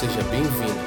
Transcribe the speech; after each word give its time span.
Seja 0.00 0.22
bem-vindo. 0.30 0.80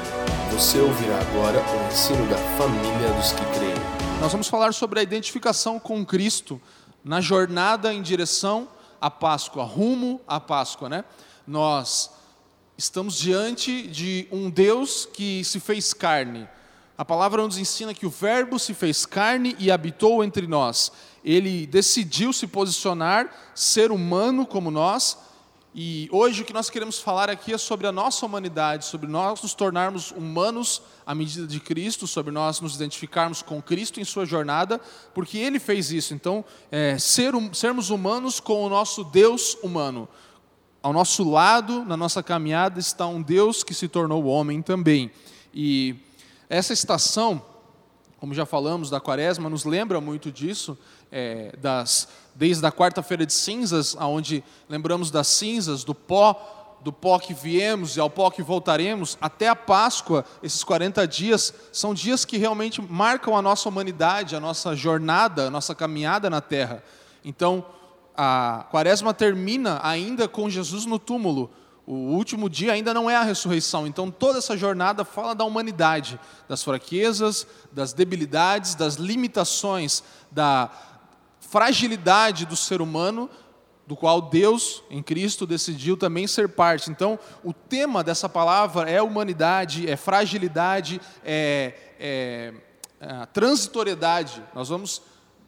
Você 0.50 0.80
ouvirá 0.80 1.20
agora 1.20 1.60
o 1.60 1.86
ensino 1.86 2.28
da 2.28 2.36
família 2.58 3.12
dos 3.12 3.30
que 3.30 3.44
creem. 3.56 4.20
Nós 4.20 4.32
vamos 4.32 4.48
falar 4.48 4.74
sobre 4.74 4.98
a 4.98 5.04
identificação 5.04 5.78
com 5.78 6.04
Cristo 6.04 6.60
na 7.04 7.20
jornada 7.20 7.94
em 7.94 8.02
direção 8.02 8.68
à 9.00 9.08
Páscoa, 9.08 9.62
rumo 9.62 10.20
à 10.26 10.40
Páscoa, 10.40 10.88
né? 10.88 11.04
Nós 11.46 12.10
estamos 12.76 13.16
diante 13.16 13.86
de 13.86 14.26
um 14.32 14.50
Deus 14.50 15.06
que 15.06 15.44
se 15.44 15.60
fez 15.60 15.94
carne. 15.94 16.48
A 16.98 17.04
palavra 17.04 17.40
nos 17.40 17.56
ensina 17.56 17.94
que 17.94 18.06
o 18.06 18.10
Verbo 18.10 18.58
se 18.58 18.74
fez 18.74 19.06
carne 19.06 19.54
e 19.60 19.70
habitou 19.70 20.24
entre 20.24 20.48
nós. 20.48 20.90
Ele 21.24 21.68
decidiu 21.68 22.32
se 22.32 22.48
posicionar, 22.48 23.30
ser 23.54 23.92
humano 23.92 24.44
como 24.44 24.72
nós, 24.72 25.16
e 25.76 26.08
hoje 26.12 26.42
o 26.42 26.44
que 26.44 26.52
nós 26.52 26.70
queremos 26.70 27.00
falar 27.00 27.28
aqui 27.28 27.52
é 27.52 27.58
sobre 27.58 27.88
a 27.88 27.90
nossa 27.90 28.24
humanidade, 28.24 28.84
sobre 28.84 29.08
nós 29.08 29.42
nos 29.42 29.54
tornarmos 29.54 30.12
humanos 30.12 30.80
à 31.04 31.16
medida 31.16 31.48
de 31.48 31.58
Cristo, 31.58 32.06
sobre 32.06 32.30
nós 32.30 32.60
nos 32.60 32.76
identificarmos 32.76 33.42
com 33.42 33.60
Cristo 33.60 33.98
em 33.98 34.04
sua 34.04 34.24
jornada, 34.24 34.80
porque 35.12 35.36
Ele 35.36 35.58
fez 35.58 35.90
isso. 35.90 36.14
Então, 36.14 36.44
é, 36.70 36.96
ser, 36.96 37.32
sermos 37.52 37.90
humanos 37.90 38.38
com 38.38 38.62
o 38.64 38.68
nosso 38.68 39.02
Deus 39.02 39.54
humano. 39.64 40.08
Ao 40.80 40.92
nosso 40.92 41.28
lado, 41.28 41.84
na 41.84 41.96
nossa 41.96 42.22
caminhada, 42.22 42.78
está 42.78 43.08
um 43.08 43.20
Deus 43.20 43.64
que 43.64 43.74
se 43.74 43.88
tornou 43.88 44.26
homem 44.26 44.62
também. 44.62 45.10
E 45.52 45.96
essa 46.48 46.72
estação, 46.72 47.44
como 48.20 48.32
já 48.32 48.46
falamos, 48.46 48.90
da 48.90 49.00
quaresma, 49.00 49.50
nos 49.50 49.64
lembra 49.64 50.00
muito 50.00 50.30
disso, 50.30 50.78
é, 51.10 51.52
das, 51.58 52.06
desde 52.34 52.66
a 52.66 52.72
quarta-feira 52.72 53.24
de 53.24 53.32
cinzas, 53.32 53.96
aonde 53.98 54.42
lembramos 54.68 55.10
das 55.10 55.26
cinzas, 55.28 55.84
do 55.84 55.94
pó, 55.94 56.78
do 56.82 56.92
pó 56.92 57.18
que 57.18 57.32
viemos 57.32 57.96
e 57.96 58.00
ao 58.00 58.10
pó 58.10 58.30
que 58.30 58.42
voltaremos, 58.42 59.16
até 59.20 59.48
a 59.48 59.56
Páscoa, 59.56 60.24
esses 60.42 60.62
40 60.62 61.06
dias, 61.08 61.54
são 61.72 61.94
dias 61.94 62.24
que 62.24 62.36
realmente 62.36 62.82
marcam 62.82 63.36
a 63.36 63.42
nossa 63.42 63.68
humanidade, 63.68 64.36
a 64.36 64.40
nossa 64.40 64.76
jornada, 64.76 65.46
a 65.46 65.50
nossa 65.50 65.74
caminhada 65.74 66.28
na 66.28 66.40
terra. 66.40 66.82
Então, 67.24 67.64
a 68.16 68.66
quaresma 68.70 69.14
termina 69.14 69.80
ainda 69.82 70.28
com 70.28 70.50
Jesus 70.50 70.84
no 70.84 70.98
túmulo, 70.98 71.50
o 71.86 71.92
último 71.92 72.48
dia 72.48 72.72
ainda 72.72 72.94
não 72.94 73.10
é 73.10 73.16
a 73.16 73.22
ressurreição. 73.22 73.86
Então, 73.86 74.10
toda 74.10 74.38
essa 74.38 74.56
jornada 74.56 75.04
fala 75.04 75.34
da 75.34 75.44
humanidade, 75.44 76.18
das 76.48 76.62
fraquezas, 76.62 77.46
das 77.70 77.92
debilidades, 77.92 78.74
das 78.74 78.94
limitações, 78.94 80.02
da, 80.30 80.70
fragilidade 81.54 82.46
do 82.46 82.56
ser 82.56 82.82
humano, 82.82 83.30
do 83.86 83.94
qual 83.94 84.20
Deus, 84.20 84.82
em 84.90 85.00
Cristo, 85.00 85.46
decidiu 85.46 85.96
também 85.96 86.26
ser 86.26 86.48
parte. 86.48 86.90
Então, 86.90 87.16
o 87.44 87.52
tema 87.52 88.02
dessa 88.02 88.28
palavra 88.28 88.90
é 88.90 89.00
humanidade, 89.00 89.88
é 89.88 89.96
fragilidade, 89.96 91.00
é, 91.24 91.72
é, 92.00 92.54
é 93.00 93.26
transitoriedade. 93.26 94.42
Nós 94.52 94.68
vamos, 94.68 95.00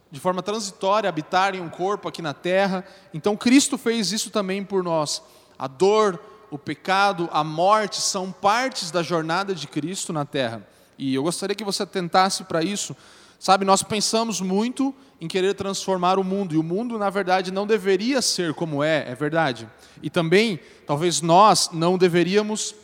de 0.09 0.21
forma 0.21 0.45
transitória, 0.45 1.09
habitar 1.09 1.57
em 1.57 1.61
um 1.61 1.69
corpo 1.69 2.07
aqui 2.07 2.23
na 2.23 2.33
terra. 2.33 2.85
Então, 3.13 3.37
Cristo 3.37 3.77
fez 3.77 4.13
isso 4.13 4.31
também 4.31 4.63
por 4.63 4.85
nós. 4.85 5.21
A 5.59 5.67
dor, 5.67 6.21
o 6.53 6.57
pecado, 6.57 7.29
a 7.33 7.43
morte 7.43 8.01
são 8.01 8.31
partes 8.31 8.93
da 8.93 9.03
jornada 9.03 9.53
de 9.57 9.67
Cristo 9.67 10.13
na 10.13 10.25
terra. 10.25 10.65
E 10.97 11.17
eu 11.17 11.25
gostaria 11.25 11.57
que 11.57 11.65
você 11.65 11.85
tentasse 11.85 12.45
para 12.45 12.63
isso. 12.63 12.97
Sabe, 13.41 13.65
nós 13.65 13.83
pensamos 13.83 14.41
muito 14.41 14.95
em 15.21 15.27
querer 15.27 15.55
transformar 15.55 16.19
o 16.19 16.25
mundo, 16.25 16.55
e 16.55 16.59
o 16.59 16.63
mundo, 16.63 16.99
na 16.99 17.09
verdade, 17.09 17.51
não 17.51 17.67
deveria 17.67 18.21
ser 18.21 18.53
como 18.53 18.83
é, 18.83 19.11
é 19.11 19.15
verdade. 19.15 19.69
E 20.03 20.11
também, 20.11 20.61
talvez 20.87 21.23
nós 21.23 21.71
não 21.73 21.97
deveríamos, 21.97 22.75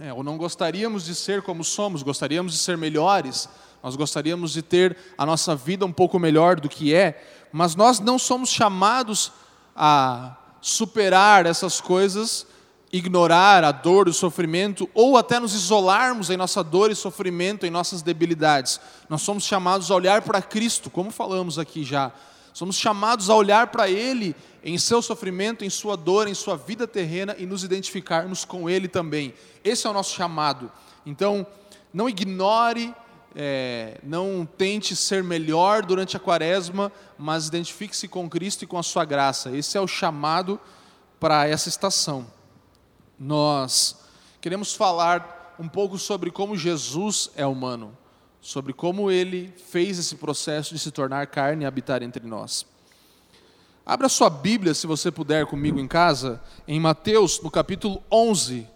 é, 0.00 0.12
ou 0.12 0.22
não 0.22 0.38
gostaríamos 0.38 1.04
de 1.04 1.14
ser 1.14 1.42
como 1.42 1.62
somos, 1.62 2.02
gostaríamos 2.02 2.52
de 2.52 2.58
ser 2.58 2.78
melhores, 2.78 3.48
nós 3.82 3.96
gostaríamos 3.96 4.52
de 4.52 4.62
ter 4.62 4.96
a 5.16 5.26
nossa 5.26 5.54
vida 5.54 5.84
um 5.84 5.92
pouco 5.92 6.18
melhor 6.18 6.58
do 6.58 6.68
que 6.68 6.94
é, 6.94 7.22
mas 7.52 7.76
nós 7.76 8.00
não 8.00 8.18
somos 8.18 8.48
chamados 8.48 9.30
a 9.76 10.36
superar 10.60 11.46
essas 11.46 11.80
coisas 11.80 12.46
ignorar 12.92 13.64
a 13.64 13.72
dor, 13.72 14.08
o 14.08 14.12
sofrimento, 14.12 14.88
ou 14.94 15.16
até 15.16 15.38
nos 15.38 15.54
isolarmos 15.54 16.30
em 16.30 16.36
nossa 16.36 16.64
dor 16.64 16.90
e 16.90 16.94
sofrimento, 16.94 17.66
em 17.66 17.70
nossas 17.70 18.02
debilidades. 18.02 18.80
Nós 19.08 19.22
somos 19.22 19.44
chamados 19.44 19.90
a 19.90 19.94
olhar 19.94 20.22
para 20.22 20.40
Cristo, 20.40 20.88
como 20.88 21.10
falamos 21.10 21.58
aqui 21.58 21.84
já. 21.84 22.12
Somos 22.52 22.76
chamados 22.76 23.28
a 23.28 23.34
olhar 23.34 23.68
para 23.68 23.90
Ele 23.90 24.34
em 24.64 24.78
seu 24.78 25.02
sofrimento, 25.02 25.64
em 25.64 25.70
sua 25.70 25.96
dor, 25.96 26.26
em 26.26 26.34
sua 26.34 26.56
vida 26.56 26.86
terrena 26.86 27.36
e 27.38 27.46
nos 27.46 27.62
identificarmos 27.62 28.44
com 28.44 28.68
Ele 28.68 28.88
também. 28.88 29.34
Esse 29.62 29.86
é 29.86 29.90
o 29.90 29.92
nosso 29.92 30.14
chamado. 30.14 30.72
Então, 31.04 31.46
não 31.92 32.08
ignore, 32.08 32.94
é, 33.36 33.98
não 34.02 34.48
tente 34.56 34.96
ser 34.96 35.22
melhor 35.22 35.84
durante 35.84 36.16
a 36.16 36.20
quaresma, 36.20 36.90
mas 37.18 37.46
identifique-se 37.46 38.08
com 38.08 38.28
Cristo 38.28 38.64
e 38.64 38.66
com 38.66 38.78
a 38.78 38.82
sua 38.82 39.04
graça. 39.04 39.54
Esse 39.54 39.76
é 39.76 39.80
o 39.80 39.86
chamado 39.86 40.58
para 41.20 41.46
essa 41.46 41.68
estação 41.68 42.37
nós 43.18 43.96
queremos 44.40 44.74
falar 44.74 45.56
um 45.58 45.68
pouco 45.68 45.98
sobre 45.98 46.30
como 46.30 46.56
Jesus 46.56 47.30
é 47.34 47.44
humano, 47.44 47.96
sobre 48.40 48.72
como 48.72 49.10
ele 49.10 49.52
fez 49.70 49.98
esse 49.98 50.14
processo 50.16 50.72
de 50.72 50.78
se 50.78 50.90
tornar 50.90 51.26
carne 51.26 51.64
e 51.64 51.66
habitar 51.66 52.02
entre 52.02 52.24
nós. 52.26 52.64
Abra 53.84 54.08
sua 54.08 54.30
Bíblia, 54.30 54.74
se 54.74 54.86
você 54.86 55.10
puder, 55.10 55.46
comigo 55.46 55.80
em 55.80 55.88
casa, 55.88 56.40
em 56.66 56.78
Mateus, 56.78 57.40
no 57.40 57.50
capítulo 57.50 58.02
11. 58.12 58.68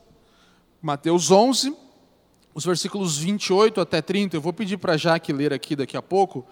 Mateus 0.80 1.30
11, 1.30 1.76
os 2.54 2.64
versículos 2.64 3.18
28 3.18 3.80
até 3.80 4.02
30. 4.02 4.36
Eu 4.36 4.40
vou 4.40 4.52
pedir 4.52 4.78
para 4.78 4.96
Jaque 4.96 5.32
ler 5.32 5.52
aqui 5.52 5.76
daqui 5.76 5.96
a 5.96 6.02
pouco. 6.02 6.44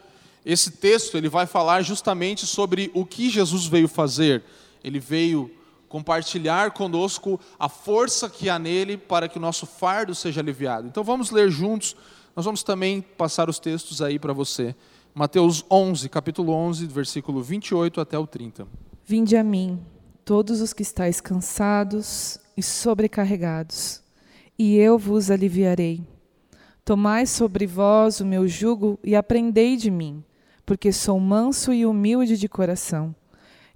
Esse 0.44 0.72
texto 0.72 1.16
ele 1.16 1.28
vai 1.28 1.46
falar 1.46 1.82
justamente 1.82 2.46
sobre 2.46 2.90
o 2.94 3.04
que 3.04 3.28
Jesus 3.28 3.66
veio 3.66 3.88
fazer. 3.88 4.44
Ele 4.84 5.00
veio 5.00 5.50
compartilhar 5.90 6.70
conosco 6.70 7.38
a 7.58 7.68
força 7.68 8.30
que 8.30 8.48
há 8.48 8.60
nele 8.60 8.96
para 8.96 9.28
que 9.28 9.38
o 9.38 9.40
nosso 9.40 9.66
fardo 9.66 10.14
seja 10.14 10.40
aliviado. 10.40 10.86
Então 10.86 11.02
vamos 11.02 11.32
ler 11.32 11.50
juntos, 11.50 11.96
nós 12.34 12.44
vamos 12.44 12.62
também 12.62 13.02
passar 13.02 13.50
os 13.50 13.58
textos 13.58 14.00
aí 14.00 14.16
para 14.16 14.32
você. 14.32 14.74
Mateus 15.12 15.64
11, 15.68 16.08
capítulo 16.08 16.52
11, 16.52 16.86
versículo 16.86 17.42
28 17.42 18.00
até 18.00 18.16
o 18.16 18.24
30. 18.24 18.68
Vinde 19.04 19.36
a 19.36 19.42
mim, 19.42 19.80
todos 20.24 20.60
os 20.60 20.72
que 20.72 20.82
estáis 20.82 21.20
cansados 21.20 22.38
e 22.56 22.62
sobrecarregados, 22.62 24.00
e 24.56 24.76
eu 24.76 24.96
vos 24.96 25.28
aliviarei. 25.28 26.06
Tomai 26.84 27.26
sobre 27.26 27.66
vós 27.66 28.20
o 28.20 28.24
meu 28.24 28.46
jugo 28.46 28.96
e 29.02 29.16
aprendei 29.16 29.76
de 29.76 29.90
mim, 29.90 30.22
porque 30.64 30.92
sou 30.92 31.18
manso 31.18 31.72
e 31.72 31.84
humilde 31.84 32.38
de 32.38 32.48
coração 32.48 33.12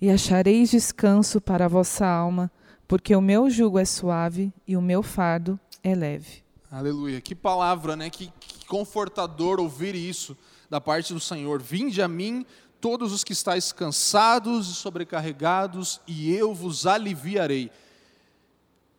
e 0.05 0.11
achareis 0.11 0.71
descanso 0.71 1.41
para 1.41 1.65
a 1.65 1.69
vossa 1.69 2.07
alma, 2.07 2.53
porque 2.87 3.17
o 3.17 3.23
meu 3.23 3.49
jugo 3.49 3.79
é 3.79 3.87
suave 3.87 4.53
e 4.69 4.77
o 4.77 4.83
meu 4.83 5.03
fardo 5.03 5.59
é 5.83 5.95
leve. 5.95 6.45
Aleluia. 6.71 7.23
Que 7.23 7.35
palavra, 7.35 7.97
né? 7.97 8.11
Que, 8.11 8.31
que 8.39 8.67
confortador 8.67 9.59
ouvir 9.59 9.95
isso 9.95 10.37
da 10.69 10.79
parte 10.79 11.15
do 11.15 11.21
Senhor. 11.21 11.63
Vinde 11.63 12.03
a 12.03 12.09
mim 12.09 12.45
todos 12.83 13.15
os 13.15 13.25
que 13.25 13.33
estáis 13.33 13.73
cansados 13.73 14.69
e 14.69 14.75
sobrecarregados, 14.75 16.03
e 16.07 16.31
eu 16.35 16.53
vos 16.53 16.87
aliviarei. 16.87 17.71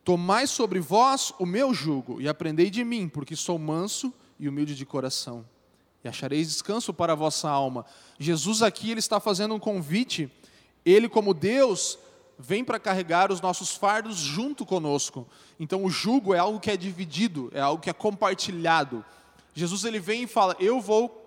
Tomai 0.03 0.47
sobre 0.47 0.79
vós 0.79 1.31
o 1.37 1.45
meu 1.45 1.71
jugo 1.71 2.19
e 2.19 2.27
aprendei 2.27 2.71
de 2.71 2.83
mim, 2.83 3.07
porque 3.07 3.35
sou 3.35 3.59
manso 3.59 4.11
e 4.39 4.49
humilde 4.49 4.73
de 4.73 4.87
coração. 4.87 5.45
E 6.03 6.07
achareis 6.07 6.47
descanso 6.47 6.91
para 6.91 7.13
a 7.13 7.15
vossa 7.15 7.47
alma. 7.47 7.85
Jesus 8.17 8.63
aqui 8.63 8.89
ele 8.89 8.99
está 8.99 9.19
fazendo 9.19 9.53
um 9.53 9.59
convite 9.59 10.31
ele, 10.85 11.09
como 11.09 11.33
Deus, 11.33 11.97
vem 12.37 12.63
para 12.63 12.79
carregar 12.79 13.31
os 13.31 13.41
nossos 13.41 13.71
fardos 13.71 14.17
junto 14.17 14.65
conosco. 14.65 15.27
Então, 15.59 15.83
o 15.83 15.89
jugo 15.89 16.33
é 16.33 16.37
algo 16.37 16.59
que 16.59 16.69
é 16.69 16.77
dividido, 16.77 17.49
é 17.53 17.59
algo 17.59 17.81
que 17.81 17.89
é 17.89 17.93
compartilhado. 17.93 19.03
Jesus 19.53 19.83
ele 19.83 19.99
vem 19.99 20.23
e 20.23 20.27
fala: 20.27 20.55
Eu 20.59 20.79
vou 20.79 21.21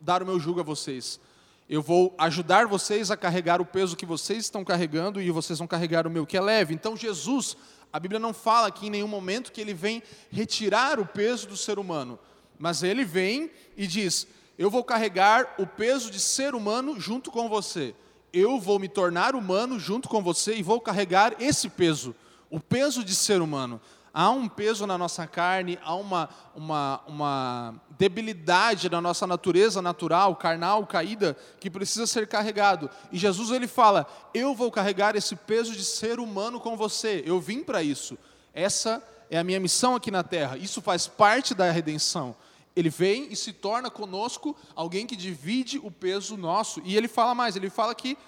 dar 0.00 0.22
o 0.22 0.26
meu 0.26 0.40
jugo 0.40 0.60
a 0.60 0.64
vocês. 0.64 1.20
Eu 1.68 1.80
vou 1.80 2.14
ajudar 2.18 2.66
vocês 2.66 3.10
a 3.10 3.16
carregar 3.16 3.60
o 3.60 3.64
peso 3.64 3.96
que 3.96 4.04
vocês 4.04 4.44
estão 4.44 4.64
carregando 4.64 5.22
e 5.22 5.30
vocês 5.30 5.58
vão 5.58 5.68
carregar 5.68 6.06
o 6.06 6.10
meu 6.10 6.26
que 6.26 6.36
é 6.36 6.40
leve. 6.40 6.74
Então, 6.74 6.94
Jesus, 6.96 7.56
a 7.90 7.98
Bíblia 7.98 8.20
não 8.20 8.34
fala 8.34 8.66
aqui 8.66 8.88
em 8.88 8.90
nenhum 8.90 9.08
momento 9.08 9.52
que 9.52 9.60
ele 9.60 9.72
vem 9.72 10.02
retirar 10.30 11.00
o 11.00 11.06
peso 11.06 11.46
do 11.46 11.56
ser 11.56 11.78
humano, 11.78 12.18
mas 12.58 12.82
ele 12.82 13.04
vem 13.04 13.50
e 13.76 13.86
diz: 13.86 14.26
Eu 14.58 14.70
vou 14.70 14.82
carregar 14.82 15.54
o 15.58 15.66
peso 15.66 16.10
de 16.10 16.20
ser 16.20 16.54
humano 16.54 16.98
junto 16.98 17.30
com 17.30 17.48
você 17.48 17.94
eu 18.34 18.58
vou 18.58 18.78
me 18.78 18.88
tornar 18.88 19.34
humano 19.34 19.78
junto 19.78 20.08
com 20.08 20.22
você 20.22 20.56
e 20.56 20.62
vou 20.62 20.80
carregar 20.80 21.34
esse 21.38 21.68
peso, 21.68 22.14
o 22.50 22.58
peso 22.58 23.04
de 23.04 23.14
ser 23.14 23.40
humano. 23.40 23.80
Há 24.12 24.30
um 24.30 24.48
peso 24.48 24.86
na 24.86 24.96
nossa 24.96 25.26
carne, 25.26 25.78
há 25.82 25.94
uma, 25.94 26.28
uma, 26.54 27.00
uma 27.06 27.74
debilidade 27.98 28.88
na 28.88 29.00
nossa 29.00 29.26
natureza 29.26 29.82
natural, 29.82 30.36
carnal, 30.36 30.86
caída, 30.86 31.36
que 31.58 31.68
precisa 31.68 32.06
ser 32.06 32.28
carregado. 32.28 32.88
E 33.10 33.18
Jesus 33.18 33.50
ele 33.50 33.66
fala: 33.66 34.06
Eu 34.32 34.54
vou 34.54 34.70
carregar 34.70 35.16
esse 35.16 35.34
peso 35.34 35.72
de 35.72 35.84
ser 35.84 36.20
humano 36.20 36.60
com 36.60 36.76
você. 36.76 37.24
Eu 37.26 37.40
vim 37.40 37.64
para 37.64 37.82
isso. 37.82 38.16
Essa 38.52 39.02
é 39.28 39.36
a 39.36 39.42
minha 39.42 39.58
missão 39.58 39.96
aqui 39.96 40.12
na 40.12 40.22
terra. 40.22 40.56
Isso 40.56 40.80
faz 40.80 41.08
parte 41.08 41.52
da 41.52 41.68
redenção. 41.72 42.36
Ele 42.76 42.90
vem 42.90 43.32
e 43.32 43.36
se 43.36 43.52
torna 43.52 43.90
conosco 43.90 44.56
alguém 44.74 45.06
que 45.06 45.14
divide 45.14 45.78
o 45.78 45.90
peso 45.90 46.36
nosso. 46.36 46.80
E 46.84 46.96
ele 46.96 47.08
fala 47.08 47.34
mais, 47.34 47.54
ele 47.56 47.70
fala 47.70 47.94
que 47.94 48.18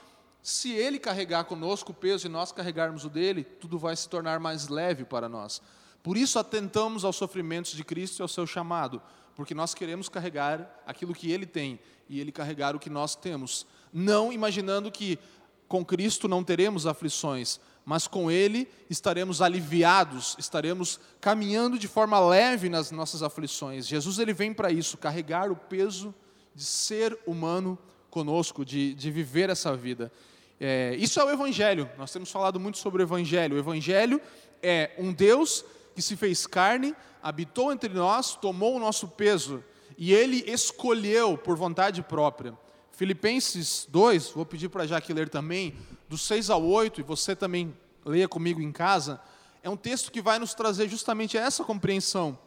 se 0.42 0.70
ele 0.70 0.98
carregar 0.98 1.44
conosco 1.44 1.90
o 1.90 1.94
peso 1.94 2.26
e 2.26 2.30
nós 2.30 2.52
carregarmos 2.52 3.04
o 3.04 3.08
dele, 3.08 3.42
tudo 3.42 3.78
vai 3.78 3.96
se 3.96 4.08
tornar 4.08 4.38
mais 4.38 4.68
leve 4.68 5.04
para 5.04 5.28
nós. 5.28 5.60
Por 6.04 6.16
isso 6.16 6.38
atentamos 6.38 7.04
aos 7.04 7.16
sofrimentos 7.16 7.72
de 7.72 7.82
Cristo 7.82 8.20
e 8.20 8.22
ao 8.22 8.28
seu 8.28 8.46
chamado, 8.46 9.02
porque 9.34 9.54
nós 9.54 9.74
queremos 9.74 10.08
carregar 10.08 10.82
aquilo 10.86 11.12
que 11.12 11.32
ele 11.32 11.46
tem 11.46 11.80
e 12.08 12.20
ele 12.20 12.30
carregar 12.30 12.76
o 12.76 12.78
que 12.78 12.88
nós 12.88 13.16
temos, 13.16 13.66
não 13.92 14.32
imaginando 14.32 14.88
que 14.88 15.18
com 15.66 15.84
Cristo 15.84 16.28
não 16.28 16.44
teremos 16.44 16.86
aflições, 16.86 17.58
mas 17.86 18.08
com 18.08 18.28
Ele 18.28 18.68
estaremos 18.90 19.40
aliviados, 19.40 20.34
estaremos 20.40 20.98
caminhando 21.20 21.78
de 21.78 21.86
forma 21.86 22.18
leve 22.18 22.68
nas 22.68 22.90
nossas 22.90 23.22
aflições. 23.22 23.86
Jesus 23.86 24.18
ele 24.18 24.32
vem 24.32 24.52
para 24.52 24.72
isso, 24.72 24.98
carregar 24.98 25.52
o 25.52 25.56
peso 25.56 26.12
de 26.52 26.64
ser 26.64 27.16
humano 27.24 27.78
conosco, 28.10 28.64
de, 28.64 28.92
de 28.92 29.10
viver 29.12 29.50
essa 29.50 29.76
vida. 29.76 30.10
É, 30.58 30.96
isso 30.98 31.20
é 31.20 31.24
o 31.24 31.30
Evangelho, 31.30 31.88
nós 31.96 32.12
temos 32.12 32.30
falado 32.30 32.58
muito 32.58 32.78
sobre 32.78 33.02
o 33.02 33.04
Evangelho. 33.04 33.54
O 33.54 33.58
Evangelho 33.58 34.20
é 34.60 34.90
um 34.98 35.12
Deus 35.12 35.64
que 35.94 36.02
se 36.02 36.16
fez 36.16 36.44
carne, 36.44 36.92
habitou 37.22 37.72
entre 37.72 37.94
nós, 37.94 38.34
tomou 38.34 38.74
o 38.74 38.80
nosso 38.80 39.06
peso 39.06 39.62
e 39.96 40.12
Ele 40.12 40.42
escolheu 40.50 41.38
por 41.38 41.56
vontade 41.56 42.02
própria 42.02 42.52
Filipenses 42.96 43.86
2, 43.90 44.30
vou 44.30 44.46
pedir 44.46 44.70
para 44.70 44.84
a 44.84 44.86
Jaque 44.86 45.12
ler 45.12 45.28
também, 45.28 45.76
do 46.08 46.16
6 46.16 46.50
ao 46.50 46.64
8, 46.64 47.00
e 47.00 47.02
você 47.02 47.34
também 47.34 47.74
leia 48.04 48.28
comigo 48.28 48.60
em 48.60 48.72
casa, 48.72 49.20
é 49.62 49.70
um 49.70 49.76
texto 49.76 50.12
que 50.12 50.22
vai 50.22 50.38
nos 50.38 50.54
trazer 50.54 50.88
justamente 50.88 51.36
essa 51.36 51.64
compreensão 51.64 52.38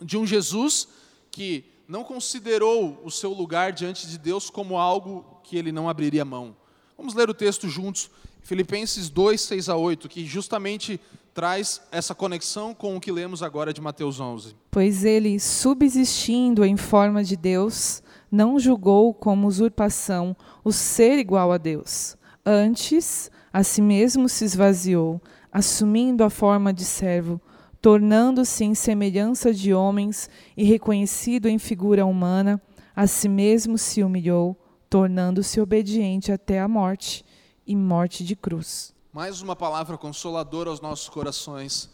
de 0.00 0.16
um 0.18 0.26
Jesus 0.26 0.88
que 1.30 1.64
não 1.88 2.04
considerou 2.04 3.00
o 3.04 3.10
seu 3.10 3.32
lugar 3.32 3.72
diante 3.72 4.06
de 4.06 4.18
Deus 4.18 4.50
como 4.50 4.78
algo 4.78 5.40
que 5.42 5.56
ele 5.56 5.72
não 5.72 5.88
abriria 5.88 6.24
mão. 6.24 6.54
Vamos 6.96 7.14
ler 7.14 7.30
o 7.30 7.34
texto 7.34 7.68
juntos, 7.68 8.10
Filipenses 8.42 9.08
2, 9.08 9.40
6 9.40 9.68
a 9.68 9.76
8, 9.76 10.08
que 10.08 10.24
justamente 10.26 11.00
traz 11.32 11.80
essa 11.90 12.14
conexão 12.14 12.74
com 12.74 12.96
o 12.96 13.00
que 13.00 13.10
lemos 13.10 13.42
agora 13.42 13.72
de 13.72 13.80
Mateus 13.80 14.20
11. 14.20 14.54
Pois 14.70 15.04
ele, 15.04 15.40
subsistindo 15.40 16.64
em 16.64 16.76
forma 16.76 17.24
de 17.24 17.36
Deus, 17.36 18.02
não 18.30 18.58
julgou 18.58 19.14
como 19.14 19.48
usurpação 19.48 20.36
o 20.62 20.72
ser 20.72 21.18
igual 21.18 21.50
a 21.52 21.58
Deus. 21.58 22.16
Antes, 22.44 23.30
a 23.52 23.62
si 23.62 23.82
mesmo 23.82 24.28
se 24.28 24.44
esvaziou, 24.44 25.20
assumindo 25.52 26.24
a 26.24 26.30
forma 26.30 26.72
de 26.72 26.84
servo, 26.84 27.40
tornando-se 27.80 28.64
em 28.64 28.74
semelhança 28.74 29.52
de 29.52 29.74
homens 29.74 30.28
e 30.56 30.64
reconhecido 30.64 31.48
em 31.48 31.58
figura 31.58 32.06
humana, 32.06 32.60
a 32.94 33.06
si 33.06 33.28
mesmo 33.28 33.76
se 33.76 34.02
humilhou, 34.02 34.58
tornando-se 34.88 35.60
obediente 35.60 36.32
até 36.32 36.60
a 36.60 36.68
morte 36.68 37.24
e 37.66 37.76
morte 37.76 38.24
de 38.24 38.34
cruz. 38.34 38.92
Mais 39.12 39.40
uma 39.40 39.56
palavra 39.56 39.98
consoladora 39.98 40.70
aos 40.70 40.80
nossos 40.80 41.08
corações, 41.08 41.90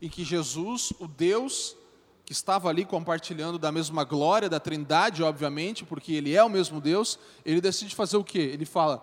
e 0.00 0.08
que 0.08 0.24
Jesus, 0.24 0.92
o 0.98 1.06
Deus 1.06 1.76
que 2.24 2.32
estava 2.32 2.68
ali 2.68 2.84
compartilhando 2.84 3.58
da 3.58 3.72
mesma 3.72 4.04
glória 4.04 4.48
da 4.48 4.60
Trindade, 4.60 5.20
obviamente, 5.20 5.84
porque 5.84 6.12
ele 6.12 6.32
é 6.32 6.44
o 6.44 6.48
mesmo 6.48 6.80
Deus, 6.80 7.18
ele 7.44 7.60
decide 7.60 7.92
fazer 7.92 8.16
o 8.16 8.22
quê? 8.22 8.38
Ele 8.38 8.64
fala: 8.64 9.02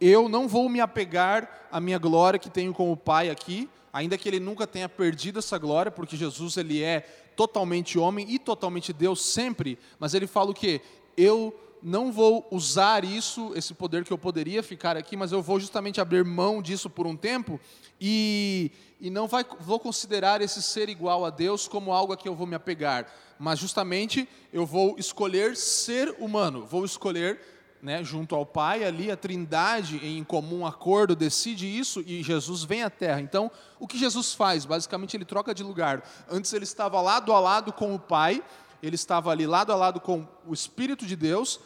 Eu 0.00 0.28
não 0.28 0.48
vou 0.48 0.68
me 0.68 0.80
apegar 0.80 1.68
à 1.70 1.80
minha 1.80 1.98
glória 1.98 2.38
que 2.38 2.50
tenho 2.50 2.72
com 2.74 2.90
o 2.90 2.96
Pai 2.96 3.30
aqui, 3.30 3.68
ainda 3.92 4.18
que 4.18 4.28
ele 4.28 4.40
nunca 4.40 4.66
tenha 4.66 4.88
perdido 4.88 5.38
essa 5.38 5.56
glória, 5.56 5.90
porque 5.90 6.16
Jesus 6.16 6.56
ele 6.56 6.82
é 6.82 7.00
totalmente 7.36 7.98
homem 7.98 8.26
e 8.28 8.38
totalmente 8.38 8.92
Deus 8.92 9.24
sempre, 9.24 9.78
mas 9.98 10.14
ele 10.14 10.26
fala 10.26 10.50
o 10.50 10.54
quê? 10.54 10.80
Eu 11.16 11.54
não 11.84 12.10
vou 12.10 12.48
usar 12.50 13.04
isso, 13.04 13.52
esse 13.54 13.74
poder 13.74 14.04
que 14.04 14.12
eu 14.12 14.16
poderia 14.16 14.62
ficar 14.62 14.96
aqui, 14.96 15.16
mas 15.16 15.32
eu 15.32 15.42
vou 15.42 15.60
justamente 15.60 16.00
abrir 16.00 16.24
mão 16.24 16.62
disso 16.62 16.88
por 16.88 17.06
um 17.06 17.14
tempo 17.14 17.60
e, 18.00 18.72
e 18.98 19.10
não 19.10 19.28
vai, 19.28 19.44
vou 19.60 19.78
considerar 19.78 20.40
esse 20.40 20.62
ser 20.62 20.88
igual 20.88 21.26
a 21.26 21.30
Deus 21.30 21.68
como 21.68 21.92
algo 21.92 22.12
a 22.12 22.16
que 22.16 22.26
eu 22.26 22.34
vou 22.34 22.46
me 22.46 22.54
apegar, 22.54 23.06
mas 23.38 23.58
justamente 23.58 24.26
eu 24.50 24.64
vou 24.64 24.96
escolher 24.98 25.56
ser 25.56 26.16
humano, 26.18 26.64
vou 26.64 26.86
escolher 26.86 27.38
né, 27.84 28.02
junto 28.02 28.34
ao 28.34 28.46
Pai, 28.46 28.82
ali 28.82 29.10
a 29.10 29.16
Trindade 29.16 29.98
em 29.98 30.24
comum 30.24 30.66
acordo 30.66 31.14
decide 31.14 31.66
isso 31.66 32.02
e 32.06 32.22
Jesus 32.22 32.64
vem 32.64 32.82
à 32.82 32.88
Terra. 32.88 33.20
Então, 33.20 33.50
o 33.78 33.86
que 33.86 33.98
Jesus 33.98 34.32
faz? 34.32 34.64
Basicamente, 34.64 35.14
ele 35.14 35.26
troca 35.26 35.54
de 35.54 35.62
lugar. 35.62 36.02
Antes 36.26 36.50
ele 36.54 36.64
estava 36.64 36.98
lado 37.02 37.30
a 37.30 37.38
lado 37.38 37.74
com 37.74 37.94
o 37.94 37.98
Pai, 37.98 38.42
ele 38.82 38.94
estava 38.94 39.30
ali 39.30 39.46
lado 39.46 39.70
a 39.70 39.76
lado 39.76 40.00
com 40.00 40.26
o 40.46 40.54
Espírito 40.54 41.04
de 41.04 41.14
Deus, 41.14 41.60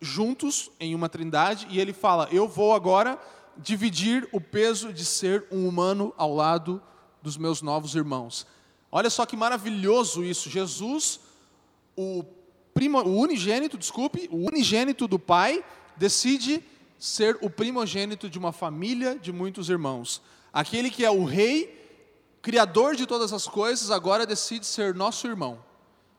juntos 0.00 0.70
em 0.80 0.94
uma 0.94 1.06
Trindade, 1.06 1.66
e 1.68 1.78
ele 1.78 1.92
fala: 1.92 2.30
Eu 2.32 2.48
vou 2.48 2.74
agora 2.74 3.18
dividir 3.54 4.26
o 4.32 4.40
peso 4.40 4.90
de 4.90 5.04
ser 5.04 5.46
um 5.52 5.68
humano 5.68 6.14
ao 6.16 6.34
lado 6.34 6.82
dos 7.22 7.36
meus 7.36 7.60
novos 7.60 7.94
irmãos. 7.94 8.46
Olha 8.90 9.10
só 9.10 9.26
que 9.26 9.36
maravilhoso 9.36 10.24
isso. 10.24 10.48
Jesus, 10.48 11.20
o, 11.94 12.24
primo, 12.74 13.00
o 13.02 13.20
unigênito, 13.20 13.76
desculpe, 13.76 14.28
o 14.30 14.46
unigênito 14.46 15.06
do 15.06 15.18
Pai, 15.18 15.64
decide 15.96 16.62
ser 16.98 17.38
o 17.40 17.50
primogênito 17.50 18.28
de 18.28 18.38
uma 18.38 18.52
família 18.52 19.18
de 19.18 19.32
muitos 19.32 19.68
irmãos. 19.68 20.22
Aquele 20.52 20.90
que 20.90 21.04
é 21.04 21.10
o 21.10 21.24
rei, 21.24 21.74
criador 22.42 22.96
de 22.96 23.06
todas 23.06 23.32
as 23.32 23.46
coisas, 23.46 23.90
agora 23.90 24.26
decide 24.26 24.66
ser 24.66 24.94
nosso 24.94 25.26
irmão. 25.26 25.64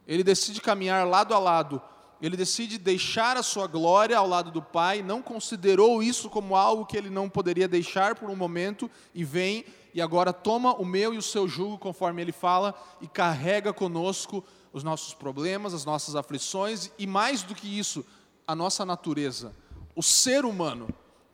Ele 0.07 0.23
decide 0.23 0.61
caminhar 0.61 1.07
lado 1.07 1.33
a 1.33 1.39
lado 1.39 1.81
ele 2.21 2.35
decide 2.35 2.77
deixar 2.77 3.37
a 3.37 3.43
sua 3.43 3.65
glória 3.65 4.17
ao 4.17 4.27
lado 4.27 4.51
do 4.51 4.61
Pai, 4.61 5.01
não 5.01 5.21
considerou 5.21 6.03
isso 6.03 6.29
como 6.29 6.55
algo 6.55 6.85
que 6.85 6.97
ele 6.97 7.09
não 7.09 7.29
poderia 7.29 7.67
deixar 7.67 8.15
por 8.15 8.29
um 8.29 8.35
momento, 8.35 8.91
e 9.15 9.23
vem 9.23 9.65
e 9.93 10.01
agora 10.01 10.31
toma 10.31 10.73
o 10.75 10.85
meu 10.85 11.13
e 11.13 11.17
o 11.17 11.21
seu 11.21 11.47
jugo, 11.47 11.77
conforme 11.77 12.21
ele 12.21 12.31
fala, 12.31 12.75
e 13.01 13.07
carrega 13.07 13.73
conosco 13.73 14.43
os 14.71 14.83
nossos 14.83 15.13
problemas, 15.13 15.73
as 15.73 15.85
nossas 15.85 16.15
aflições, 16.15 16.91
e 16.97 17.07
mais 17.07 17.41
do 17.41 17.55
que 17.55 17.67
isso, 17.79 18.05
a 18.47 18.55
nossa 18.55 18.85
natureza. 18.85 19.53
O 19.95 20.03
ser 20.03 20.45
humano, 20.45 20.87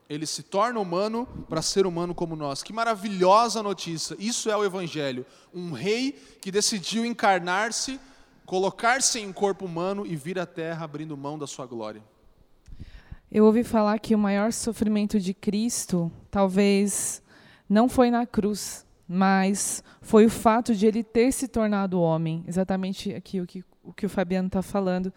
ele 0.09 0.25
se 0.25 0.43
torna 0.43 0.79
humano 0.79 1.27
para 1.49 1.61
ser 1.61 1.85
humano 1.85 2.13
como 2.15 2.35
nós. 2.35 2.63
Que 2.63 2.73
maravilhosa 2.73 3.61
notícia! 3.61 4.15
Isso 4.19 4.49
é 4.49 4.55
o 4.55 4.63
Evangelho. 4.63 5.25
Um 5.53 5.71
rei 5.71 6.11
que 6.41 6.51
decidiu 6.51 7.05
encarnar-se 7.05 7.99
colocar-se 8.45 9.19
em 9.19 9.33
corpo 9.33 9.65
humano 9.65 10.05
e 10.05 10.15
vir 10.15 10.37
à 10.39 10.45
terra 10.45 10.85
abrindo 10.85 11.17
mão 11.17 11.37
da 11.37 11.47
sua 11.47 11.65
glória. 11.65 12.01
Eu 13.31 13.45
ouvi 13.45 13.63
falar 13.63 13.99
que 13.99 14.13
o 14.13 14.19
maior 14.19 14.53
sofrimento 14.53 15.19
de 15.19 15.33
Cristo 15.33 16.11
talvez 16.29 17.21
não 17.67 17.89
foi 17.89 18.11
na 18.11 18.25
cruz, 18.25 18.84
mas 19.07 19.83
foi 20.01 20.25
o 20.25 20.29
fato 20.29 20.73
de 20.73 20.85
ele 20.85 21.03
ter 21.03 21.31
se 21.31 21.47
tornado 21.47 21.99
homem. 21.99 22.43
Exatamente 22.47 23.13
aqui 23.13 23.39
o 23.39 23.45
que 23.45 23.63
o, 23.85 23.93
que 23.93 24.05
o 24.05 24.09
Fabiano 24.09 24.47
está 24.47 24.61
falando. 24.61 25.13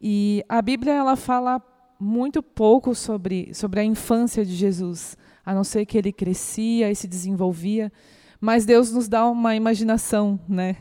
E 0.00 0.44
a 0.48 0.62
Bíblia 0.62 0.92
ela 0.92 1.16
fala 1.16 1.60
muito 1.98 2.42
pouco 2.42 2.94
sobre, 2.94 3.52
sobre 3.52 3.80
a 3.80 3.84
infância 3.84 4.44
de 4.44 4.54
Jesus, 4.54 5.16
a 5.44 5.52
não 5.52 5.64
ser 5.64 5.84
que 5.84 5.98
ele 5.98 6.12
crescia 6.12 6.90
e 6.90 6.94
se 6.94 7.08
desenvolvia. 7.08 7.92
Mas 8.40 8.64
Deus 8.64 8.92
nos 8.92 9.08
dá 9.08 9.28
uma 9.28 9.56
imaginação, 9.56 10.38
né? 10.48 10.76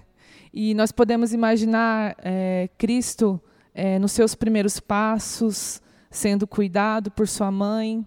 E 0.54 0.74
nós 0.76 0.92
podemos 0.92 1.34
imaginar 1.34 2.16
é, 2.20 2.70
Cristo 2.78 3.42
é, 3.74 3.98
nos 3.98 4.12
seus 4.12 4.36
primeiros 4.36 4.80
passos, 4.80 5.82
sendo 6.10 6.48
cuidado 6.48 7.12
por 7.12 7.28
sua 7.28 7.52
mãe 7.52 8.06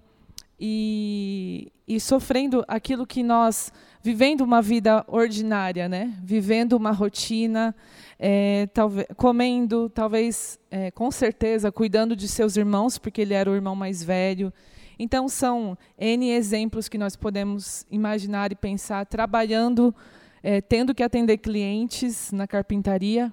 e, 0.59 1.73
e 1.87 1.99
sofrendo 1.99 2.65
aquilo 2.69 3.07
que 3.07 3.23
nós 3.23 3.73
vivendo 4.02 4.40
uma 4.42 4.62
vida 4.62 5.04
ordinária, 5.07 5.88
né? 5.88 6.14
Vivendo 6.23 6.75
uma 6.75 6.90
rotina, 6.90 7.75
é, 8.19 8.69
talvez 8.73 9.07
comendo, 9.16 9.88
talvez, 9.90 10.59
é, 10.71 10.90
com 10.90 11.11
certeza, 11.11 11.71
cuidando 11.71 12.16
de 12.16 12.28
seus 12.28 12.57
irmãos, 12.57 12.99
porque 12.99 13.21
ele 13.21 13.35
era 13.35 13.50
o 13.50 13.54
irmão 13.54 13.75
mais 13.76 14.02
velho. 14.02 14.52
Então 14.99 15.28
são 15.28 15.76
n 15.99 16.30
exemplos 16.30 16.88
que 16.88 16.99
nós 16.99 17.16
podemos 17.16 17.87
imaginar 17.90 18.52
e 18.52 18.54
pensar 18.54 19.07
trabalhando 19.07 19.95
é, 20.42 20.61
tendo 20.61 20.95
que 20.95 21.02
atender 21.02 21.38
clientes 21.38 22.33
na 22.33 22.47
carpintaria. 22.47 23.33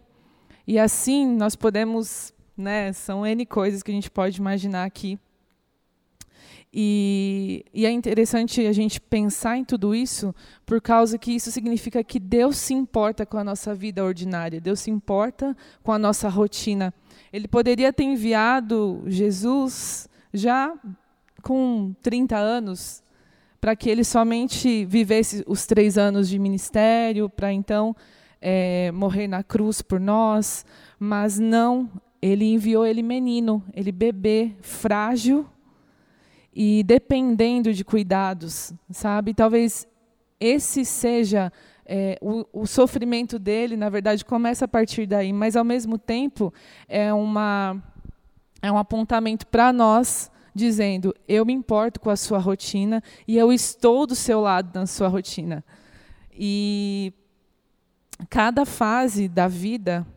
E 0.65 0.77
assim 0.77 1.25
nós 1.25 1.55
podemos, 1.55 2.33
né, 2.55 2.91
são 2.93 3.25
N 3.25 3.45
coisas 3.45 3.81
que 3.81 3.91
a 3.91 3.93
gente 3.93 4.12
pode 4.12 4.39
imaginar 4.39 4.83
aqui. 4.83 5.17
E, 6.79 7.65
e, 7.74 7.88
é 7.88 7.89
interessante 7.89 8.63
a 8.67 8.72
gente 8.72 9.01
pensar 9.01 9.57
em 9.57 9.65
tudo 9.65 9.96
isso, 9.96 10.31
por 10.63 10.79
causa 10.79 11.17
que 11.17 11.31
isso 11.31 11.50
significa 11.50 12.03
que 12.03 12.19
Deus 12.19 12.55
se 12.57 12.72
importa 12.72 13.25
com 13.25 13.36
a 13.39 13.43
nossa 13.43 13.74
vida 13.74 14.05
ordinária, 14.05 14.62
Deus 14.62 14.81
se 14.81 14.91
importa 14.91 15.57
com 15.81 15.91
a 15.91 15.98
nossa 15.98 16.29
rotina. 16.29 16.93
Ele 17.34 17.48
poderia 17.48 17.91
ter 17.91 18.03
enviado 18.03 19.01
Jesus 19.07 20.07
já 20.31 20.72
com 21.41 21.96
30 22.03 22.38
anos, 22.38 23.01
para 23.60 23.75
que 23.75 23.89
ele 23.89 24.03
somente 24.03 24.86
vivesse 24.86 25.43
os 25.48 25.65
três 25.65 25.98
anos 25.98 26.29
de 26.29 26.38
ministério, 26.38 27.27
para 27.27 27.51
então 27.51 27.96
é, 28.39 28.91
morrer 28.91 29.27
na 29.27 29.41
cruz 29.41 29.81
por 29.81 30.00
nós, 30.00 30.63
mas 31.00 31.39
não, 31.39 31.89
ele 32.22 32.46
enviou 32.46 32.86
ele 32.86 33.01
menino, 33.01 33.63
ele 33.74 33.91
bebê, 33.91 34.51
frágil 34.62 35.43
e 36.60 36.82
dependendo 36.82 37.72
de 37.72 37.86
cuidados, 37.86 38.74
sabe? 38.90 39.32
Talvez 39.32 39.88
esse 40.40 40.84
seja 40.84 41.54
é, 41.86 42.18
o, 42.20 42.48
o, 42.52 42.66
sofrimento 42.66 43.38
dele, 43.38 43.78
na 43.78 43.90
verdade, 43.90 44.26
começa 44.26 44.66
a 44.66 44.68
partir 44.68 45.06
daí, 45.06 45.32
mas 45.32 45.56
ao 45.56 45.64
mesmo 45.64 46.00
tempo 46.00 46.52
é, 46.90 47.14
uma, 47.14 47.80
é 48.60 48.72
um 48.72 48.78
apontamento 48.80 49.46
para 49.46 49.72
nós, 49.72 50.32
dizendo: 50.52 51.14
eu 51.28 51.46
me 51.46 51.54
importo 51.54 52.00
com 52.00 52.10
a 52.10 52.16
sua 52.16 52.40
rotina 52.40 53.04
e 53.28 53.38
eu 53.38 53.54
estou 53.54 54.08
do 54.08 54.16
seu 54.16 54.42
lado 54.42 54.80
na 54.80 54.88
sua 54.88 55.10
rotina. 55.10 55.64
E 56.34 57.14
cada 58.32 58.66
fase 58.66 59.28
da 59.28 59.48
vida 59.48 60.08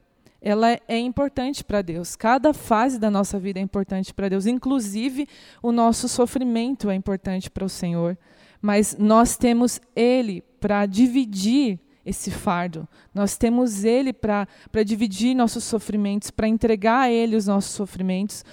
ela 0.40 0.78
é 0.88 0.98
importante 0.98 1.62
para 1.62 1.82
Deus. 1.82 2.16
Cada 2.16 2.54
fase 2.54 2.98
da 2.98 3.10
nossa 3.10 3.38
vida 3.38 3.58
é 3.58 3.62
importante 3.62 4.12
para 4.14 4.28
Deus, 4.28 4.46
inclusive 4.46 5.28
o 5.62 5.70
nosso 5.70 6.08
sofrimento 6.08 6.88
é 6.90 6.94
importante 6.94 7.50
para 7.50 7.64
o 7.64 7.68
Senhor. 7.68 8.16
Mas 8.60 8.96
nós 8.98 9.36
temos 9.36 9.80
Ele 9.94 10.42
para 10.60 10.86
dividir 10.86 11.78
esse 12.04 12.30
fardo. 12.30 12.88
Nós 13.14 13.36
temos 13.36 13.84
Ele 13.84 14.12
para 14.12 14.46
dividir 14.84 15.34
nossos 15.34 15.64
sofrimentos, 15.64 16.30
para 16.30 16.48
entregar 16.48 17.00
a 17.00 17.10
Ele 17.10 17.36
os 17.36 17.46
nossos 17.46 17.72
sofrimentos. 17.72 18.44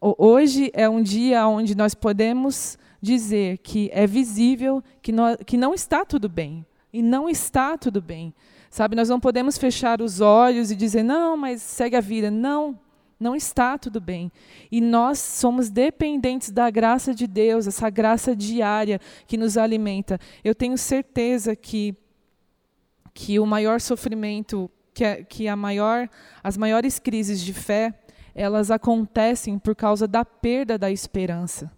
Hoje 0.00 0.70
é 0.74 0.88
um 0.88 1.02
dia 1.02 1.46
onde 1.46 1.74
nós 1.74 1.94
podemos 1.94 2.78
dizer 3.00 3.58
que 3.58 3.90
é 3.92 4.06
visível 4.06 4.82
que, 5.00 5.12
nós, 5.12 5.36
que 5.46 5.56
não 5.56 5.72
está 5.72 6.04
tudo 6.04 6.28
bem. 6.28 6.64
E 6.92 7.02
não 7.02 7.28
está 7.28 7.76
tudo 7.76 8.00
bem. 8.00 8.34
Sabe, 8.70 8.94
nós 8.94 9.08
não 9.08 9.18
podemos 9.18 9.56
fechar 9.56 10.00
os 10.02 10.20
olhos 10.20 10.70
e 10.70 10.76
dizer, 10.76 11.02
não, 11.02 11.36
mas 11.36 11.62
segue 11.62 11.96
a 11.96 12.00
vida. 12.00 12.30
Não, 12.30 12.78
não 13.18 13.34
está 13.34 13.78
tudo 13.78 14.00
bem. 14.00 14.30
E 14.70 14.80
nós 14.80 15.18
somos 15.18 15.70
dependentes 15.70 16.50
da 16.50 16.70
graça 16.70 17.14
de 17.14 17.26
Deus, 17.26 17.66
essa 17.66 17.88
graça 17.90 18.36
diária 18.36 19.00
que 19.26 19.36
nos 19.36 19.56
alimenta. 19.56 20.18
Eu 20.44 20.54
tenho 20.54 20.76
certeza 20.76 21.56
que, 21.56 21.96
que 23.14 23.40
o 23.40 23.46
maior 23.46 23.80
sofrimento, 23.80 24.70
que, 24.92 25.04
a, 25.04 25.24
que 25.24 25.48
a 25.48 25.56
maior, 25.56 26.08
as 26.42 26.56
maiores 26.56 26.98
crises 26.98 27.40
de 27.40 27.52
fé, 27.52 27.94
elas 28.34 28.70
acontecem 28.70 29.58
por 29.58 29.74
causa 29.74 30.06
da 30.06 30.24
perda 30.24 30.78
da 30.78 30.90
esperança. 30.90 31.72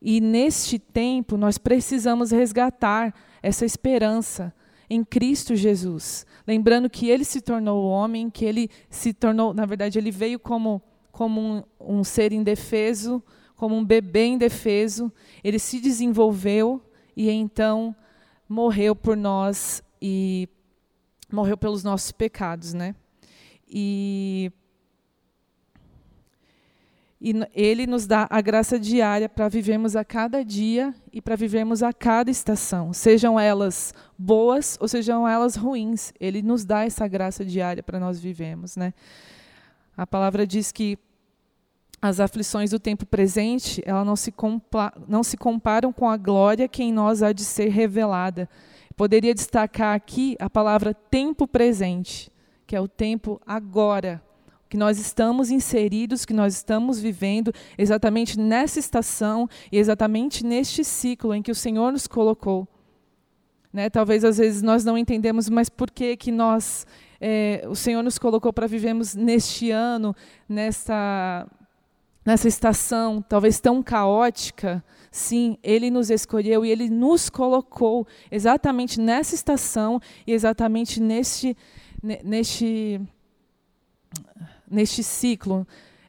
E 0.00 0.18
neste 0.20 0.78
tempo 0.78 1.36
nós 1.36 1.58
precisamos 1.58 2.30
resgatar 2.30 3.12
essa 3.42 3.66
esperança 3.66 4.54
em 4.90 5.04
Cristo 5.04 5.54
Jesus. 5.54 6.26
Lembrando 6.44 6.90
que 6.90 7.08
ele 7.08 7.24
se 7.24 7.40
tornou 7.40 7.88
homem, 7.88 8.28
que 8.28 8.44
ele 8.44 8.68
se 8.90 9.14
tornou, 9.14 9.54
na 9.54 9.64
verdade, 9.64 9.98
ele 9.98 10.10
veio 10.10 10.40
como, 10.40 10.82
como 11.12 11.40
um, 11.40 11.62
um 11.78 12.04
ser 12.04 12.32
indefeso, 12.32 13.22
como 13.54 13.76
um 13.76 13.84
bebê 13.84 14.26
indefeso. 14.26 15.12
Ele 15.44 15.60
se 15.60 15.80
desenvolveu 15.80 16.82
e 17.16 17.30
então 17.30 17.94
morreu 18.48 18.96
por 18.96 19.16
nós 19.16 19.80
e 20.02 20.48
morreu 21.32 21.56
pelos 21.56 21.84
nossos 21.84 22.10
pecados, 22.10 22.74
né? 22.74 22.96
E 23.68 24.50
e 27.20 27.34
Ele 27.52 27.86
nos 27.86 28.06
dá 28.06 28.26
a 28.30 28.40
graça 28.40 28.78
diária 28.78 29.28
para 29.28 29.46
vivermos 29.48 29.94
a 29.94 30.02
cada 30.02 30.42
dia 30.42 30.94
e 31.12 31.20
para 31.20 31.36
vivermos 31.36 31.82
a 31.82 31.92
cada 31.92 32.30
estação, 32.30 32.94
sejam 32.94 33.38
elas 33.38 33.92
boas 34.16 34.78
ou 34.80 34.88
sejam 34.88 35.28
elas 35.28 35.54
ruins. 35.54 36.14
Ele 36.18 36.40
nos 36.40 36.64
dá 36.64 36.86
essa 36.86 37.06
graça 37.06 37.44
diária 37.44 37.82
para 37.82 38.00
nós 38.00 38.18
vivermos. 38.18 38.74
Né? 38.74 38.94
A 39.94 40.06
palavra 40.06 40.46
diz 40.46 40.72
que 40.72 40.98
as 42.00 42.20
aflições 42.20 42.70
do 42.70 42.80
tempo 42.80 43.04
presente 43.04 43.82
elas 43.84 44.06
não 44.06 44.16
se, 44.16 44.32
não 45.06 45.22
se 45.22 45.36
comparam 45.36 45.92
com 45.92 46.08
a 46.08 46.16
glória 46.16 46.66
que 46.66 46.82
em 46.82 46.90
nós 46.90 47.22
há 47.22 47.32
de 47.32 47.44
ser 47.44 47.68
revelada. 47.68 48.48
Poderia 48.96 49.34
destacar 49.34 49.94
aqui 49.94 50.36
a 50.40 50.48
palavra 50.48 50.94
tempo 50.94 51.46
presente, 51.46 52.32
que 52.66 52.74
é 52.74 52.80
o 52.80 52.88
tempo 52.88 53.38
agora 53.46 54.22
que 54.70 54.76
nós 54.76 55.00
estamos 55.00 55.50
inseridos, 55.50 56.24
que 56.24 56.32
nós 56.32 56.54
estamos 56.54 57.00
vivendo 57.00 57.52
exatamente 57.76 58.38
nessa 58.38 58.78
estação 58.78 59.48
e 59.70 59.76
exatamente 59.76 60.46
neste 60.46 60.84
ciclo 60.84 61.34
em 61.34 61.42
que 61.42 61.50
o 61.50 61.54
Senhor 61.56 61.90
nos 61.90 62.06
colocou. 62.06 62.68
Né? 63.72 63.90
Talvez 63.90 64.24
às 64.24 64.38
vezes 64.38 64.62
nós 64.62 64.84
não 64.84 64.96
entendemos, 64.96 65.48
mas 65.48 65.68
por 65.68 65.90
que 65.90 66.16
que 66.16 66.30
nós 66.30 66.86
é, 67.20 67.66
o 67.68 67.74
Senhor 67.74 68.00
nos 68.00 68.16
colocou 68.16 68.52
para 68.52 68.68
vivermos 68.68 69.16
neste 69.16 69.72
ano, 69.72 70.14
nessa 70.48 71.48
nessa 72.24 72.46
estação, 72.46 73.20
talvez 73.20 73.58
tão 73.58 73.82
caótica? 73.82 74.84
Sim, 75.10 75.58
Ele 75.64 75.90
nos 75.90 76.10
escolheu 76.10 76.64
e 76.64 76.70
Ele 76.70 76.88
nos 76.88 77.28
colocou 77.28 78.06
exatamente 78.30 79.00
nessa 79.00 79.34
estação 79.34 80.00
e 80.24 80.32
exatamente 80.32 81.00
neste 81.00 81.56
neste 82.22 83.00
neste 84.70 85.02
ciclo, 85.02 85.66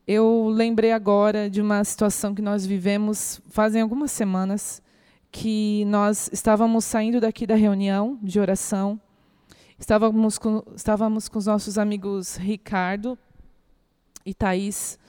eu 0.07 0.49
lembrei 0.49 0.91
agora 0.91 1.49
de 1.49 1.61
uma 1.61 1.83
situação 1.83 2.35
que 2.35 2.41
nós 2.41 2.65
vivemos 2.65 3.41
fazem 3.49 3.81
algumas 3.81 4.11
semanas, 4.11 4.81
que 5.31 5.85
nós 5.85 6.29
estávamos 6.31 6.85
saindo 6.85 7.19
daqui 7.19 7.47
da 7.47 7.55
reunião 7.55 8.19
de 8.21 8.39
oração, 8.39 8.99
estávamos 9.79 10.37
com, 10.37 10.63
estávamos 10.75 11.27
com 11.27 11.39
os 11.39 11.45
nossos 11.45 11.77
amigos 11.77 12.35
Ricardo 12.35 13.17
e 14.25 14.33
Thaís, 14.33 14.99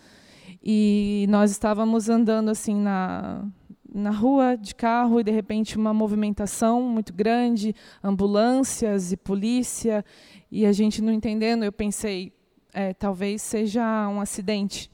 e 0.62 1.26
nós 1.28 1.50
estávamos 1.50 2.09
andando 2.09 2.50
assim 2.50 2.76
na, 2.76 3.44
na 3.92 4.11
rua 4.11 4.56
de 4.56 4.75
carro 4.75 5.21
e 5.21 5.25
de 5.25 5.32
repente 5.32 5.76
uma 5.76 5.92
movimentação 5.92 6.80
muito 6.82 7.12
grande, 7.12 7.75
ambulâncias 8.02 9.12
e 9.12 9.16
polícia, 9.16 10.04
e 10.50 10.64
a 10.64 10.73
gente 10.73 11.02
não 11.02 11.12
entendendo, 11.12 11.64
eu 11.64 11.73
pensei, 11.73 12.32
é, 12.73 12.95
talvez 12.95 13.43
seja 13.43 14.09
um 14.09 14.21
acidente. 14.21 14.91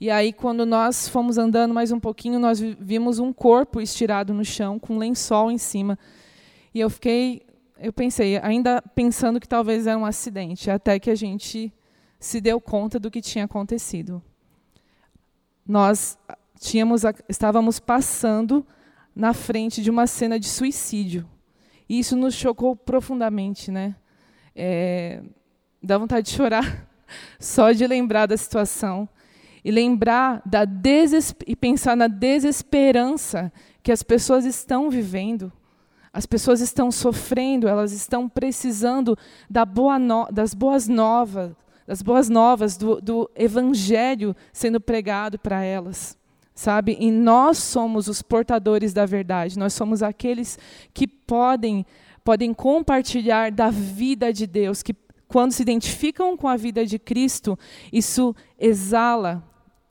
E 0.00 0.10
aí, 0.10 0.32
quando 0.32 0.66
nós 0.66 1.08
fomos 1.08 1.38
andando 1.38 1.72
mais 1.72 1.90
um 1.90 1.98
pouquinho, 1.98 2.38
nós 2.38 2.60
vimos 2.60 3.18
um 3.18 3.32
corpo 3.32 3.80
estirado 3.80 4.34
no 4.34 4.44
chão, 4.44 4.78
com 4.78 4.94
um 4.94 4.98
lençol 4.98 5.50
em 5.50 5.58
cima. 5.58 5.98
E 6.74 6.80
eu 6.80 6.90
fiquei, 6.90 7.42
eu 7.78 7.92
pensei, 7.92 8.36
ainda 8.38 8.82
pensando 8.94 9.40
que 9.40 9.48
talvez 9.48 9.86
era 9.86 9.98
um 9.98 10.04
acidente, 10.04 10.70
até 10.70 10.98
que 10.98 11.10
a 11.10 11.14
gente 11.14 11.72
se 12.18 12.40
deu 12.40 12.60
conta 12.60 12.98
do 12.98 13.10
que 13.10 13.22
tinha 13.22 13.44
acontecido. 13.44 14.22
Nós 15.66 16.18
tínhamos, 16.60 17.02
estávamos 17.28 17.80
passando 17.80 18.66
na 19.14 19.32
frente 19.32 19.82
de 19.82 19.90
uma 19.90 20.06
cena 20.06 20.38
de 20.38 20.48
suicídio. 20.48 21.26
E 21.88 21.98
isso 21.98 22.16
nos 22.16 22.34
chocou 22.34 22.74
profundamente, 22.74 23.70
né? 23.70 23.94
É, 24.54 25.22
dá 25.82 25.96
vontade 25.96 26.26
de 26.26 26.36
chorar 26.36 26.93
só 27.38 27.72
de 27.72 27.86
lembrar 27.86 28.26
da 28.26 28.36
situação 28.36 29.08
e 29.64 29.70
lembrar 29.70 30.42
da 30.44 30.64
e 31.46 31.56
pensar 31.56 31.96
na 31.96 32.06
desesperança 32.06 33.50
que 33.82 33.90
as 33.90 34.02
pessoas 34.02 34.44
estão 34.44 34.90
vivendo. 34.90 35.50
As 36.12 36.26
pessoas 36.26 36.60
estão 36.60 36.92
sofrendo, 36.92 37.66
elas 37.66 37.90
estão 37.92 38.28
precisando 38.28 39.18
da 39.50 39.64
boa 39.64 39.98
no, 39.98 40.26
das 40.30 40.54
boas 40.54 40.86
novas, 40.86 41.52
das 41.86 42.02
boas 42.02 42.28
novas 42.28 42.76
do, 42.76 43.00
do 43.00 43.30
evangelho 43.34 44.36
sendo 44.52 44.80
pregado 44.80 45.38
para 45.38 45.64
elas, 45.64 46.16
sabe? 46.54 46.96
E 47.00 47.10
nós 47.10 47.58
somos 47.58 48.06
os 48.06 48.22
portadores 48.22 48.92
da 48.92 49.04
verdade. 49.04 49.58
Nós 49.58 49.72
somos 49.72 50.02
aqueles 50.02 50.58
que 50.92 51.06
podem 51.06 51.84
podem 52.22 52.54
compartilhar 52.54 53.52
da 53.52 53.68
vida 53.68 54.32
de 54.32 54.46
Deus, 54.46 54.82
que 54.82 54.94
quando 55.28 55.52
se 55.52 55.62
identificam 55.62 56.36
com 56.36 56.48
a 56.48 56.56
vida 56.56 56.84
de 56.84 56.98
Cristo, 56.98 57.58
isso 57.92 58.34
exala 58.58 59.42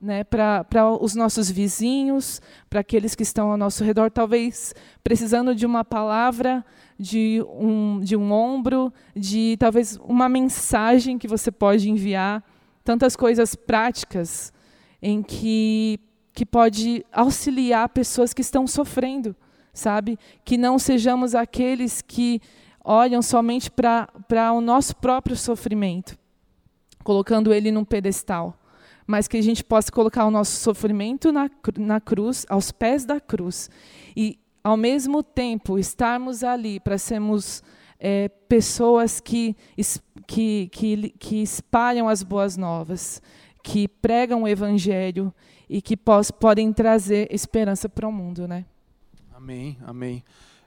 né, 0.03 0.23
para 0.25 0.91
os 0.99 1.15
nossos 1.15 1.49
vizinhos, 1.49 2.41
para 2.69 2.81
aqueles 2.81 3.15
que 3.15 3.23
estão 3.23 3.51
ao 3.51 3.57
nosso 3.57 3.85
redor, 3.85 4.11
talvez 4.11 4.75
precisando 5.01 5.55
de 5.55 5.65
uma 5.65 5.85
palavra, 5.85 6.63
de 6.99 7.41
um, 7.49 8.01
de 8.01 8.15
um 8.15 8.31
ombro, 8.31 8.93
de 9.15 9.55
talvez 9.57 9.97
uma 10.03 10.27
mensagem 10.27 11.17
que 11.17 11.27
você 11.27 11.49
pode 11.49 11.89
enviar, 11.89 12.43
tantas 12.83 13.15
coisas 13.15 13.55
práticas 13.55 14.51
em 15.01 15.23
que, 15.23 15.99
que 16.33 16.45
pode 16.45 17.05
auxiliar 17.11 17.87
pessoas 17.87 18.33
que 18.33 18.41
estão 18.41 18.67
sofrendo, 18.67 19.33
sabe? 19.73 20.19
Que 20.43 20.57
não 20.57 20.77
sejamos 20.77 21.33
aqueles 21.33 22.01
que 22.01 22.41
olham 22.83 23.21
somente 23.21 23.71
para 23.71 24.53
o 24.53 24.61
nosso 24.61 24.95
próprio 24.95 25.35
sofrimento, 25.35 26.17
colocando 27.03 27.53
ele 27.53 27.71
num 27.71 27.85
pedestal, 27.85 28.59
mas 29.07 29.27
que 29.27 29.37
a 29.37 29.41
gente 29.41 29.63
possa 29.63 29.91
colocar 29.91 30.25
o 30.25 30.31
nosso 30.31 30.57
sofrimento 30.57 31.31
na, 31.31 31.49
na 31.77 32.01
cruz, 32.01 32.45
aos 32.49 32.71
pés 32.71 33.05
da 33.05 33.19
cruz, 33.19 33.69
e 34.15 34.39
ao 34.63 34.77
mesmo 34.77 35.21
tempo, 35.21 35.77
estarmos 35.77 36.43
ali 36.43 36.79
para 36.79 36.97
sermos 36.97 37.61
é, 37.99 38.29
pessoas 38.47 39.19
que, 39.19 39.55
que, 40.25 40.69
que, 40.71 41.09
que 41.19 41.41
espalham 41.41 42.07
as 42.07 42.23
boas 42.23 42.55
novas, 42.55 43.21
que 43.61 43.87
pregam 43.87 44.43
o 44.43 44.47
evangelho 44.47 45.33
e 45.69 45.81
que 45.81 45.97
pos, 45.97 46.31
podem 46.31 46.71
trazer 46.71 47.27
esperança 47.33 47.89
para 47.89 48.07
o 48.07 48.11
mundo, 48.11 48.47
né? 48.47 48.65
Amém, 49.33 49.77
amém. 49.85 50.23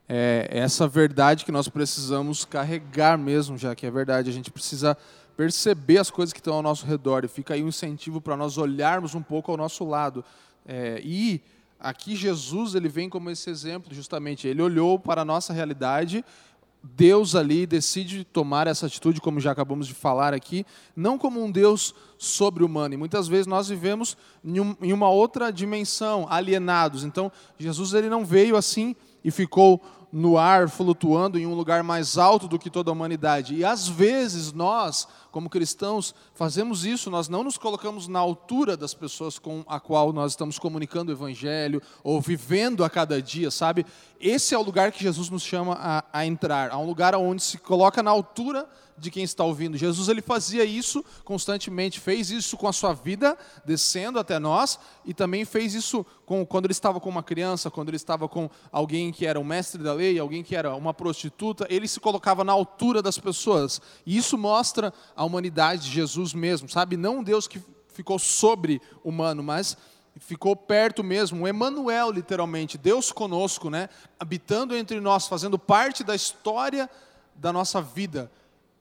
É 0.08 0.48
essa 0.50 0.86
verdade 0.86 1.44
que 1.44 1.50
nós 1.50 1.68
precisamos 1.68 2.44
carregar 2.44 3.18
mesmo, 3.18 3.58
já 3.58 3.74
que 3.74 3.86
é 3.86 3.90
verdade. 3.90 4.30
A 4.30 4.32
gente 4.32 4.50
precisa 4.50 4.96
perceber 5.36 5.98
as 5.98 6.10
coisas 6.10 6.32
que 6.32 6.40
estão 6.40 6.54
ao 6.54 6.62
nosso 6.62 6.86
redor 6.86 7.24
e 7.24 7.28
fica 7.28 7.54
aí 7.54 7.62
um 7.62 7.68
incentivo 7.68 8.20
para 8.20 8.36
nós 8.36 8.56
olharmos 8.56 9.14
um 9.14 9.22
pouco 9.22 9.50
ao 9.50 9.56
nosso 9.56 9.84
lado. 9.84 10.24
É, 10.64 11.00
e 11.04 11.42
aqui 11.78 12.14
Jesus 12.14 12.74
ele 12.74 12.88
vem 12.88 13.08
como 13.08 13.30
esse 13.30 13.50
exemplo, 13.50 13.94
justamente. 13.94 14.46
Ele 14.46 14.62
olhou 14.62 14.98
para 14.98 15.22
a 15.22 15.24
nossa 15.24 15.52
realidade 15.52 16.24
Deus 16.94 17.34
ali 17.34 17.66
decide 17.66 18.24
tomar 18.24 18.66
essa 18.66 18.86
atitude, 18.86 19.20
como 19.20 19.40
já 19.40 19.50
acabamos 19.50 19.86
de 19.86 19.94
falar 19.94 20.32
aqui, 20.32 20.64
não 20.94 21.18
como 21.18 21.42
um 21.42 21.50
Deus 21.50 21.94
sobre-humano. 22.18 22.94
E 22.94 22.96
muitas 22.96 23.26
vezes 23.26 23.46
nós 23.46 23.68
vivemos 23.68 24.16
em 24.44 24.92
uma 24.92 25.08
outra 25.08 25.50
dimensão, 25.50 26.26
alienados. 26.28 27.04
Então, 27.04 27.32
Jesus 27.58 27.92
ele 27.94 28.08
não 28.08 28.24
veio 28.24 28.56
assim 28.56 28.94
e 29.26 29.30
ficou 29.32 29.82
no 30.12 30.38
ar, 30.38 30.68
flutuando 30.68 31.36
em 31.36 31.46
um 31.48 31.54
lugar 31.54 31.82
mais 31.82 32.16
alto 32.16 32.46
do 32.46 32.60
que 32.60 32.70
toda 32.70 32.92
a 32.92 32.92
humanidade. 32.92 33.56
E 33.56 33.64
às 33.64 33.88
vezes 33.88 34.52
nós, 34.52 35.08
como 35.36 35.50
cristãos, 35.50 36.14
fazemos 36.32 36.86
isso, 36.86 37.10
nós 37.10 37.28
não 37.28 37.44
nos 37.44 37.58
colocamos 37.58 38.08
na 38.08 38.18
altura 38.18 38.74
das 38.74 38.94
pessoas 38.94 39.38
com 39.38 39.62
a 39.68 39.78
qual 39.78 40.10
nós 40.10 40.32
estamos 40.32 40.58
comunicando 40.58 41.12
o 41.12 41.14
evangelho 41.14 41.82
ou 42.02 42.22
vivendo 42.22 42.82
a 42.82 42.88
cada 42.88 43.20
dia, 43.20 43.50
sabe? 43.50 43.84
Esse 44.18 44.54
é 44.54 44.58
o 44.58 44.62
lugar 44.62 44.90
que 44.92 45.02
Jesus 45.02 45.28
nos 45.28 45.42
chama 45.42 45.76
a, 45.78 46.04
a 46.10 46.24
entrar, 46.24 46.70
a 46.70 46.78
um 46.78 46.86
lugar 46.86 47.14
onde 47.14 47.42
se 47.42 47.58
coloca 47.58 48.02
na 48.02 48.10
altura 48.10 48.66
de 48.98 49.10
quem 49.10 49.22
está 49.22 49.44
ouvindo. 49.44 49.76
Jesus 49.76 50.08
ele 50.08 50.22
fazia 50.22 50.64
isso 50.64 51.04
constantemente, 51.24 52.00
fez 52.00 52.30
isso 52.30 52.56
com 52.56 52.66
a 52.66 52.72
sua 52.72 52.94
vida, 52.94 53.36
descendo 53.64 54.18
até 54.18 54.38
nós, 54.38 54.78
e 55.04 55.12
também 55.12 55.44
fez 55.44 55.74
isso 55.74 56.04
com, 56.24 56.44
quando 56.46 56.64
ele 56.64 56.72
estava 56.72 56.98
com 56.98 57.08
uma 57.08 57.22
criança, 57.22 57.70
quando 57.70 57.88
ele 57.88 57.96
estava 57.96 58.28
com 58.28 58.48
alguém 58.72 59.12
que 59.12 59.26
era 59.26 59.38
um 59.38 59.44
mestre 59.44 59.82
da 59.82 59.92
lei, 59.92 60.18
alguém 60.18 60.42
que 60.42 60.56
era 60.56 60.74
uma 60.74 60.94
prostituta, 60.94 61.66
ele 61.68 61.86
se 61.86 62.00
colocava 62.00 62.42
na 62.42 62.52
altura 62.52 63.02
das 63.02 63.18
pessoas. 63.18 63.80
E 64.04 64.16
isso 64.16 64.38
mostra 64.38 64.92
a 65.14 65.24
humanidade 65.26 65.82
de 65.82 65.90
Jesus 65.90 66.32
mesmo, 66.32 66.68
sabe? 66.68 66.96
Não 66.96 67.18
um 67.18 67.22
Deus 67.22 67.46
que 67.46 67.60
ficou 67.88 68.18
sobre 68.18 68.80
humano, 69.02 69.42
mas 69.42 69.76
ficou 70.18 70.56
perto 70.56 71.04
mesmo, 71.04 71.46
Emmanuel, 71.46 72.10
literalmente, 72.10 72.78
Deus 72.78 73.12
conosco, 73.12 73.68
né? 73.68 73.88
habitando 74.18 74.74
entre 74.74 75.00
nós, 75.00 75.26
fazendo 75.26 75.58
parte 75.58 76.02
da 76.02 76.14
história 76.14 76.88
da 77.34 77.52
nossa 77.52 77.82
vida. 77.82 78.30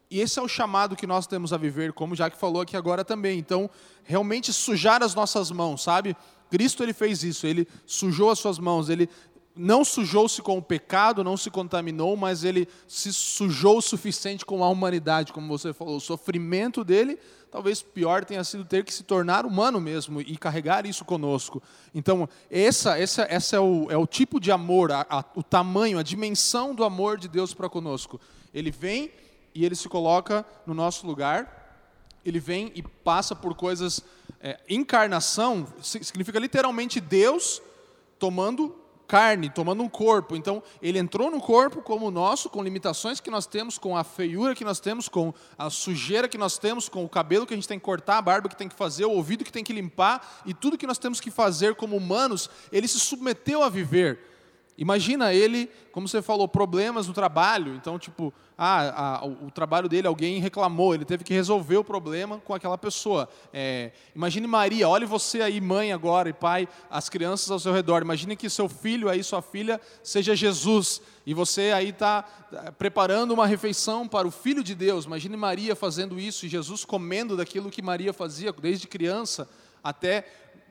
E 0.09 0.21
esse 0.21 0.39
é 0.39 0.41
o 0.41 0.47
chamado 0.47 0.95
que 0.95 1.07
nós 1.07 1.27
temos 1.27 1.51
a 1.51 1.57
viver, 1.57 1.91
como 1.91 2.15
já 2.15 2.29
que 2.29 2.37
falou 2.37 2.61
aqui 2.61 2.77
agora 2.77 3.03
também. 3.03 3.37
Então, 3.37 3.69
realmente 4.03 4.53
sujar 4.53 5.03
as 5.03 5.15
nossas 5.15 5.51
mãos, 5.51 5.83
sabe? 5.83 6.15
Cristo 6.49 6.83
ele 6.83 6.93
fez 6.93 7.23
isso, 7.23 7.47
ele 7.47 7.67
sujou 7.85 8.29
as 8.29 8.39
suas 8.39 8.59
mãos, 8.59 8.89
ele 8.89 9.09
não 9.55 9.85
sujou-se 9.85 10.41
com 10.41 10.57
o 10.57 10.61
pecado, 10.61 11.23
não 11.23 11.37
se 11.37 11.49
contaminou, 11.49 12.17
mas 12.17 12.43
ele 12.43 12.67
se 12.87 13.13
sujou 13.13 13.77
o 13.77 13.81
suficiente 13.81 14.45
com 14.45 14.63
a 14.63 14.69
humanidade, 14.69 15.31
como 15.31 15.47
você 15.47 15.73
falou. 15.73 15.95
O 15.95 16.01
sofrimento 16.01 16.83
dele, 16.83 17.17
talvez 17.49 17.81
pior 17.81 18.25
tenha 18.25 18.43
sido 18.43 18.65
ter 18.65 18.83
que 18.83 18.93
se 18.93 19.03
tornar 19.03 19.45
humano 19.45 19.79
mesmo 19.79 20.19
e 20.19 20.35
carregar 20.35 20.85
isso 20.85 21.05
conosco. 21.05 21.63
Então, 21.93 22.27
essa, 22.51 22.99
essa, 22.99 23.25
essa 23.29 23.55
é, 23.55 23.59
o, 23.59 23.87
é 23.89 23.97
o 23.97 24.05
tipo 24.05 24.39
de 24.39 24.51
amor, 24.51 24.91
a, 24.91 25.05
a, 25.09 25.23
o 25.33 25.41
tamanho, 25.41 25.97
a 25.97 26.03
dimensão 26.03 26.75
do 26.75 26.83
amor 26.83 27.17
de 27.17 27.29
Deus 27.29 27.53
para 27.53 27.69
conosco. 27.69 28.19
Ele 28.53 28.71
vem 28.71 29.09
e 29.53 29.63
ele 29.63 29.75
se 29.75 29.87
coloca 29.87 30.45
no 30.67 30.73
nosso 30.73 31.07
lugar. 31.07 31.63
Ele 32.25 32.39
vem 32.39 32.73
e 32.75 32.81
passa 32.81 33.33
por 33.33 33.55
coisas. 33.55 34.03
É, 34.41 34.59
encarnação 34.67 35.65
significa 35.81 36.39
literalmente 36.39 36.99
Deus 36.99 37.61
tomando 38.19 38.84
carne, 39.07 39.49
tomando 39.49 39.83
um 39.83 39.89
corpo. 39.89 40.35
Então, 40.35 40.61
ele 40.81 40.99
entrou 40.99 41.31
no 41.31 41.39
corpo 41.39 41.81
como 41.81 42.07
o 42.07 42.11
nosso, 42.11 42.49
com 42.49 42.63
limitações 42.63 43.19
que 43.19 43.29
nós 43.29 43.45
temos, 43.45 43.77
com 43.77 43.95
a 43.95 44.03
feiura 44.03 44.55
que 44.55 44.65
nós 44.65 44.79
temos, 44.79 45.07
com 45.07 45.33
a 45.57 45.69
sujeira 45.69 46.27
que 46.27 46.37
nós 46.37 46.57
temos, 46.57 46.89
com 46.89 47.03
o 47.03 47.09
cabelo 47.09 47.45
que 47.45 47.53
a 47.53 47.57
gente 47.57 47.67
tem 47.67 47.79
que 47.79 47.85
cortar, 47.85 48.17
a 48.17 48.21
barba 48.21 48.49
que 48.49 48.55
tem 48.55 48.67
que 48.67 48.75
fazer, 48.75 49.05
o 49.05 49.11
ouvido 49.11 49.43
que 49.43 49.51
tem 49.51 49.63
que 49.63 49.73
limpar 49.73 50.43
e 50.45 50.53
tudo 50.53 50.77
que 50.77 50.87
nós 50.87 50.97
temos 50.97 51.19
que 51.19 51.31
fazer 51.31 51.75
como 51.75 51.95
humanos, 51.95 52.49
ele 52.71 52.87
se 52.87 52.99
submeteu 52.99 53.63
a 53.63 53.69
viver. 53.69 54.34
Imagina 54.77 55.33
ele, 55.33 55.69
como 55.91 56.05
você 56.05 56.21
falou, 56.21 56.49
problemas 56.49 57.07
no 57.07 57.13
trabalho. 57.13 57.75
Então, 57.75 57.97
tipo, 57.97 58.33
ah, 58.57 59.19
a, 59.21 59.25
o, 59.25 59.49
trabalho 59.49 59.87
dele, 59.87 60.05
alguém 60.05 60.39
reclamou, 60.39 60.93
ele 60.93 61.05
teve 61.05 61.23
que 61.23 61.33
resolver 61.33 61.77
o 61.77 61.83
problema 61.83 62.39
com 62.39 62.53
aquela 62.53 62.77
pessoa. 62.77 63.29
É, 63.53 63.91
imagine 64.13 64.45
Maria, 64.47 64.89
olhe 64.89 65.05
você 65.05 65.41
aí, 65.41 65.61
mãe 65.61 65.93
agora 65.93 66.27
e 66.27 66.33
pai, 66.33 66.67
as 66.89 67.07
crianças 67.07 67.49
ao 67.49 67.59
seu 67.59 67.71
redor. 67.71 68.01
Imagine 68.01 68.35
que 68.35 68.49
seu 68.49 68.67
filho 68.67 69.07
aí, 69.07 69.23
sua 69.23 69.41
filha, 69.41 69.79
seja 70.03 70.35
Jesus. 70.35 71.01
E 71.25 71.33
você 71.33 71.71
aí 71.73 71.89
está 71.89 72.23
tá 72.23 72.71
preparando 72.73 73.33
uma 73.33 73.47
refeição 73.47 74.07
para 74.07 74.27
o 74.27 74.31
Filho 74.31 74.61
de 74.61 74.75
Deus. 74.75 75.05
Imagine 75.05 75.37
Maria 75.37 75.75
fazendo 75.75 76.19
isso 76.19 76.45
e 76.45 76.49
Jesus 76.49 76.83
comendo 76.83 77.37
daquilo 77.37 77.71
que 77.71 77.81
Maria 77.81 78.11
fazia 78.11 78.51
desde 78.51 78.87
criança 78.87 79.47
até 79.81 80.25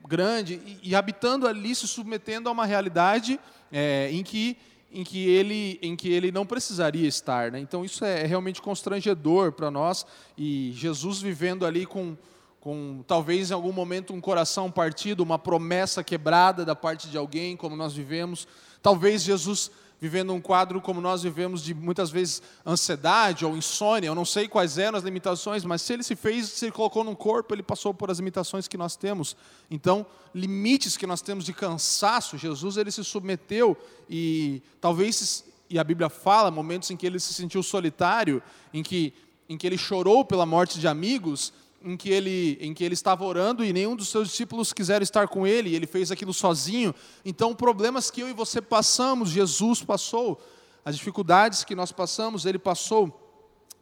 grande 0.07 0.61
e, 0.65 0.91
e 0.91 0.95
habitando 0.95 1.47
ali, 1.47 1.73
se 1.73 1.87
submetendo 1.87 2.47
a 2.47 2.51
uma 2.51 2.65
realidade 2.65 3.39
é, 3.71 4.09
em, 4.11 4.23
que, 4.23 4.57
em, 4.91 5.03
que 5.03 5.27
ele, 5.27 5.79
em 5.81 5.95
que 5.95 6.11
ele 6.11 6.31
não 6.31 6.45
precisaria 6.45 7.07
estar. 7.07 7.51
Né? 7.51 7.59
Então, 7.59 7.83
isso 7.83 8.03
é, 8.05 8.23
é 8.23 8.25
realmente 8.25 8.61
constrangedor 8.61 9.51
para 9.51 9.71
nós. 9.71 10.05
E 10.37 10.71
Jesus 10.73 11.21
vivendo 11.21 11.65
ali 11.65 11.85
com, 11.85 12.17
com, 12.59 13.03
talvez 13.07 13.51
em 13.51 13.53
algum 13.53 13.71
momento, 13.71 14.13
um 14.13 14.21
coração 14.21 14.71
partido, 14.71 15.21
uma 15.21 15.39
promessa 15.39 16.03
quebrada 16.03 16.65
da 16.65 16.75
parte 16.75 17.09
de 17.09 17.17
alguém, 17.17 17.55
como 17.55 17.75
nós 17.75 17.93
vivemos. 17.93 18.47
Talvez 18.81 19.23
Jesus 19.23 19.71
vivendo 19.99 20.33
um 20.33 20.41
quadro 20.41 20.81
como 20.81 20.99
nós 20.99 21.23
vivemos 21.23 21.63
de 21.63 21.73
muitas 21.73 22.09
vezes 22.09 22.41
ansiedade 22.65 23.45
ou 23.45 23.55
insônia, 23.55 24.07
eu 24.07 24.15
não 24.15 24.25
sei 24.25 24.47
quais 24.47 24.77
eram 24.77 24.97
as 24.97 25.03
limitações, 25.03 25.63
mas 25.63 25.81
se 25.81 25.93
ele 25.93 26.03
se 26.03 26.15
fez, 26.15 26.47
se 26.47 26.65
ele 26.65 26.71
colocou 26.71 27.03
no 27.03 27.15
corpo, 27.15 27.53
ele 27.53 27.63
passou 27.63 27.93
por 27.93 28.11
as 28.11 28.19
limitações 28.19 28.67
que 28.67 28.77
nós 28.77 28.95
temos. 28.95 29.35
Então, 29.69 30.05
limites 30.33 30.97
que 30.97 31.07
nós 31.07 31.21
temos 31.21 31.45
de 31.45 31.53
cansaço, 31.53 32.37
Jesus 32.37 32.77
ele 32.77 32.91
se 32.91 33.03
submeteu 33.03 33.77
e 34.09 34.61
talvez 34.79 35.43
e 35.67 35.79
a 35.79 35.83
Bíblia 35.83 36.09
fala 36.09 36.51
momentos 36.51 36.91
em 36.91 36.97
que 36.97 37.07
ele 37.07 37.19
se 37.19 37.33
sentiu 37.33 37.63
solitário, 37.63 38.41
em 38.71 38.83
que 38.83 39.13
em 39.47 39.57
que 39.57 39.67
ele 39.67 39.77
chorou 39.77 40.25
pela 40.25 40.45
morte 40.45 40.79
de 40.79 40.87
amigos, 40.87 41.53
em 41.85 41.95
que 41.95 42.09
ele, 42.09 42.57
em 42.59 42.73
que 42.73 42.83
ele 42.83 42.95
estava 42.95 43.23
orando 43.23 43.63
e 43.63 43.71
nenhum 43.71 43.95
dos 43.95 44.09
seus 44.09 44.29
discípulos 44.29 44.73
quiseram 44.73 45.03
estar 45.03 45.27
com 45.27 45.45
ele, 45.45 45.75
ele 45.75 45.85
fez 45.85 46.11
aquilo 46.11 46.33
sozinho. 46.33 46.95
Então, 47.23 47.53
problemas 47.53 48.09
que 48.09 48.21
eu 48.21 48.27
e 48.27 48.33
você 48.33 48.59
passamos, 48.59 49.29
Jesus 49.29 49.83
passou, 49.83 50.41
as 50.83 50.97
dificuldades 50.97 51.63
que 51.63 51.75
nós 51.75 51.91
passamos, 51.91 52.43
ele 52.43 52.57
passou. 52.57 53.21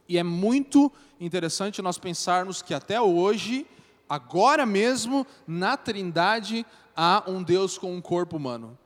E 0.08 0.18
é 0.18 0.24
muito 0.24 0.92
interessante 1.18 1.82
nós 1.82 1.98
pensarmos 1.98 2.62
que 2.62 2.74
até 2.74 3.00
hoje, 3.00 3.66
agora 4.10 4.66
mesmo, 4.66 5.26
na 5.48 5.78
Trindade, 5.78 6.66
há 6.94 7.24
um 7.26 7.42
Deus 7.42 7.78
com 7.78 7.96
um 7.96 8.02
corpo 8.02 8.36
humano. 8.36 8.78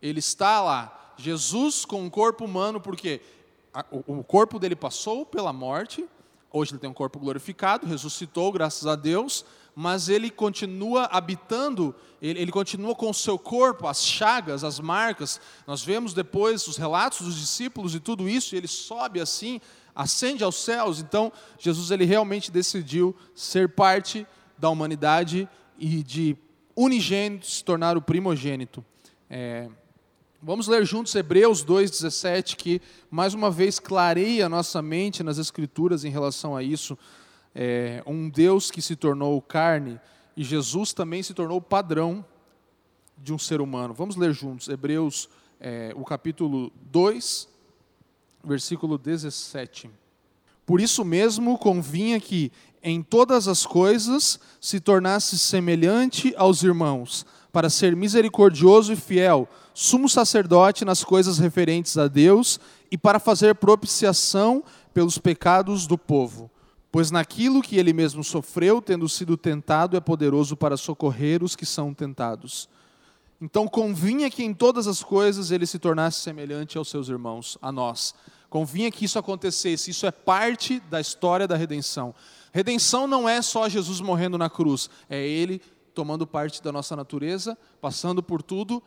Ele 0.00 0.18
está 0.18 0.62
lá, 0.62 1.12
Jesus 1.18 1.84
com 1.84 2.02
um 2.02 2.08
corpo 2.08 2.46
humano, 2.46 2.80
porque 2.80 3.20
o 3.90 4.24
corpo 4.24 4.58
dele 4.58 4.74
passou 4.74 5.26
pela 5.26 5.52
morte, 5.52 6.08
Hoje 6.52 6.72
ele 6.72 6.78
tem 6.78 6.90
um 6.90 6.94
corpo 6.94 7.18
glorificado, 7.18 7.86
ressuscitou, 7.86 8.52
graças 8.52 8.86
a 8.86 8.94
Deus, 8.94 9.44
mas 9.74 10.08
ele 10.08 10.30
continua 10.30 11.04
habitando, 11.04 11.94
ele, 12.20 12.38
ele, 12.40 12.52
continua 12.52 12.94
com 12.94 13.08
o 13.08 13.14
seu 13.14 13.38
corpo, 13.38 13.86
as 13.86 14.04
chagas, 14.04 14.62
as 14.62 14.78
marcas. 14.78 15.40
Nós 15.66 15.82
vemos 15.82 16.12
depois 16.12 16.66
os 16.68 16.76
relatos 16.76 17.26
dos 17.26 17.38
discípulos 17.38 17.94
e 17.94 18.00
tudo 18.00 18.28
isso, 18.28 18.54
e 18.54 18.58
ele 18.58 18.68
sobe 18.68 19.20
assim, 19.20 19.60
ascende 19.94 20.44
aos 20.44 20.56
céus. 20.56 21.00
Então, 21.00 21.32
Jesus 21.58 21.90
ele 21.90 22.04
realmente 22.04 22.50
decidiu 22.50 23.16
ser 23.34 23.70
parte 23.70 24.26
da 24.58 24.68
humanidade 24.68 25.48
e 25.78 26.02
de 26.02 26.36
unigênito 26.76 27.46
se 27.46 27.64
tornar 27.64 27.96
o 27.96 28.02
primogênito. 28.02 28.84
É, 29.28 29.70
Vamos 30.44 30.66
ler 30.66 30.84
juntos 30.84 31.14
Hebreus 31.14 31.64
2,17, 31.64 32.56
que 32.56 32.82
mais 33.08 33.32
uma 33.32 33.48
vez 33.48 33.78
clareia 33.78 34.48
nossa 34.48 34.82
mente 34.82 35.22
nas 35.22 35.38
Escrituras 35.38 36.04
em 36.04 36.10
relação 36.10 36.56
a 36.56 36.64
isso. 36.64 36.98
É, 37.54 38.02
um 38.04 38.28
Deus 38.28 38.68
que 38.68 38.82
se 38.82 38.96
tornou 38.96 39.40
carne 39.40 40.00
e 40.36 40.42
Jesus 40.42 40.92
também 40.92 41.22
se 41.22 41.32
tornou 41.32 41.60
padrão 41.60 42.24
de 43.16 43.32
um 43.32 43.38
ser 43.38 43.60
humano. 43.60 43.94
Vamos 43.94 44.16
ler 44.16 44.32
juntos 44.32 44.66
Hebreus, 44.66 45.28
é, 45.60 45.92
o 45.94 46.04
capítulo 46.04 46.72
2, 46.90 47.48
versículo 48.42 48.98
17. 48.98 49.88
Por 50.66 50.80
isso 50.80 51.04
mesmo 51.04 51.56
convinha 51.56 52.18
que, 52.18 52.50
em 52.82 53.00
todas 53.00 53.46
as 53.46 53.64
coisas, 53.64 54.40
se 54.60 54.80
tornasse 54.80 55.38
semelhante 55.38 56.34
aos 56.36 56.64
irmãos, 56.64 57.24
para 57.52 57.70
ser 57.70 57.94
misericordioso 57.94 58.92
e 58.92 58.96
fiel, 58.96 59.48
sumo 59.74 60.08
sacerdote 60.08 60.84
nas 60.84 61.02
coisas 61.02 61.38
referentes 61.38 61.96
a 61.96 62.08
Deus 62.08 62.60
e 62.90 62.98
para 62.98 63.18
fazer 63.18 63.54
propiciação 63.54 64.62
pelos 64.92 65.18
pecados 65.18 65.86
do 65.86 65.96
povo. 65.96 66.50
Pois 66.90 67.10
naquilo 67.10 67.62
que 67.62 67.78
ele 67.78 67.92
mesmo 67.92 68.22
sofreu, 68.22 68.82
tendo 68.82 69.08
sido 69.08 69.36
tentado, 69.36 69.96
é 69.96 70.00
poderoso 70.00 70.56
para 70.56 70.76
socorrer 70.76 71.42
os 71.42 71.56
que 71.56 71.64
são 71.64 71.94
tentados. 71.94 72.68
Então 73.40 73.66
convinha 73.66 74.30
que 74.30 74.44
em 74.44 74.52
todas 74.52 74.86
as 74.86 75.02
coisas 75.02 75.50
ele 75.50 75.66
se 75.66 75.78
tornasse 75.78 76.20
semelhante 76.20 76.76
aos 76.76 76.88
seus 76.88 77.08
irmãos, 77.08 77.56
a 77.62 77.72
nós. 77.72 78.14
Convinha 78.50 78.90
que 78.90 79.06
isso 79.06 79.18
acontecesse, 79.18 79.90
isso 79.90 80.06
é 80.06 80.10
parte 80.10 80.78
da 80.90 81.00
história 81.00 81.48
da 81.48 81.56
redenção. 81.56 82.14
Redenção 82.52 83.06
não 83.06 83.26
é 83.26 83.40
só 83.40 83.66
Jesus 83.68 84.00
morrendo 84.00 84.36
na 84.36 84.50
cruz, 84.50 84.90
é 85.08 85.26
ele 85.26 85.62
tomando 85.94 86.26
parte 86.26 86.62
da 86.62 86.70
nossa 86.70 86.94
natureza, 86.94 87.56
passando 87.80 88.22
por 88.22 88.42
tudo, 88.42 88.82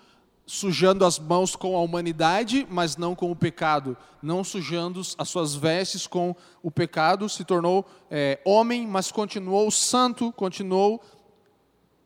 sujando 0.46 1.04
as 1.04 1.18
mãos 1.18 1.56
com 1.56 1.76
a 1.76 1.82
humanidade, 1.82 2.68
mas 2.70 2.98
não 2.98 3.16
com 3.16 3.32
o 3.32 3.36
pecado, 3.36 3.98
não 4.22 4.44
sujando 4.44 5.02
as 5.18 5.30
suas 5.30 5.56
vestes 5.56 6.06
com 6.06 6.36
o 6.62 6.70
pecado, 6.70 7.28
se 7.28 7.44
tornou 7.44 7.86
é, 8.10 8.40
homem, 8.46 8.86
mas 8.86 9.12
continuou 9.12 9.72
santo, 9.72 10.32
continuou 10.34 11.02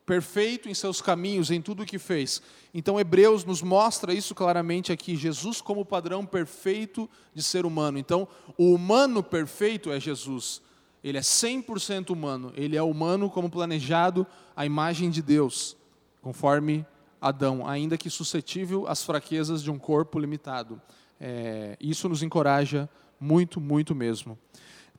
perfeito 0.06 0.68
em 0.68 0.74
seus 0.74 1.00
caminhos, 1.00 1.50
em 1.50 1.60
tudo 1.60 1.82
o 1.82 1.86
que 1.86 1.98
fez. 1.98 2.42
Então, 2.72 2.98
Hebreus 2.98 3.44
nos 3.44 3.62
mostra 3.62 4.14
isso 4.14 4.34
claramente 4.34 4.90
aqui: 4.90 5.14
Jesus 5.14 5.60
como 5.60 5.84
padrão 5.84 6.24
perfeito 6.24 7.08
de 7.34 7.42
ser 7.42 7.66
humano. 7.66 7.98
Então, 7.98 8.26
o 8.56 8.74
humano 8.74 9.22
perfeito 9.22 9.92
é 9.92 10.00
Jesus. 10.00 10.62
Ele 11.02 11.16
é 11.16 11.20
100% 11.20 12.10
humano. 12.10 12.52
Ele 12.56 12.76
é 12.76 12.82
humano 12.82 13.30
como 13.30 13.50
planejado, 13.50 14.26
a 14.56 14.66
imagem 14.66 15.10
de 15.10 15.22
Deus, 15.22 15.76
conforme 16.20 16.84
Adão, 17.20 17.66
ainda 17.66 17.98
que 17.98 18.08
suscetível 18.08 18.86
às 18.88 19.02
fraquezas 19.02 19.62
de 19.62 19.70
um 19.70 19.78
corpo 19.78 20.18
limitado. 20.18 20.80
É, 21.20 21.76
isso 21.80 22.08
nos 22.08 22.22
encoraja 22.22 22.88
muito, 23.20 23.60
muito 23.60 23.94
mesmo. 23.94 24.38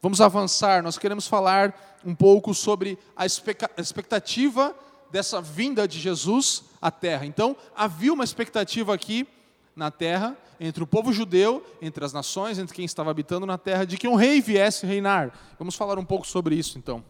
Vamos 0.01 0.21
avançar, 0.21 0.81
nós 0.83 0.97
queremos 0.97 1.27
falar 1.27 1.99
um 2.05 2.15
pouco 2.15 2.53
sobre 2.53 2.97
a 3.15 3.25
expectativa 3.25 4.75
dessa 5.11 5.41
vinda 5.41 5.87
de 5.87 5.99
Jesus 5.99 6.63
à 6.81 6.89
terra. 6.89 7.25
Então, 7.25 7.55
havia 7.75 8.13
uma 8.13 8.23
expectativa 8.23 8.93
aqui 8.93 9.27
na 9.75 9.91
terra, 9.91 10.37
entre 10.59 10.83
o 10.83 10.87
povo 10.87 11.11
judeu, 11.11 11.65
entre 11.81 12.03
as 12.03 12.13
nações, 12.13 12.59
entre 12.59 12.75
quem 12.75 12.85
estava 12.85 13.11
habitando 13.11 13.45
na 13.45 13.57
terra, 13.57 13.85
de 13.85 13.97
que 13.97 14.07
um 14.07 14.15
rei 14.15 14.41
viesse 14.41 14.85
reinar. 14.85 15.33
Vamos 15.57 15.75
falar 15.75 15.97
um 15.97 16.05
pouco 16.05 16.27
sobre 16.27 16.55
isso 16.55 16.77
então. 16.77 17.03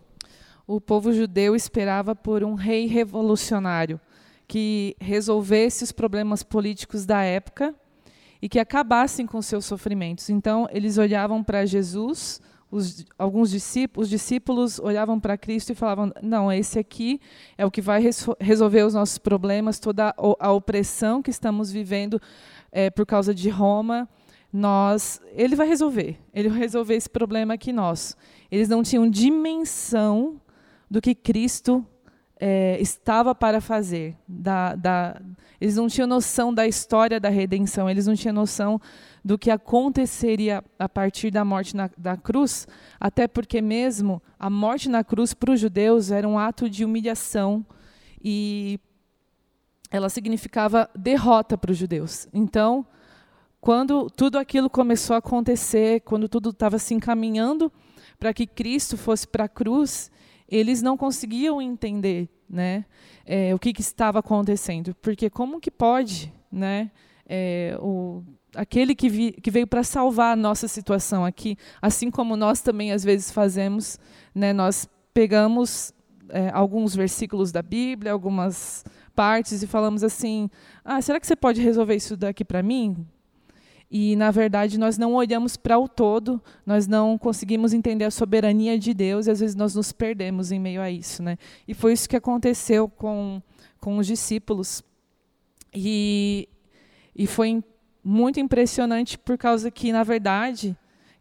O 0.67 0.79
povo 0.79 1.11
judeu 1.11 1.55
esperava 1.55 2.15
por 2.15 2.43
um 2.43 2.53
rei 2.53 2.87
revolucionário 2.87 3.99
que 4.51 4.97
resolvesse 4.99 5.81
os 5.81 5.93
problemas 5.93 6.43
políticos 6.43 7.05
da 7.05 7.21
época 7.23 7.73
e 8.41 8.49
que 8.49 8.59
acabassem 8.59 9.25
com 9.25 9.41
seus 9.41 9.63
sofrimentos. 9.63 10.29
Então, 10.29 10.67
eles 10.73 10.97
olhavam 10.97 11.41
para 11.41 11.65
Jesus, 11.65 12.41
os, 12.69 13.05
alguns 13.17 13.49
discípulos, 13.49 14.07
os 14.07 14.09
discípulos 14.09 14.77
olhavam 14.77 15.21
para 15.21 15.37
Cristo 15.37 15.71
e 15.71 15.75
falavam: 15.75 16.11
Não, 16.21 16.51
esse 16.51 16.77
aqui 16.77 17.21
é 17.57 17.65
o 17.65 17.71
que 17.71 17.79
vai 17.79 18.03
resolver 18.41 18.83
os 18.83 18.93
nossos 18.93 19.17
problemas, 19.17 19.79
toda 19.79 20.13
a 20.17 20.51
opressão 20.51 21.21
que 21.21 21.29
estamos 21.31 21.71
vivendo 21.71 22.21
é, 22.73 22.89
por 22.89 23.05
causa 23.05 23.33
de 23.33 23.47
Roma. 23.47 24.05
Nós, 24.51 25.21
ele 25.31 25.55
vai 25.55 25.65
resolver, 25.65 26.19
ele 26.33 26.49
vai 26.49 26.59
resolver 26.59 26.95
esse 26.95 27.09
problema 27.09 27.53
aqui 27.53 27.71
nós. 27.71 28.17
Eles 28.51 28.67
não 28.67 28.83
tinham 28.83 29.09
dimensão 29.09 30.41
do 30.89 30.99
que 30.99 31.15
Cristo 31.15 31.87
é, 32.43 32.81
estava 32.81 33.35
para 33.35 33.61
fazer. 33.61 34.17
Da, 34.27 34.73
da, 34.73 35.21
eles 35.59 35.75
não 35.75 35.87
tinham 35.87 36.07
noção 36.07 36.51
da 36.51 36.67
história 36.67 37.19
da 37.19 37.29
redenção, 37.29 37.87
eles 37.87 38.07
não 38.07 38.15
tinham 38.15 38.33
noção 38.33 38.81
do 39.23 39.37
que 39.37 39.51
aconteceria 39.51 40.63
a 40.79 40.89
partir 40.89 41.29
da 41.29 41.45
morte 41.45 41.75
na, 41.75 41.87
da 41.95 42.17
cruz, 42.17 42.67
até 42.99 43.27
porque 43.27 43.61
mesmo 43.61 44.19
a 44.39 44.49
morte 44.49 44.89
na 44.89 45.03
cruz 45.03 45.35
para 45.35 45.51
os 45.51 45.59
judeus 45.59 46.09
era 46.09 46.27
um 46.27 46.39
ato 46.39 46.67
de 46.67 46.83
humilhação 46.83 47.63
e 48.19 48.79
ela 49.91 50.09
significava 50.09 50.89
derrota 50.95 51.55
para 51.55 51.71
os 51.71 51.77
judeus. 51.77 52.27
Então, 52.33 52.83
quando 53.59 54.09
tudo 54.09 54.39
aquilo 54.39 54.67
começou 54.67 55.15
a 55.15 55.19
acontecer, 55.19 56.01
quando 56.01 56.27
tudo 56.27 56.49
estava 56.49 56.79
se 56.79 56.95
encaminhando 56.95 57.71
para 58.17 58.33
que 58.33 58.47
Cristo 58.47 58.97
fosse 58.97 59.27
para 59.27 59.43
a 59.43 59.49
cruz, 59.49 60.09
eles 60.51 60.81
não 60.81 60.97
conseguiam 60.97 61.61
entender 61.61 62.29
né, 62.49 62.83
é, 63.25 63.55
o 63.55 63.59
que, 63.59 63.71
que, 63.71 63.81
estava 63.81 64.19
acontecendo. 64.19 64.93
Porque 65.01 65.29
como 65.29 65.61
que 65.61 65.71
pode 65.71 66.31
né, 66.51 66.91
é, 67.25 67.77
o, 67.79 68.21
aquele 68.53 68.93
que, 68.93 69.07
vi, 69.07 69.31
que 69.31 69.49
veio 69.49 69.65
para 69.65 69.83
salvar 69.83 70.33
a 70.33 70.35
nossa 70.35 70.67
situação 70.67 71.23
aqui, 71.23 71.57
assim 71.81 72.11
como 72.11 72.35
nós 72.35 72.61
também 72.61 72.91
às 72.91 73.03
vezes 73.03 73.31
fazemos, 73.31 73.97
né, 74.35 74.51
nós 74.51 74.87
pegamos 75.13 75.93
é, 76.29 76.49
alguns 76.49 76.93
versículos 76.93 77.51
da 77.51 77.61
Bíblia, 77.61 78.11
algumas 78.11 78.83
partes 79.15 79.63
e 79.63 79.67
falamos 79.67 80.03
assim: 80.03 80.49
ah, 80.83 81.01
será 81.01 81.19
que 81.19 81.27
você 81.27 81.35
pode 81.35 81.61
resolver 81.61 81.95
isso 81.95 82.17
daqui 82.17 82.43
para 82.43 82.61
mim? 82.61 83.07
E, 83.93 84.15
na 84.15 84.31
verdade, 84.31 84.79
nós 84.79 84.97
não 84.97 85.13
olhamos 85.13 85.57
para 85.57 85.77
o 85.77 85.85
todo, 85.85 86.41
nós 86.65 86.87
não 86.87 87.17
conseguimos 87.17 87.73
entender 87.73 88.05
a 88.05 88.11
soberania 88.11 88.79
de 88.79 88.93
Deus 88.93 89.27
e, 89.27 89.31
às 89.31 89.41
vezes, 89.41 89.53
nós 89.53 89.75
nos 89.75 89.91
perdemos 89.91 90.49
em 90.49 90.59
meio 90.59 90.81
a 90.81 90.89
isso. 90.89 91.21
Né? 91.21 91.37
E 91.67 91.73
foi 91.73 91.91
isso 91.91 92.07
que 92.07 92.15
aconteceu 92.15 92.87
com, 92.87 93.41
com 93.81 93.97
os 93.97 94.07
discípulos. 94.07 94.81
E, 95.73 96.47
e 97.13 97.27
foi 97.27 97.61
muito 98.01 98.39
impressionante 98.39 99.17
por 99.17 99.37
causa 99.37 99.69
que, 99.69 99.91
na 99.91 100.05
verdade, 100.05 100.73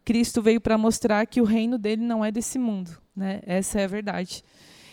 Cristo 0.05 0.41
veio 0.41 0.61
para 0.61 0.79
mostrar 0.79 1.27
que 1.27 1.41
o 1.41 1.45
reino 1.45 1.77
dele 1.77 2.03
não 2.03 2.25
é 2.25 2.31
desse 2.31 2.57
mundo. 2.57 2.93
Né? 3.17 3.41
Essa 3.47 3.81
é 3.81 3.85
a 3.85 3.89
verdade. 3.89 4.45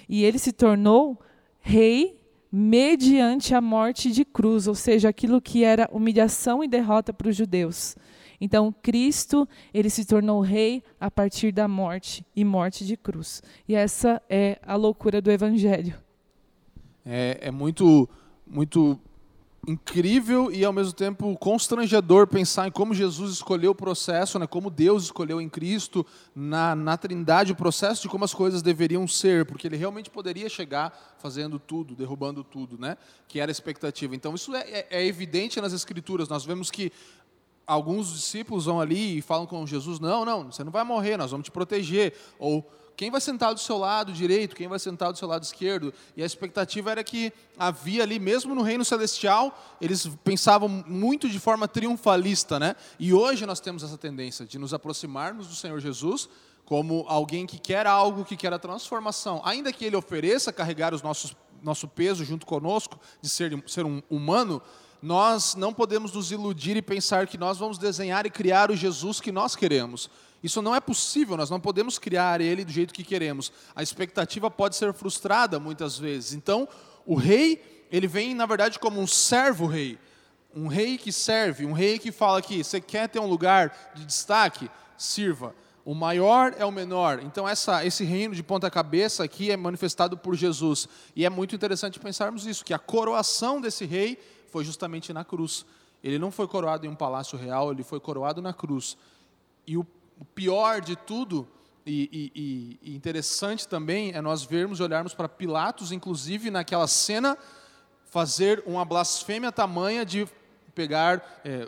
E 0.10 0.24
ele 0.24 0.40
se 0.40 0.52
tornou 0.52 1.22
rei 1.60 2.20
mediante 2.52 3.54
a 3.54 3.62
morte 3.62 4.12
de 4.12 4.24
cruz, 4.24 4.68
ou 4.68 4.76
seja, 4.76 5.10
aquilo 5.10 5.42
que 5.42 5.64
era 5.64 5.90
humilhação 5.92 6.64
e 6.64 6.68
derrota 6.68 7.14
para 7.14 7.30
os 7.30 7.36
judeus. 7.36 7.96
Então, 8.40 8.74
Cristo, 8.82 9.48
ele 9.74 9.90
se 9.90 10.06
tornou 10.06 10.42
rei 10.42 10.84
a 11.00 11.10
partir 11.10 11.52
da 11.52 11.68
morte 11.68 12.26
e 12.36 12.46
morte 12.46 12.86
de 12.86 12.96
cruz. 12.96 13.42
E 13.68 13.76
essa 13.76 14.22
é 14.30 14.60
a 14.62 14.76
loucura 14.76 15.22
do 15.22 15.32
evangelho. 15.32 15.96
É, 17.06 17.40
é 17.42 17.52
muito 17.52 18.08
muito 18.50 19.00
incrível 19.68 20.50
e 20.50 20.64
ao 20.64 20.72
mesmo 20.72 20.94
tempo 20.94 21.36
constrangedor 21.38 22.26
pensar 22.26 22.70
em 22.70 22.72
como 22.72 22.94
Jesus 22.94 23.34
escolheu 23.34 23.72
o 23.72 23.76
processo, 23.76 24.40
né, 24.40 24.48
como 24.48 24.70
Deus 24.70 25.04
escolheu 25.04 25.42
em 25.42 25.50
Cristo, 25.50 26.06
na, 26.34 26.74
na 26.74 26.96
Trindade, 26.96 27.52
o 27.52 27.56
processo 27.56 28.02
de 28.02 28.08
como 28.08 28.24
as 28.24 28.34
coisas 28.34 28.62
deveriam 28.62 29.06
ser, 29.06 29.46
porque 29.46 29.68
ele 29.68 29.76
realmente 29.76 30.10
poderia 30.10 30.48
chegar 30.48 31.18
fazendo 31.20 31.60
tudo, 31.60 31.96
derrubando 31.96 32.46
tudo, 32.46 32.78
né, 32.78 32.98
que 33.28 33.42
era 33.42 33.52
a 33.52 33.54
expectativa. 33.54 34.16
Então 34.16 34.34
isso 34.34 34.56
é, 34.56 34.62
é, 34.62 34.88
é 34.90 35.06
evidente 35.06 35.60
nas 35.60 35.74
Escrituras, 35.74 36.30
nós 36.30 36.46
vemos 36.46 36.72
que 36.72 36.92
alguns 37.68 38.14
discípulos 38.14 38.66
vão 38.66 38.80
ali 38.80 39.18
e 39.18 39.22
falam 39.22 39.46
com 39.46 39.68
Jesus: 39.68 40.00
não, 40.00 40.24
não, 40.24 40.50
você 40.50 40.64
não 40.64 40.72
vai 40.72 40.86
morrer, 40.86 41.18
nós 41.18 41.32
vamos 41.32 41.46
te 41.46 41.52
proteger. 41.52 42.14
Ou 42.40 42.66
quem 42.98 43.12
vai 43.12 43.22
sentar 43.22 43.54
do 43.54 43.60
seu 43.60 43.78
lado 43.78 44.12
direito, 44.12 44.56
quem 44.56 44.68
vai 44.68 44.80
sentar 44.80 45.12
do 45.12 45.20
seu 45.20 45.28
lado 45.28 45.44
esquerdo. 45.44 45.94
E 46.16 46.24
a 46.24 46.26
expectativa 46.26 46.90
era 46.90 47.04
que 47.04 47.32
havia 47.56 48.02
ali, 48.02 48.18
mesmo 48.18 48.56
no 48.56 48.64
reino 48.64 48.84
celestial, 48.84 49.78
eles 49.80 50.10
pensavam 50.24 50.68
muito 50.68 51.30
de 51.30 51.40
forma 51.40 51.68
triunfalista, 51.68 52.60
né? 52.60 52.76
E 53.00 53.14
hoje 53.14 53.46
nós 53.46 53.60
temos 53.60 53.84
essa 53.84 54.00
tendência 54.00 54.48
de 54.48 54.58
nos 54.58 54.74
aproximarmos 54.74 55.46
do 55.46 55.54
Senhor 55.54 55.80
Jesus 55.80 56.28
como 56.66 57.06
alguém 57.08 57.46
que 57.46 57.60
quer 57.60 57.86
algo, 57.86 58.26
que 58.26 58.36
quer 58.36 58.52
a 58.52 58.58
transformação. 58.58 59.42
Ainda 59.46 59.72
que 59.72 59.86
ele 59.86 59.96
ofereça 59.96 60.52
carregar 60.52 60.92
os 60.92 61.04
nossos, 61.04 61.36
nosso 61.62 61.88
peso 61.88 62.26
junto 62.26 62.48
conosco, 62.48 63.00
de 63.22 63.30
ser, 63.30 63.64
ser 63.68 63.86
um 63.86 64.02
humano, 64.10 64.60
nós 65.02 65.54
não 65.54 65.72
podemos 65.72 66.12
nos 66.12 66.32
iludir 66.32 66.76
e 66.76 66.82
pensar 66.82 67.28
que 67.28 67.38
nós 67.38 67.60
vamos 67.60 67.78
desenhar 67.78 68.26
e 68.26 68.32
criar 68.32 68.72
o 68.72 68.76
Jesus 68.76 69.22
que 69.22 69.32
nós 69.32 69.56
queremos. 69.56 70.10
Isso 70.44 70.62
não 70.62 70.76
é 70.76 70.80
possível, 70.80 71.36
nós 71.36 71.50
não 71.50 71.60
podemos 71.60 71.98
criar 71.98 72.42
ele 72.42 72.64
do 72.64 72.72
jeito 72.72 72.94
que 72.94 73.04
queremos. 73.04 73.52
A 73.76 73.82
expectativa 73.82 74.50
pode 74.52 74.76
ser 74.76 74.94
frustrada 74.94 75.60
muitas 75.60 75.98
vezes. 75.98 76.34
Então, 76.34 76.68
o 77.06 77.16
rei, 77.16 77.88
ele 77.92 78.08
vem, 78.08 78.36
na 78.36 78.46
verdade, 78.46 78.78
como 78.80 79.00
um 79.00 79.08
servo-rei. 79.08 79.98
Um 80.56 80.68
rei 80.68 80.98
que 80.98 81.12
serve, 81.12 81.66
um 81.66 81.74
rei 81.74 82.00
que 82.00 82.12
fala 82.12 82.40
aqui: 82.40 82.64
você 82.64 82.80
quer 82.80 83.10
ter 83.10 83.20
um 83.20 83.28
lugar 83.28 83.92
de 83.96 84.06
destaque? 84.06 84.70
Sirva. 84.98 85.54
O 85.86 85.94
maior 85.96 86.54
é 86.58 86.66
o 86.66 86.72
menor. 86.72 87.22
Então, 87.24 87.48
essa, 87.48 87.86
esse 87.86 88.04
reino 88.04 88.36
de 88.36 88.44
ponta-cabeça 88.44 89.24
aqui 89.24 89.52
é 89.52 89.56
manifestado 89.56 90.18
por 90.18 90.36
Jesus. 90.36 90.88
E 91.16 91.26
é 91.26 91.30
muito 91.30 91.56
interessante 91.56 92.00
pensarmos 92.00 92.46
isso: 92.46 92.66
que 92.66 92.74
a 92.74 92.80
coroação 92.80 93.62
desse 93.62 93.86
rei 93.86 94.20
foi 94.52 94.66
justamente 94.66 95.14
na 95.14 95.24
cruz. 95.24 95.66
Ele 96.04 96.20
não 96.20 96.32
foi 96.32 96.48
coroado 96.48 96.86
em 96.86 96.90
um 96.90 96.96
palácio 96.96 97.38
real, 97.38 97.72
ele 97.72 97.84
foi 97.84 98.00
coroado 98.00 98.42
na 98.42 98.54
cruz. 98.54 98.98
E 99.66 99.78
o 99.78 99.86
o 100.20 100.26
pior 100.26 100.82
de 100.82 100.96
tudo, 100.96 101.48
e, 101.86 102.32
e, 102.36 102.92
e, 102.92 102.96
interessante 102.96 103.68
também, 103.68 104.12
é 104.14 104.22
nós 104.22 104.44
vermos 104.44 104.80
e 104.80 104.84
olharmos 104.84 105.14
para 105.14 105.30
Pilatos, 105.30 105.92
inclusive 105.92 106.52
naquela 106.52 106.88
cena, 106.88 107.38
fazer 108.06 108.62
uma 108.66 108.84
blasfêmia 108.84 109.52
tamanha 109.52 110.06
de 110.06 110.28
pegar, 110.76 111.42
é, 111.44 111.68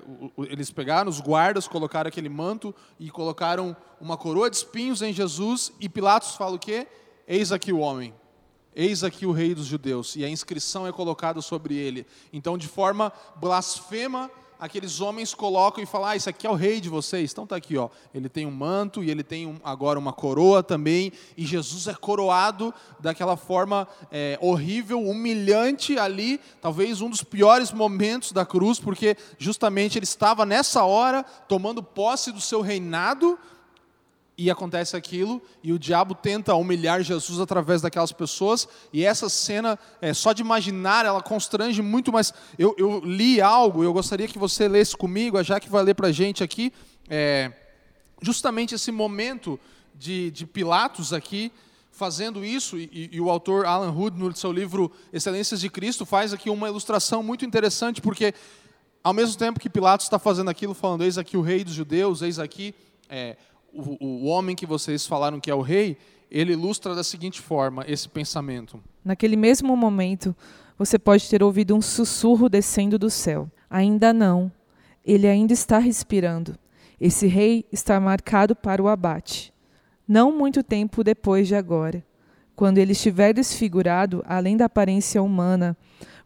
eles 0.49 0.69
pegaram 0.69 1.09
os 1.09 1.19
guardas, 1.19 1.67
colocaram 1.67 2.07
aquele 2.07 2.29
manto 2.29 2.75
e 2.99 3.09
colocaram 3.09 3.75
uma 3.99 4.17
coroa 4.17 4.49
de 4.49 4.57
espinhos 4.57 5.01
em 5.01 5.13
Jesus, 5.13 5.71
e 5.79 5.89
Pilatos 5.89 6.35
fala 6.35 6.55
o 6.55 6.59
quê? 6.59 6.87
Eis 7.27 7.51
aqui 7.51 7.73
o 7.73 7.79
homem. 7.79 8.13
Eis 8.75 9.03
aqui 9.03 9.25
o 9.25 9.31
rei 9.31 9.55
dos 9.55 9.65
judeus, 9.65 10.15
e 10.15 10.23
a 10.23 10.29
inscrição 10.29 10.85
é 10.85 10.91
colocada 10.91 11.41
sobre 11.41 11.75
ele. 11.75 12.05
Então, 12.31 12.57
de 12.57 12.67
forma 12.67 13.11
blasfema, 13.37 14.29
aqueles 14.59 14.99
homens 14.99 15.33
colocam 15.33 15.81
e 15.81 15.87
falam: 15.87 16.09
ah, 16.09 16.15
isso 16.15 16.29
aqui 16.29 16.45
é 16.45 16.49
o 16.49 16.55
rei 16.55 16.81
de 16.81 16.89
vocês. 16.89 17.31
Então 17.31 17.47
tá 17.47 17.55
aqui, 17.55 17.77
ó. 17.77 17.89
Ele 18.13 18.27
tem 18.27 18.45
um 18.45 18.51
manto 18.51 19.03
e 19.03 19.09
ele 19.09 19.23
tem 19.23 19.47
um, 19.47 19.57
agora 19.63 19.97
uma 19.97 20.11
coroa 20.11 20.61
também. 20.61 21.11
E 21.37 21.45
Jesus 21.45 21.87
é 21.87 21.93
coroado 21.93 22.73
daquela 22.99 23.37
forma 23.37 23.87
é, 24.11 24.37
horrível, 24.41 25.01
humilhante 25.01 25.97
ali, 25.97 26.39
talvez 26.61 27.01
um 27.01 27.09
dos 27.09 27.23
piores 27.23 27.71
momentos 27.71 28.31
da 28.31 28.45
cruz, 28.45 28.79
porque 28.79 29.15
justamente 29.37 29.97
ele 29.97 30.03
estava 30.03 30.45
nessa 30.45 30.83
hora 30.83 31.23
tomando 31.47 31.81
posse 31.81 32.31
do 32.31 32.41
seu 32.41 32.61
reinado 32.61 33.39
e 34.39 34.49
acontece 34.49 34.95
aquilo, 34.95 35.41
e 35.61 35.73
o 35.73 35.77
diabo 35.77 36.15
tenta 36.15 36.55
humilhar 36.55 37.03
Jesus 37.03 37.41
através 37.41 37.81
daquelas 37.81 38.13
pessoas, 38.13 38.69
e 38.93 39.03
essa 39.03 39.27
cena, 39.27 39.77
é, 40.01 40.13
só 40.13 40.31
de 40.31 40.41
imaginar, 40.41 41.05
ela 41.05 41.21
constrange 41.21 41.81
muito, 41.81 42.09
mas 42.09 42.33
eu, 42.57 42.73
eu 42.77 43.01
li 43.03 43.41
algo, 43.41 43.83
eu 43.83 43.91
gostaria 43.91 44.29
que 44.29 44.39
você 44.39 44.65
lesse 44.69 44.95
comigo, 44.95 45.37
a 45.37 45.43
Jaque 45.43 45.67
vai 45.67 45.83
ler 45.83 45.93
para 45.93 46.07
a 46.07 46.11
gente 46.13 46.41
aqui, 46.41 46.71
é, 47.09 47.51
justamente 48.21 48.73
esse 48.73 48.93
momento 48.93 49.59
de, 49.93 50.31
de 50.31 50.45
Pilatos 50.45 51.11
aqui, 51.11 51.51
fazendo 51.91 52.45
isso, 52.45 52.77
e, 52.77 53.09
e, 53.11 53.19
o 53.19 53.29
autor 53.29 53.65
Alan 53.65 53.91
Hood, 53.91 54.17
no 54.17 54.33
seu 54.33 54.53
livro 54.53 54.89
Excelências 55.11 55.59
de 55.59 55.69
Cristo, 55.69 56.05
faz 56.05 56.31
aqui 56.31 56.49
uma 56.49 56.69
ilustração 56.69 57.21
muito 57.21 57.43
interessante, 57.43 57.99
porque 57.99 58.33
ao 59.03 59.13
mesmo 59.13 59.37
tempo 59.37 59.59
que 59.59 59.69
Pilatos 59.69 60.05
está 60.05 60.17
fazendo 60.17 60.49
aquilo, 60.49 60.73
falando, 60.73 61.03
eis 61.03 61.17
aqui 61.17 61.35
o 61.35 61.41
rei 61.41 61.61
dos 61.65 61.73
judeus, 61.73 62.21
eis 62.21 62.39
aqui... 62.39 62.73
É, 63.11 63.35
o, 63.73 63.97
o 64.05 64.25
homem 64.25 64.55
que 64.55 64.65
vocês 64.65 65.05
falaram 65.05 65.39
que 65.39 65.51
é 65.51 65.55
o 65.55 65.61
rei, 65.61 65.97
ele 66.29 66.53
ilustra 66.53 66.93
da 66.93 67.03
seguinte 67.03 67.41
forma 67.41 67.83
esse 67.87 68.07
pensamento. 68.07 68.79
Naquele 69.03 69.35
mesmo 69.35 69.75
momento, 69.75 70.35
você 70.77 70.99
pode 70.99 71.27
ter 71.29 71.43
ouvido 71.43 71.75
um 71.75 71.81
sussurro 71.81 72.47
descendo 72.47 72.97
do 72.97 73.09
céu. 73.09 73.49
Ainda 73.69 74.13
não. 74.13 74.51
Ele 75.05 75.27
ainda 75.27 75.53
está 75.53 75.79
respirando. 75.79 76.55
Esse 76.99 77.27
rei 77.27 77.65
está 77.71 77.99
marcado 77.99 78.55
para 78.55 78.81
o 78.81 78.87
abate. 78.87 79.53
Não 80.07 80.31
muito 80.31 80.63
tempo 80.63 81.03
depois 81.03 81.47
de 81.47 81.55
agora. 81.55 82.03
Quando 82.55 82.77
ele 82.77 82.91
estiver 82.91 83.33
desfigurado, 83.33 84.23
além 84.27 84.57
da 84.57 84.65
aparência 84.65 85.21
humana, 85.23 85.77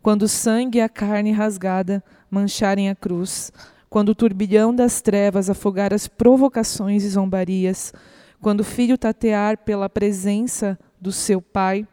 quando 0.01 0.23
o 0.23 0.27
sangue 0.27 0.79
e 0.79 0.81
a 0.81 0.89
carne 0.89 1.31
rasgada 1.31 2.03
mancharem 2.29 2.89
a 2.89 2.95
cruz, 2.95 3.51
quando 3.93 4.09
o 4.09 4.15
turbilhão 4.15 4.73
das 4.73 5.01
trevas 5.01 5.51
afogar 5.51 5.93
as 5.93 6.07
provocações 6.07 7.03
e 7.03 7.09
zombarias, 7.09 7.93
quando 8.41 8.61
o 8.61 8.63
filho 8.63 8.97
tatear 8.97 9.59
pela 9.59 9.87
presença 9.87 10.79
do 10.99 11.11
seu 11.11 11.39
pai, 11.39 11.87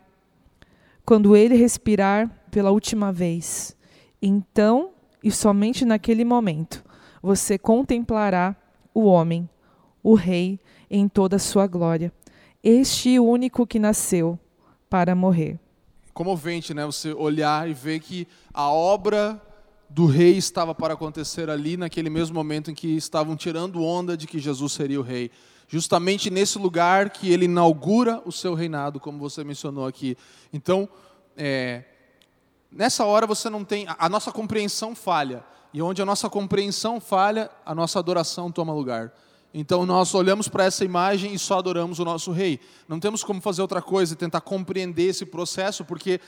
quando 1.05 1.37
ele 1.37 1.57
respirar 1.57 2.31
pela 2.51 2.71
última 2.71 3.13
vez. 3.13 3.77
Então, 4.23 4.93
e 5.23 5.31
somente 5.31 5.85
naquele 5.85 6.25
momento, 6.25 6.83
você 7.23 7.59
contemplará 7.59 8.57
o 8.95 9.05
homem, 9.05 9.47
o 10.03 10.15
rei, 10.15 10.59
em 10.91 11.07
toda 11.07 11.37
a 11.37 11.39
sua 11.39 11.67
glória. 11.67 12.11
Este 12.65 13.19
único 13.19 13.67
que 13.67 13.79
nasceu 13.79 14.39
para 14.89 15.15
morrer. 15.15 15.61
Comovente, 16.15 16.73
né? 16.73 16.87
Você 16.87 17.13
olhar 17.13 17.69
e 17.69 17.75
ver 17.75 18.01
que 18.01 18.27
a 18.55 18.71
obra 18.71 19.39
do 19.91 20.07
rei 20.07 20.37
estava 20.37 20.73
para 20.73 20.95
acontecer 20.95 21.51
ali, 21.51 21.77
naquele 21.77 22.09
mesmo 22.09 22.35
momento 22.35 22.71
em 22.71 22.75
que 22.75 22.97
estavam 22.97 23.37
tirando 23.37 23.83
onda 23.83 24.17
de 24.17 24.25
que 24.25 24.39
Jesus 24.39 24.73
seria 24.73 25.01
o 25.01 25.03
rei. 25.03 25.33
Justamente 25.67 26.31
nesse 26.31 26.59
lugar 26.59 27.11
que 27.11 27.31
ele 27.33 27.47
inaugura 27.47 28.23
o 28.25 28.31
seu 28.31 28.55
reinado, 28.55 29.01
como 29.01 29.19
você 29.19 29.43
mencionou 29.43 29.87
aqui. 29.87 30.17
Então, 30.53 30.89
é, 31.37 31.85
nessa 32.71 33.05
hora 33.05 33.27
você 33.27 33.51
não 33.51 33.65
tem. 33.65 33.85
A 33.99 34.09
nossa 34.09 34.31
compreensão 34.31 34.95
falha. 34.95 35.45
E 35.75 35.83
onde 35.83 36.01
a 36.01 36.07
nossa 36.07 36.31
compreensão 36.31 37.01
falha, 37.01 37.51
a 37.67 37.75
nossa 37.75 37.99
adoração 37.99 38.51
toma 38.51 38.73
lugar. 38.73 39.13
Então 39.53 39.85
nós 39.85 40.15
olhamos 40.15 40.49
para 40.49 40.65
essa 40.65 40.85
imagem 40.85 41.35
e 41.35 41.39
só 41.39 41.59
adoramos 41.59 41.99
o 41.99 42.05
nosso 42.05 42.31
rei. 42.31 42.61
Não 42.89 43.01
temos 43.01 43.25
como 43.25 43.41
fazer 43.41 43.63
outra 43.63 43.83
coisa 43.83 44.15
e 44.15 44.17
tentar 44.17 44.41
compreender 44.41 45.09
esse 45.09 45.27
processo, 45.27 45.85
porque 45.85 46.21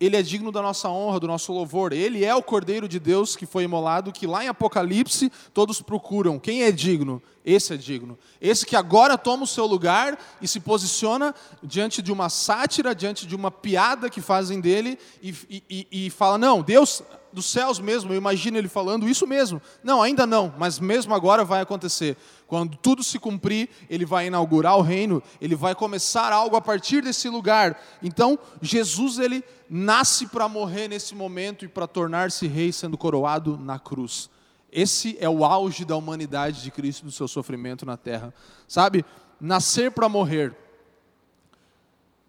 ele 0.00 0.16
é 0.16 0.22
digno 0.22 0.50
da 0.50 0.60
nossa 0.60 0.88
honra, 0.88 1.20
do 1.20 1.26
nosso 1.26 1.52
louvor. 1.52 1.92
Ele 1.92 2.24
é 2.24 2.34
o 2.34 2.42
Cordeiro 2.42 2.88
de 2.88 2.98
Deus 2.98 3.36
que 3.36 3.46
foi 3.46 3.64
imolado, 3.64 4.12
que 4.12 4.26
lá 4.26 4.44
em 4.44 4.48
Apocalipse 4.48 5.30
todos 5.52 5.80
procuram. 5.80 6.38
Quem 6.38 6.64
é 6.64 6.72
digno? 6.72 7.22
Esse 7.44 7.74
é 7.74 7.76
digno. 7.76 8.18
Esse 8.40 8.66
que 8.66 8.74
agora 8.74 9.16
toma 9.16 9.44
o 9.44 9.46
seu 9.46 9.66
lugar 9.66 10.18
e 10.40 10.48
se 10.48 10.58
posiciona 10.58 11.34
diante 11.62 12.02
de 12.02 12.10
uma 12.10 12.28
sátira, 12.28 12.94
diante 12.94 13.26
de 13.26 13.36
uma 13.36 13.50
piada 13.50 14.10
que 14.10 14.20
fazem 14.20 14.60
dele 14.60 14.98
e, 15.22 15.34
e, 15.70 15.86
e 16.06 16.10
fala: 16.10 16.38
Não, 16.38 16.62
Deus 16.62 17.02
dos 17.34 17.46
céus 17.46 17.80
mesmo, 17.80 18.12
eu 18.12 18.16
imagino 18.16 18.56
ele 18.56 18.68
falando 18.68 19.08
isso 19.08 19.26
mesmo. 19.26 19.60
Não, 19.82 20.00
ainda 20.00 20.24
não, 20.24 20.54
mas 20.56 20.78
mesmo 20.78 21.12
agora 21.12 21.44
vai 21.44 21.60
acontecer. 21.60 22.16
Quando 22.46 22.76
tudo 22.76 23.02
se 23.02 23.18
cumprir, 23.18 23.68
ele 23.88 24.04
vai 24.04 24.26
inaugurar 24.26 24.76
o 24.76 24.82
reino, 24.82 25.22
ele 25.40 25.54
vai 25.54 25.74
começar 25.74 26.32
algo 26.32 26.56
a 26.56 26.60
partir 26.60 27.02
desse 27.02 27.28
lugar. 27.28 27.80
Então, 28.02 28.38
Jesus 28.60 29.18
ele 29.18 29.42
nasce 29.68 30.26
para 30.26 30.48
morrer 30.48 30.88
nesse 30.88 31.14
momento 31.14 31.64
e 31.64 31.68
para 31.68 31.86
tornar-se 31.86 32.46
rei 32.46 32.72
sendo 32.72 32.98
coroado 32.98 33.58
na 33.58 33.78
cruz. 33.78 34.30
Esse 34.70 35.16
é 35.20 35.28
o 35.28 35.44
auge 35.44 35.84
da 35.84 35.96
humanidade 35.96 36.62
de 36.62 36.70
Cristo 36.70 37.04
do 37.04 37.12
seu 37.12 37.28
sofrimento 37.28 37.86
na 37.86 37.96
terra. 37.96 38.34
Sabe? 38.66 39.04
Nascer 39.40 39.90
para 39.90 40.08
morrer. 40.08 40.63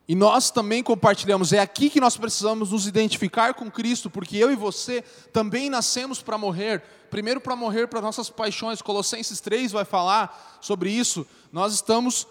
E 0.07 0.13
nós 0.13 0.51
também 0.51 0.83
compartilhamos, 0.83 1.51
é 1.51 1.59
aqui 1.59 1.89
que 1.89 1.99
nós 1.99 2.15
precisamos 2.15 2.71
nos 2.71 2.85
identificar 2.85 3.55
com 3.55 3.71
Cristo, 3.71 4.07
porque 4.09 4.37
eu 4.37 4.51
e 4.51 4.55
você 4.55 5.01
também 5.33 5.67
nascemos 5.69 6.21
para 6.21 6.37
morrer. 6.37 6.83
Primeiro, 7.09 7.41
para 7.41 7.55
morrer 7.55 7.87
para 7.87 8.01
nossas 8.01 8.29
paixões. 8.29 8.83
Colossenses 8.83 9.39
3 9.39 9.71
vai 9.71 9.83
falar 9.83 10.59
sobre 10.61 10.91
isso. 10.91 11.25
Nós 11.51 11.73
estamos 11.73 12.27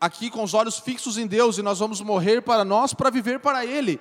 aqui 0.00 0.28
com 0.28 0.42
os 0.42 0.54
olhos 0.54 0.78
fixos 0.78 1.18
em 1.18 1.26
Deus 1.26 1.58
e 1.58 1.62
nós 1.62 1.78
vamos 1.78 2.00
morrer 2.00 2.42
para 2.42 2.64
nós 2.64 2.92
para 2.92 3.10
viver 3.10 3.38
para 3.38 3.64
Ele. 3.64 4.00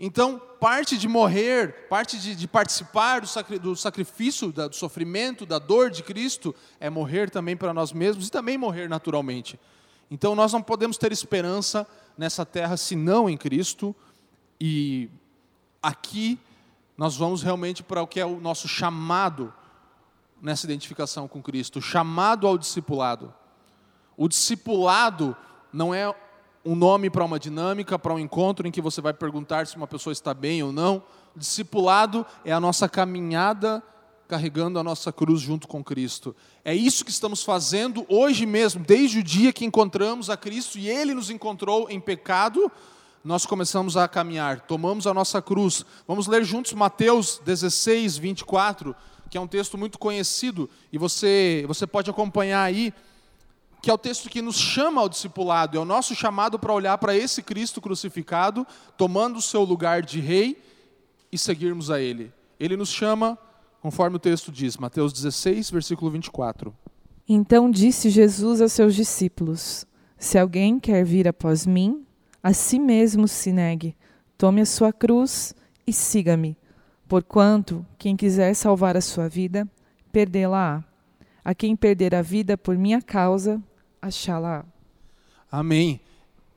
Então, 0.00 0.40
parte 0.58 0.96
de 0.96 1.06
morrer, 1.06 1.86
parte 1.88 2.18
de, 2.18 2.34
de 2.34 2.48
participar 2.48 3.20
do, 3.20 3.26
sacri, 3.26 3.58
do 3.58 3.76
sacrifício, 3.76 4.50
da, 4.50 4.66
do 4.66 4.74
sofrimento, 4.74 5.46
da 5.46 5.58
dor 5.58 5.90
de 5.90 6.02
Cristo, 6.02 6.54
é 6.80 6.90
morrer 6.90 7.30
também 7.30 7.56
para 7.56 7.72
nós 7.72 7.92
mesmos 7.92 8.28
e 8.28 8.30
também 8.30 8.58
morrer 8.58 8.88
naturalmente. 8.88 9.58
Então, 10.14 10.36
nós 10.36 10.52
não 10.52 10.62
podemos 10.62 10.96
ter 10.96 11.10
esperança 11.10 11.84
nessa 12.16 12.46
terra 12.46 12.76
senão 12.76 13.28
em 13.28 13.36
Cristo, 13.36 13.92
e 14.60 15.10
aqui 15.82 16.38
nós 16.96 17.16
vamos 17.16 17.42
realmente 17.42 17.82
para 17.82 18.00
o 18.00 18.06
que 18.06 18.20
é 18.20 18.24
o 18.24 18.38
nosso 18.38 18.68
chamado 18.68 19.52
nessa 20.40 20.66
identificação 20.66 21.26
com 21.26 21.42
Cristo 21.42 21.82
chamado 21.82 22.46
ao 22.46 22.56
discipulado. 22.56 23.34
O 24.16 24.28
discipulado 24.28 25.36
não 25.72 25.92
é 25.92 26.14
um 26.64 26.76
nome 26.76 27.10
para 27.10 27.24
uma 27.24 27.40
dinâmica, 27.40 27.98
para 27.98 28.14
um 28.14 28.18
encontro 28.18 28.68
em 28.68 28.70
que 28.70 28.80
você 28.80 29.00
vai 29.00 29.12
perguntar 29.12 29.66
se 29.66 29.76
uma 29.76 29.88
pessoa 29.88 30.12
está 30.12 30.32
bem 30.32 30.62
ou 30.62 30.72
não. 30.72 31.02
O 31.34 31.40
discipulado 31.40 32.24
é 32.44 32.52
a 32.52 32.60
nossa 32.60 32.88
caminhada 32.88 33.82
carregando 34.28 34.78
a 34.78 34.82
nossa 34.82 35.12
cruz 35.12 35.40
junto 35.40 35.68
com 35.68 35.82
Cristo. 35.82 36.34
É 36.64 36.74
isso 36.74 37.04
que 37.04 37.10
estamos 37.10 37.42
fazendo 37.42 38.06
hoje 38.08 38.46
mesmo, 38.46 38.84
desde 38.84 39.18
o 39.18 39.22
dia 39.22 39.52
que 39.52 39.64
encontramos 39.64 40.30
a 40.30 40.36
Cristo 40.36 40.78
e 40.78 40.88
Ele 40.88 41.14
nos 41.14 41.30
encontrou 41.30 41.88
em 41.90 42.00
pecado, 42.00 42.70
nós 43.22 43.46
começamos 43.46 43.96
a 43.96 44.06
caminhar, 44.06 44.60
tomamos 44.60 45.06
a 45.06 45.14
nossa 45.14 45.40
cruz. 45.40 45.84
Vamos 46.06 46.26
ler 46.26 46.44
juntos 46.44 46.72
Mateus 46.72 47.40
16, 47.44 48.18
24, 48.18 48.94
que 49.30 49.38
é 49.38 49.40
um 49.40 49.46
texto 49.46 49.78
muito 49.78 49.98
conhecido 49.98 50.68
e 50.92 50.98
você, 50.98 51.64
você 51.66 51.86
pode 51.86 52.10
acompanhar 52.10 52.62
aí 52.62 52.92
que 53.84 53.90
é 53.90 53.92
o 53.92 53.98
texto 53.98 54.30
que 54.30 54.40
nos 54.40 54.56
chama 54.56 55.02
ao 55.02 55.10
discipulado, 55.10 55.76
é 55.76 55.80
o 55.80 55.84
nosso 55.84 56.14
chamado 56.14 56.58
para 56.58 56.72
olhar 56.72 56.96
para 56.96 57.14
esse 57.14 57.42
Cristo 57.42 57.82
crucificado, 57.82 58.66
tomando 58.96 59.36
o 59.36 59.42
seu 59.42 59.62
lugar 59.62 60.00
de 60.00 60.20
rei 60.20 60.56
e 61.30 61.36
seguirmos 61.36 61.90
a 61.90 62.00
Ele. 62.00 62.32
Ele 62.58 62.78
nos 62.78 62.88
chama, 62.88 63.36
conforme 63.84 64.16
o 64.16 64.18
texto 64.18 64.50
diz, 64.50 64.78
Mateus 64.78 65.12
16, 65.12 65.70
versículo 65.70 66.10
24. 66.10 66.74
Então 67.28 67.70
disse 67.70 68.08
Jesus 68.08 68.62
a 68.62 68.68
seus 68.68 68.94
discípulos: 68.94 69.84
Se 70.16 70.38
alguém 70.38 70.80
quer 70.80 71.04
vir 71.04 71.28
após 71.28 71.66
mim, 71.66 72.02
a 72.42 72.54
si 72.54 72.78
mesmo 72.78 73.28
se 73.28 73.52
negue, 73.52 73.94
tome 74.38 74.62
a 74.62 74.66
sua 74.66 74.90
cruz 74.90 75.54
e 75.86 75.92
siga-me. 75.92 76.56
Porquanto, 77.06 77.84
quem 77.98 78.16
quiser 78.16 78.54
salvar 78.54 78.96
a 78.96 79.02
sua 79.02 79.28
vida, 79.28 79.68
perdê-la-á 80.10 80.82
A 81.44 81.54
quem 81.54 81.76
perder 81.76 82.14
a 82.14 82.22
vida 82.22 82.56
por 82.56 82.78
minha 82.78 83.02
causa, 83.02 83.62
achá-la. 84.00 84.64
Amém. 85.52 86.00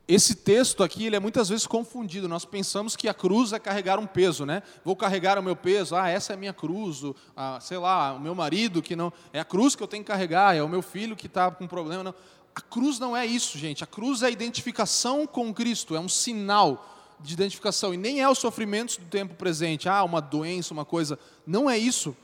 Esse 0.08 0.36
texto 0.36 0.84
aqui, 0.84 1.06
ele 1.06 1.18
é 1.18 1.20
muitas 1.20 1.50
vezes 1.50 1.68
confundido. 1.68 2.30
Nós 2.30 2.46
pensamos 2.46 2.96
que 2.96 3.10
a 3.10 3.14
cruz 3.14 3.52
é 3.52 3.60
carregar 3.60 4.00
um 4.00 4.08
peso, 4.08 4.46
né? 4.46 4.64
Vou 4.86 4.96
carregar 4.96 5.38
o 5.38 5.44
meu 5.44 5.56
peso. 5.56 5.98
Ah, 5.98 6.08
essa 6.08 6.32
é 6.32 6.36
a 6.36 6.38
minha 6.38 6.54
cruz. 6.54 7.02
Ah, 7.36 7.60
sei 7.60 7.78
lá, 7.78 8.14
o 8.14 8.20
meu 8.20 8.34
marido 8.34 8.82
que 8.82 8.96
não 8.96 9.12
é 9.34 9.40
a 9.42 9.46
cruz 9.46 9.76
que 9.76 9.84
eu 9.84 9.88
tenho 9.88 10.06
que 10.06 10.08
carregar. 10.10 10.56
É 10.56 10.64
o 10.64 10.70
meu 10.70 10.82
filho 10.82 11.14
que 11.14 11.28
está 11.28 11.52
com 11.52 11.68
problema. 11.68 12.04
Não. 12.06 12.16
A 12.56 12.62
cruz 12.62 13.00
não 13.00 13.18
é 13.18 13.26
isso, 13.26 13.58
gente. 13.58 13.84
A 13.84 13.88
cruz 13.88 14.24
é 14.24 14.28
a 14.28 14.30
identificação 14.30 15.28
com 15.28 15.54
Cristo. 15.54 15.94
É 15.94 16.00
um 16.00 16.08
sinal 16.08 16.96
de 17.20 17.34
identificação 17.34 17.94
e 17.94 17.98
nem 17.98 18.22
é 18.22 18.30
os 18.30 18.38
sofrimentos 18.38 18.96
do 18.96 19.06
tempo 19.08 19.36
presente. 19.36 19.90
Ah, 19.90 20.06
uma 20.06 20.22
doença, 20.22 20.74
uma 20.74 20.86
coisa. 20.86 21.20
Não 21.46 21.70
é 21.70 21.78
isso. 21.78 22.16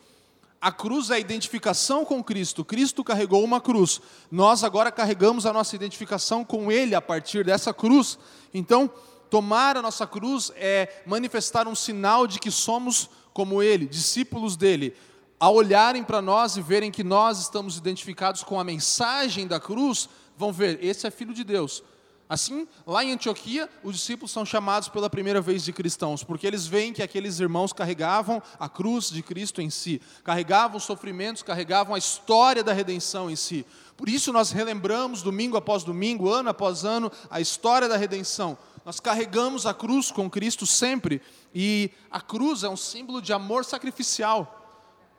A 0.63 0.71
cruz 0.71 1.09
é 1.09 1.15
a 1.15 1.19
identificação 1.19 2.05
com 2.05 2.23
Cristo. 2.23 2.63
Cristo 2.63 3.03
carregou 3.03 3.43
uma 3.43 3.59
cruz. 3.59 3.99
Nós 4.31 4.63
agora 4.63 4.93
carregamos 4.93 5.45
a 5.45 5.51
nossa 5.51 5.75
identificação 5.75 6.45
com 6.45 6.71
Ele 6.71 6.95
a 6.95 7.01
partir 7.01 7.43
dessa 7.43 7.73
cruz. 7.73 8.17
Então, 8.53 8.89
tomar 9.29 9.75
a 9.75 9.81
nossa 9.81 10.07
cruz 10.07 10.53
é 10.55 11.03
manifestar 11.05 11.67
um 11.67 11.75
sinal 11.75 12.25
de 12.25 12.39
que 12.39 12.49
somos 12.49 13.09
como 13.33 13.61
Ele, 13.61 13.85
discípulos 13.85 14.55
dele. 14.55 14.95
Ao 15.37 15.53
olharem 15.53 16.01
para 16.01 16.21
nós 16.21 16.55
e 16.55 16.61
verem 16.61 16.91
que 16.91 17.03
nós 17.03 17.41
estamos 17.41 17.75
identificados 17.75 18.41
com 18.41 18.57
a 18.57 18.63
mensagem 18.63 19.45
da 19.45 19.59
cruz, 19.59 20.07
vão 20.37 20.53
ver: 20.53 20.81
esse 20.81 21.05
é 21.05 21.11
filho 21.11 21.33
de 21.33 21.43
Deus. 21.43 21.83
Assim, 22.29 22.67
lá 22.87 23.03
em 23.03 23.11
Antioquia, 23.11 23.69
os 23.83 23.95
discípulos 23.95 24.31
são 24.31 24.45
chamados 24.45 24.87
pela 24.89 25.09
primeira 25.09 25.41
vez 25.41 25.63
de 25.63 25.73
cristãos, 25.73 26.23
porque 26.23 26.47
eles 26.47 26.65
veem 26.65 26.93
que 26.93 27.03
aqueles 27.03 27.39
irmãos 27.39 27.73
carregavam 27.73 28.41
a 28.59 28.69
cruz 28.69 29.09
de 29.09 29.21
Cristo 29.21 29.61
em 29.61 29.69
si, 29.69 30.01
carregavam 30.23 30.77
os 30.77 30.83
sofrimentos, 30.83 31.43
carregavam 31.43 31.93
a 31.93 31.97
história 31.97 32.63
da 32.63 32.73
redenção 32.73 33.29
em 33.29 33.35
si. 33.35 33.65
Por 33.97 34.09
isso 34.09 34.31
nós 34.31 34.51
relembramos 34.51 35.21
domingo 35.21 35.57
após 35.57 35.83
domingo, 35.83 36.29
ano 36.29 36.49
após 36.49 36.83
ano, 36.85 37.11
a 37.29 37.41
história 37.41 37.87
da 37.87 37.97
redenção. 37.97 38.57
Nós 38.85 38.99
carregamos 38.99 39.65
a 39.65 39.73
cruz 39.73 40.11
com 40.11 40.29
Cristo 40.29 40.65
sempre, 40.65 41.21
e 41.53 41.91
a 42.09 42.19
cruz 42.19 42.63
é 42.63 42.69
um 42.69 42.77
símbolo 42.77 43.21
de 43.21 43.31
amor 43.31 43.63
sacrificial. 43.63 44.62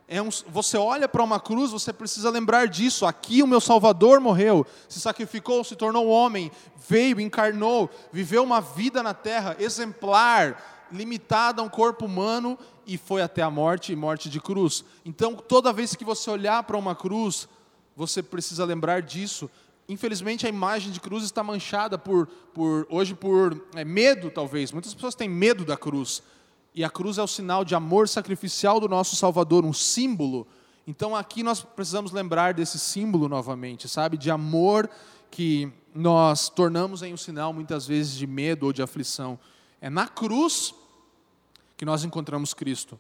É 0.07 0.21
um, 0.21 0.29
você 0.49 0.77
olha 0.77 1.09
para 1.09 1.23
uma 1.23 1.40
cruz, 1.40 1.71
você 1.71 1.93
precisa 1.93 2.29
lembrar 2.29 2.69
disso. 2.69 3.07
Aqui 3.07 3.43
o 3.43 3.47
meu 3.47 3.61
Salvador 3.61 4.21
morreu, 4.21 4.67
se 4.88 5.01
sacrificou, 5.01 5.64
se 5.64 5.75
tornou 5.75 6.09
homem, 6.09 6.51
veio, 6.88 7.21
encarnou, 7.21 7.88
viveu 8.12 8.43
uma 8.43 8.61
vida 8.61 9.03
na 9.03 9.14
terra 9.14 9.57
exemplar, 9.59 10.87
limitada 10.93 11.62
a 11.62 11.64
um 11.64 11.71
corpo 11.71 12.05
humano 12.05 12.59
e 12.87 12.99
foi 12.99 13.23
até 13.23 13.40
a 13.40 13.51
morte 13.51 13.93
e 13.93 13.97
morte 13.97 14.29
de 14.29 14.40
cruz. 14.40 14.85
Então, 15.05 15.35
toda 15.35 15.73
vez 15.73 15.95
que 15.95 16.05
você 16.05 16.31
olhar 16.31 16.62
para 16.64 16.77
uma 16.77 16.95
cruz, 16.95 17.49
você 17.97 18.23
precisa 18.23 18.64
lembrar 18.64 19.01
disso. 19.01 19.51
Infelizmente, 19.88 20.47
a 20.47 20.49
imagem 20.51 20.93
de 20.93 21.01
cruz 21.01 21.25
está 21.25 21.43
manchada 21.43 21.97
por, 21.97 22.27
por 22.53 22.87
hoje 22.90 23.14
por 23.14 23.59
é, 23.75 23.85
medo, 23.85 24.31
talvez. 24.31 24.71
Muitas 24.71 24.95
pessoas 24.95 25.14
têm 25.14 25.29
medo 25.29 25.64
da 25.64 25.77
cruz. 25.77 26.23
E 26.74 26.82
a 26.82 26.90
cruz 26.90 27.18
é 27.18 27.22
o 27.22 27.26
sinal 27.26 27.64
de 27.64 27.74
amor 27.74 28.08
sacrificial 28.08 28.80
do 28.80 28.88
nosso 28.88 29.14
Salvador, 29.14 29.64
um 29.64 29.72
símbolo. 29.72 30.46
Então 30.87 31.14
aqui 31.14 31.42
nós 31.42 31.62
precisamos 31.62 32.10
lembrar 32.10 32.52
desse 32.52 32.78
símbolo 32.78 33.28
novamente, 33.28 33.88
sabe? 33.88 34.16
De 34.16 34.30
amor 34.30 34.90
que 35.30 35.72
nós 35.94 36.48
tornamos 36.48 37.02
em 37.02 37.14
um 37.14 37.16
sinal 37.16 37.52
muitas 37.52 37.87
vezes 37.87 38.14
de 38.14 38.26
medo 38.26 38.66
ou 38.66 38.72
de 38.72 38.82
aflição. 38.82 39.38
É 39.80 39.88
na 39.88 40.08
cruz 40.08 40.74
que 41.76 41.84
nós 41.84 42.02
encontramos 42.02 42.52
Cristo 42.52 42.98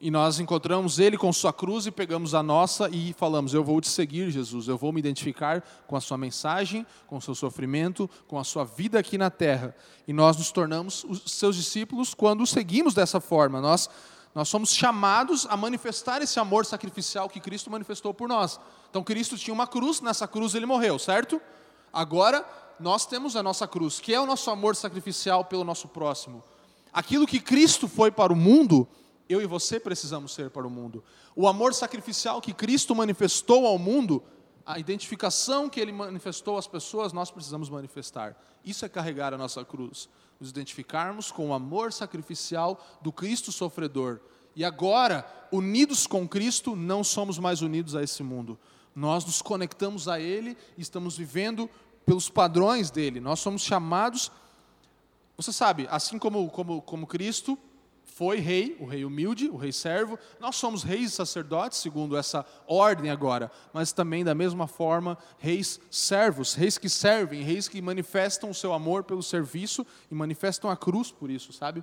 e 0.00 0.10
nós 0.10 0.38
encontramos 0.38 0.98
Ele 0.98 1.16
com 1.16 1.32
Sua 1.32 1.52
cruz 1.52 1.86
e 1.86 1.90
pegamos 1.90 2.34
a 2.34 2.42
nossa 2.42 2.88
e 2.90 3.12
falamos: 3.14 3.54
Eu 3.54 3.64
vou 3.64 3.80
te 3.80 3.88
seguir, 3.88 4.30
Jesus, 4.30 4.68
eu 4.68 4.76
vou 4.76 4.92
me 4.92 5.00
identificar 5.00 5.62
com 5.86 5.96
a 5.96 6.00
Sua 6.00 6.18
mensagem, 6.18 6.86
com 7.06 7.16
o 7.16 7.22
seu 7.22 7.34
sofrimento, 7.34 8.08
com 8.26 8.38
a 8.38 8.44
Sua 8.44 8.64
vida 8.64 8.98
aqui 8.98 9.16
na 9.16 9.30
terra. 9.30 9.74
E 10.06 10.12
nós 10.12 10.36
nos 10.36 10.50
tornamos 10.50 11.04
os 11.04 11.32
Seus 11.32 11.56
discípulos 11.56 12.12
quando 12.12 12.42
o 12.42 12.46
seguimos 12.46 12.92
dessa 12.92 13.20
forma. 13.20 13.60
Nós, 13.60 13.88
nós 14.34 14.48
somos 14.48 14.74
chamados 14.74 15.46
a 15.48 15.56
manifestar 15.56 16.20
esse 16.22 16.38
amor 16.38 16.66
sacrificial 16.66 17.28
que 17.28 17.40
Cristo 17.40 17.70
manifestou 17.70 18.12
por 18.12 18.28
nós. 18.28 18.60
Então, 18.90 19.02
Cristo 19.02 19.38
tinha 19.38 19.54
uma 19.54 19.66
cruz, 19.66 20.00
nessa 20.00 20.26
cruz 20.28 20.54
ele 20.54 20.66
morreu, 20.66 20.98
certo? 20.98 21.40
Agora, 21.92 22.44
nós 22.78 23.06
temos 23.06 23.36
a 23.36 23.42
nossa 23.42 23.66
cruz, 23.66 24.00
que 24.00 24.12
é 24.12 24.20
o 24.20 24.26
nosso 24.26 24.50
amor 24.50 24.74
sacrificial 24.76 25.44
pelo 25.44 25.64
nosso 25.64 25.88
próximo. 25.88 26.42
Aquilo 26.92 27.26
que 27.26 27.40
Cristo 27.40 27.88
foi 27.88 28.10
para 28.10 28.32
o 28.32 28.36
mundo 28.36 28.86
eu 29.28 29.40
e 29.40 29.46
você 29.46 29.80
precisamos 29.80 30.34
ser 30.34 30.50
para 30.50 30.66
o 30.66 30.70
mundo. 30.70 31.02
O 31.34 31.48
amor 31.48 31.74
sacrificial 31.74 32.40
que 32.40 32.52
Cristo 32.52 32.94
manifestou 32.94 33.66
ao 33.66 33.78
mundo, 33.78 34.22
a 34.66 34.78
identificação 34.78 35.68
que 35.68 35.80
ele 35.80 35.92
manifestou 35.92 36.56
às 36.56 36.66
pessoas, 36.66 37.12
nós 37.12 37.30
precisamos 37.30 37.68
manifestar. 37.68 38.36
Isso 38.64 38.84
é 38.84 38.88
carregar 38.88 39.32
a 39.32 39.38
nossa 39.38 39.64
cruz. 39.64 40.08
Nos 40.40 40.50
identificarmos 40.50 41.30
com 41.30 41.50
o 41.50 41.54
amor 41.54 41.92
sacrificial 41.92 42.84
do 43.00 43.12
Cristo 43.12 43.52
sofredor. 43.52 44.20
E 44.56 44.64
agora, 44.64 45.26
unidos 45.50 46.06
com 46.06 46.28
Cristo, 46.28 46.76
não 46.76 47.02
somos 47.02 47.38
mais 47.38 47.62
unidos 47.62 47.94
a 47.94 48.02
esse 48.02 48.22
mundo. 48.22 48.58
Nós 48.94 49.24
nos 49.24 49.42
conectamos 49.42 50.06
a 50.06 50.20
Ele 50.20 50.56
e 50.76 50.82
estamos 50.82 51.16
vivendo 51.16 51.68
pelos 52.06 52.28
padrões 52.28 52.90
dele. 52.90 53.20
Nós 53.20 53.40
somos 53.40 53.62
chamados, 53.62 54.30
você 55.36 55.52
sabe, 55.52 55.88
assim 55.90 56.18
como, 56.18 56.48
como, 56.50 56.80
como 56.82 57.06
Cristo 57.06 57.58
foi 58.04 58.38
rei, 58.38 58.76
o 58.78 58.86
rei 58.86 59.04
humilde, 59.04 59.48
o 59.48 59.56
rei 59.56 59.72
servo. 59.72 60.18
Nós 60.38 60.56
somos 60.56 60.82
reis 60.82 61.12
e 61.12 61.14
sacerdotes, 61.14 61.78
segundo 61.78 62.16
essa 62.16 62.46
ordem 62.66 63.10
agora, 63.10 63.50
mas 63.72 63.92
também, 63.92 64.22
da 64.22 64.34
mesma 64.34 64.66
forma, 64.66 65.18
reis 65.38 65.80
servos, 65.90 66.54
reis 66.54 66.78
que 66.78 66.88
servem, 66.88 67.42
reis 67.42 67.66
que 67.66 67.82
manifestam 67.82 68.50
o 68.50 68.54
seu 68.54 68.72
amor 68.72 69.04
pelo 69.04 69.22
serviço 69.22 69.86
e 70.10 70.14
manifestam 70.14 70.70
a 70.70 70.76
cruz 70.76 71.10
por 71.10 71.30
isso, 71.30 71.52
sabe? 71.52 71.82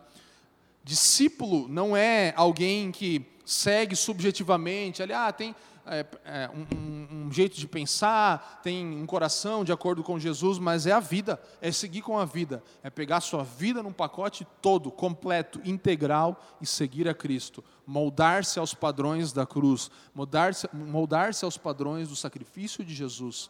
Discípulo 0.84 1.68
não 1.68 1.96
é 1.98 2.34
alguém 2.36 2.92
que 2.92 3.26
segue 3.46 3.96
subjetivamente, 3.96 5.04
ali, 5.04 5.14
ah, 5.14 5.32
tem 5.32 5.56
é, 5.86 6.06
é, 6.26 6.50
um, 6.50 7.28
um, 7.28 7.32
jeito 7.32 7.58
de 7.58 7.68
pensar, 7.68 8.60
tem 8.64 9.02
um 9.02 9.06
coração 9.06 9.64
de 9.64 9.72
acordo 9.72 10.04
com 10.04 10.20
Jesus, 10.20 10.60
mas 10.60 10.86
é 10.86 10.92
a 10.92 11.00
vida, 11.00 11.42
é 11.62 11.72
seguir 11.72 12.02
com 12.02 12.18
a 12.18 12.26
vida, 12.26 12.64
é 12.84 12.90
pegar 12.90 13.18
a 13.18 13.22
sua 13.22 13.44
vida 13.44 13.82
num 13.82 13.92
pacote 13.92 14.46
todo, 14.62 14.92
completo, 14.92 15.60
integral 15.64 16.42
e 16.62 16.66
seguir 16.66 17.08
a 17.08 17.14
Cristo, 17.14 17.64
moldar-se 17.86 18.60
aos 18.60 18.74
padrões 18.74 19.34
da 19.34 19.46
cruz, 19.46 19.90
moldar-se 20.14 20.68
moldar 20.74 21.32
aos 21.42 21.58
padrões 21.58 22.10
do 22.10 22.16
sacrifício 22.16 22.84
de 22.84 22.94
Jesus. 22.94 23.50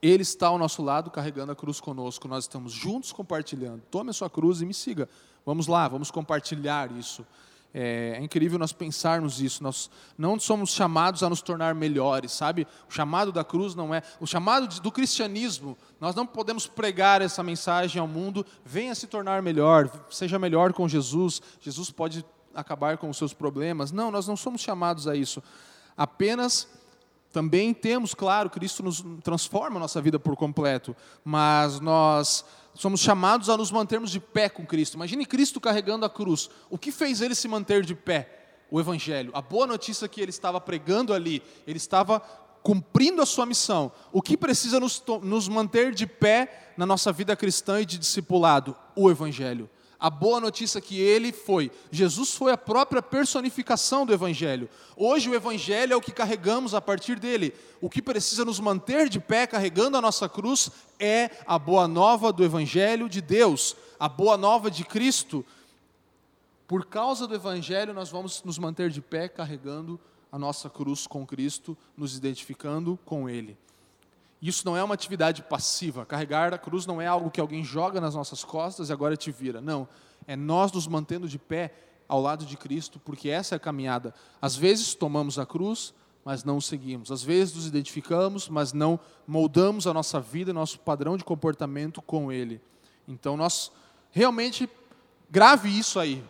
Ele 0.00 0.22
está 0.22 0.48
ao 0.48 0.58
nosso 0.58 0.82
lado 0.82 1.10
carregando 1.10 1.52
a 1.52 1.56
cruz 1.56 1.80
conosco, 1.80 2.26
nós 2.26 2.44
estamos 2.44 2.72
juntos 2.72 3.12
compartilhando. 3.12 3.82
Tome 3.90 4.10
a 4.10 4.12
sua 4.12 4.28
cruz 4.28 4.60
e 4.60 4.66
me 4.66 4.74
siga. 4.74 5.08
Vamos 5.46 5.66
lá, 5.66 5.86
vamos 5.86 6.10
compartilhar 6.10 6.90
isso. 6.92 7.24
É, 7.74 8.16
é, 8.18 8.22
incrível 8.22 8.58
nós 8.58 8.72
pensarmos 8.72 9.40
isso. 9.40 9.62
Nós 9.62 9.90
não 10.16 10.38
somos 10.38 10.70
chamados 10.70 11.22
a 11.22 11.30
nos 11.30 11.40
tornar 11.40 11.74
melhores, 11.74 12.32
sabe? 12.32 12.66
O 12.88 12.92
chamado 12.92 13.32
da 13.32 13.42
cruz 13.42 13.74
não 13.74 13.94
é. 13.94 14.02
O 14.20 14.26
chamado 14.26 14.68
do 14.80 14.92
cristianismo, 14.92 15.76
nós 16.00 16.14
não 16.14 16.26
podemos 16.26 16.66
pregar 16.66 17.22
essa 17.22 17.42
mensagem 17.42 18.00
ao 18.00 18.06
mundo. 18.06 18.44
Venha 18.64 18.94
se 18.94 19.06
tornar 19.06 19.42
melhor, 19.42 19.90
seja 20.10 20.38
melhor 20.38 20.72
com 20.72 20.86
Jesus. 20.86 21.40
Jesus 21.60 21.90
pode 21.90 22.24
acabar 22.54 22.98
com 22.98 23.08
os 23.08 23.16
seus 23.16 23.32
problemas. 23.32 23.90
Não, 23.90 24.10
nós 24.10 24.26
não 24.26 24.36
somos 24.36 24.60
chamados 24.60 25.08
a 25.08 25.16
isso. 25.16 25.42
Apenas 25.96 26.68
também 27.32 27.72
temos, 27.72 28.12
claro, 28.12 28.50
Cristo 28.50 28.82
nos 28.82 29.02
transforma 29.22 29.76
a 29.76 29.80
nossa 29.80 30.02
vida 30.02 30.18
por 30.18 30.36
completo, 30.36 30.94
mas 31.24 31.80
nós 31.80 32.44
somos 32.74 33.00
chamados 33.00 33.48
a 33.48 33.56
nos 33.56 33.70
mantermos 33.70 34.10
de 34.10 34.20
pé 34.20 34.48
com 34.48 34.64
Cristo. 34.64 34.94
Imagine 34.94 35.26
Cristo 35.26 35.60
carregando 35.60 36.06
a 36.06 36.10
cruz. 36.10 36.50
O 36.70 36.78
que 36.78 36.90
fez 36.90 37.20
ele 37.20 37.34
se 37.34 37.48
manter 37.48 37.84
de 37.84 37.94
pé? 37.94 38.38
O 38.70 38.80
Evangelho. 38.80 39.30
A 39.34 39.42
boa 39.42 39.66
notícia 39.66 40.08
que 40.08 40.20
ele 40.20 40.30
estava 40.30 40.60
pregando 40.60 41.12
ali, 41.12 41.42
ele 41.66 41.76
estava 41.76 42.20
cumprindo 42.62 43.20
a 43.20 43.26
sua 43.26 43.44
missão. 43.44 43.92
O 44.10 44.22
que 44.22 44.36
precisa 44.36 44.80
nos, 44.80 45.02
nos 45.22 45.48
manter 45.48 45.92
de 45.92 46.06
pé 46.06 46.72
na 46.76 46.86
nossa 46.86 47.12
vida 47.12 47.36
cristã 47.36 47.80
e 47.80 47.84
de 47.84 47.98
discipulado? 47.98 48.74
O 48.96 49.10
Evangelho 49.10 49.68
a 50.02 50.10
boa 50.10 50.40
notícia 50.40 50.80
que 50.80 50.98
ele 50.98 51.30
foi. 51.30 51.70
Jesus 51.88 52.34
foi 52.34 52.50
a 52.50 52.58
própria 52.58 53.00
personificação 53.00 54.04
do 54.04 54.12
Evangelho. 54.12 54.68
Hoje 54.96 55.30
o 55.30 55.34
Evangelho 55.34 55.92
é 55.92 55.96
o 55.96 56.00
que 56.00 56.10
carregamos 56.10 56.74
a 56.74 56.80
partir 56.80 57.20
dele. 57.20 57.54
O 57.80 57.88
que 57.88 58.02
precisa 58.02 58.44
nos 58.44 58.58
manter 58.58 59.08
de 59.08 59.20
pé 59.20 59.46
carregando 59.46 59.96
a 59.96 60.00
nossa 60.00 60.28
cruz 60.28 60.72
é 60.98 61.30
a 61.46 61.56
boa 61.56 61.86
nova 61.86 62.32
do 62.32 62.42
Evangelho 62.42 63.08
de 63.08 63.20
Deus, 63.20 63.76
a 63.96 64.08
boa 64.08 64.36
nova 64.36 64.68
de 64.72 64.84
Cristo. 64.84 65.46
Por 66.66 66.84
causa 66.86 67.28
do 67.28 67.36
Evangelho, 67.36 67.94
nós 67.94 68.10
vamos 68.10 68.42
nos 68.42 68.58
manter 68.58 68.90
de 68.90 69.00
pé 69.00 69.28
carregando 69.28 70.00
a 70.32 70.38
nossa 70.38 70.68
cruz 70.68 71.06
com 71.06 71.24
Cristo, 71.24 71.78
nos 71.96 72.16
identificando 72.16 72.98
com 73.04 73.30
Ele. 73.30 73.56
Isso 74.42 74.66
não 74.66 74.76
é 74.76 74.82
uma 74.82 74.94
atividade 74.94 75.40
passiva. 75.40 76.04
Carregar 76.04 76.52
a 76.52 76.58
cruz 76.58 76.84
não 76.84 77.00
é 77.00 77.06
algo 77.06 77.30
que 77.30 77.40
alguém 77.40 77.62
joga 77.62 78.00
nas 78.00 78.16
nossas 78.16 78.42
costas 78.42 78.88
e 78.88 78.92
agora 78.92 79.16
te 79.16 79.30
vira. 79.30 79.60
Não. 79.60 79.86
É 80.26 80.34
nós 80.34 80.72
nos 80.72 80.88
mantendo 80.88 81.28
de 81.28 81.38
pé 81.38 81.72
ao 82.08 82.20
lado 82.20 82.44
de 82.44 82.56
Cristo, 82.56 82.98
porque 82.98 83.28
essa 83.28 83.54
é 83.54 83.56
a 83.56 83.60
caminhada. 83.60 84.12
Às 84.40 84.56
vezes 84.56 84.94
tomamos 84.94 85.38
a 85.38 85.46
cruz, 85.46 85.94
mas 86.24 86.42
não 86.42 86.60
seguimos. 86.60 87.12
Às 87.12 87.22
vezes 87.22 87.54
nos 87.54 87.66
identificamos, 87.66 88.48
mas 88.48 88.72
não 88.72 88.98
moldamos 89.28 89.86
a 89.86 89.94
nossa 89.94 90.20
vida, 90.20 90.52
nosso 90.52 90.80
padrão 90.80 91.16
de 91.16 91.22
comportamento 91.22 92.02
com 92.02 92.32
Ele. 92.32 92.60
Então 93.06 93.36
nós 93.36 93.70
realmente 94.10 94.68
grave 95.30 95.68
isso 95.68 96.00
aí. 96.00 96.22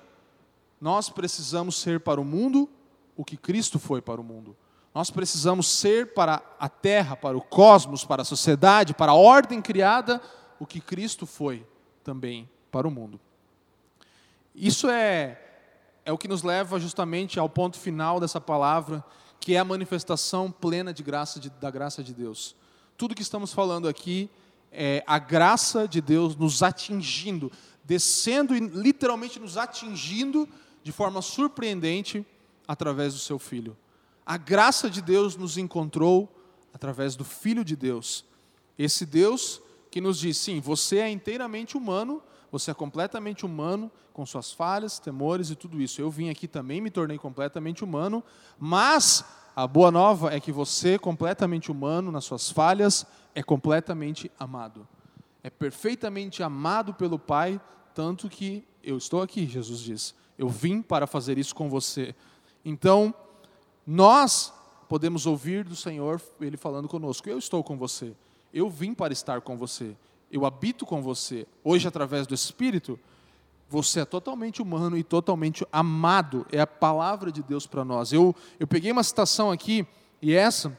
Nós 0.78 1.08
precisamos 1.08 1.76
ser 1.76 2.00
para 2.00 2.20
o 2.20 2.24
mundo 2.24 2.68
o 3.16 3.24
que 3.24 3.38
Cristo 3.38 3.78
foi 3.78 4.02
para 4.02 4.20
o 4.20 4.24
mundo. 4.24 4.54
Nós 4.94 5.10
precisamos 5.10 5.66
ser 5.66 6.12
para 6.12 6.42
a 6.58 6.68
terra, 6.68 7.16
para 7.16 7.36
o 7.36 7.40
cosmos, 7.40 8.04
para 8.04 8.22
a 8.22 8.24
sociedade, 8.24 8.92
para 8.92 9.12
a 9.12 9.14
ordem 9.16 9.62
criada, 9.62 10.20
o 10.60 10.66
que 10.66 10.80
Cristo 10.80 11.24
foi 11.24 11.66
também 12.04 12.48
para 12.70 12.86
o 12.86 12.90
mundo. 12.90 13.18
Isso 14.54 14.90
é, 14.90 15.40
é 16.04 16.12
o 16.12 16.18
que 16.18 16.28
nos 16.28 16.42
leva 16.42 16.78
justamente 16.78 17.38
ao 17.40 17.48
ponto 17.48 17.78
final 17.78 18.20
dessa 18.20 18.40
palavra, 18.40 19.02
que 19.40 19.54
é 19.54 19.58
a 19.58 19.64
manifestação 19.64 20.50
plena 20.50 20.92
de 20.92 21.02
graça 21.02 21.40
de, 21.40 21.48
da 21.48 21.70
graça 21.70 22.02
de 22.02 22.12
Deus. 22.12 22.54
Tudo 22.96 23.14
que 23.14 23.22
estamos 23.22 23.52
falando 23.52 23.88
aqui 23.88 24.28
é 24.70 25.02
a 25.06 25.18
graça 25.18 25.88
de 25.88 26.00
Deus 26.00 26.36
nos 26.36 26.62
atingindo, 26.62 27.50
descendo 27.82 28.54
e 28.54 28.60
literalmente 28.60 29.40
nos 29.40 29.56
atingindo 29.56 30.48
de 30.82 30.92
forma 30.92 31.22
surpreendente 31.22 32.26
através 32.68 33.14
do 33.14 33.18
seu 33.18 33.38
Filho. 33.38 33.76
A 34.24 34.36
graça 34.36 34.88
de 34.88 35.02
Deus 35.02 35.36
nos 35.36 35.58
encontrou 35.58 36.32
através 36.72 37.16
do 37.16 37.24
Filho 37.24 37.64
de 37.64 37.76
Deus. 37.76 38.24
Esse 38.78 39.04
Deus 39.04 39.60
que 39.90 40.00
nos 40.00 40.18
diz: 40.18 40.36
sim, 40.38 40.60
você 40.60 40.98
é 40.98 41.10
inteiramente 41.10 41.76
humano, 41.76 42.22
você 42.50 42.70
é 42.70 42.74
completamente 42.74 43.44
humano, 43.44 43.90
com 44.12 44.24
suas 44.26 44.52
falhas, 44.52 44.98
temores 44.98 45.50
e 45.50 45.56
tudo 45.56 45.80
isso. 45.80 46.00
Eu 46.00 46.10
vim 46.10 46.28
aqui 46.28 46.46
também, 46.46 46.80
me 46.80 46.90
tornei 46.90 47.18
completamente 47.18 47.82
humano, 47.82 48.22
mas 48.58 49.24
a 49.54 49.66
boa 49.66 49.90
nova 49.90 50.34
é 50.34 50.40
que 50.40 50.52
você, 50.52 50.98
completamente 50.98 51.70
humano, 51.70 52.10
nas 52.10 52.24
suas 52.24 52.50
falhas, 52.50 53.06
é 53.34 53.42
completamente 53.42 54.30
amado. 54.38 54.86
É 55.42 55.50
perfeitamente 55.50 56.42
amado 56.42 56.94
pelo 56.94 57.18
Pai, 57.18 57.60
tanto 57.94 58.28
que 58.28 58.64
eu 58.82 58.96
estou 58.96 59.22
aqui, 59.22 59.46
Jesus 59.46 59.80
diz. 59.80 60.14
Eu 60.38 60.48
vim 60.48 60.80
para 60.80 61.06
fazer 61.06 61.38
isso 61.38 61.54
com 61.54 61.68
você. 61.68 62.14
Então, 62.64 63.14
nós 63.86 64.52
podemos 64.88 65.26
ouvir 65.26 65.64
do 65.64 65.74
Senhor 65.74 66.20
Ele 66.40 66.56
falando 66.56 66.88
conosco: 66.88 67.28
Eu 67.28 67.38
estou 67.38 67.62
com 67.62 67.76
você. 67.76 68.12
Eu 68.52 68.68
vim 68.68 68.94
para 68.94 69.12
estar 69.12 69.40
com 69.40 69.56
você. 69.56 69.96
Eu 70.30 70.44
habito 70.44 70.84
com 70.84 71.02
você. 71.02 71.46
Hoje, 71.64 71.88
através 71.88 72.26
do 72.26 72.34
Espírito, 72.34 72.98
você 73.68 74.00
é 74.00 74.04
totalmente 74.04 74.60
humano 74.60 74.96
e 74.98 75.02
totalmente 75.02 75.66
amado. 75.72 76.46
É 76.52 76.60
a 76.60 76.66
palavra 76.66 77.32
de 77.32 77.42
Deus 77.42 77.66
para 77.66 77.84
nós. 77.84 78.12
Eu, 78.12 78.34
eu 78.60 78.66
peguei 78.66 78.92
uma 78.92 79.02
citação 79.02 79.50
aqui, 79.50 79.86
e 80.20 80.34
essa, 80.34 80.78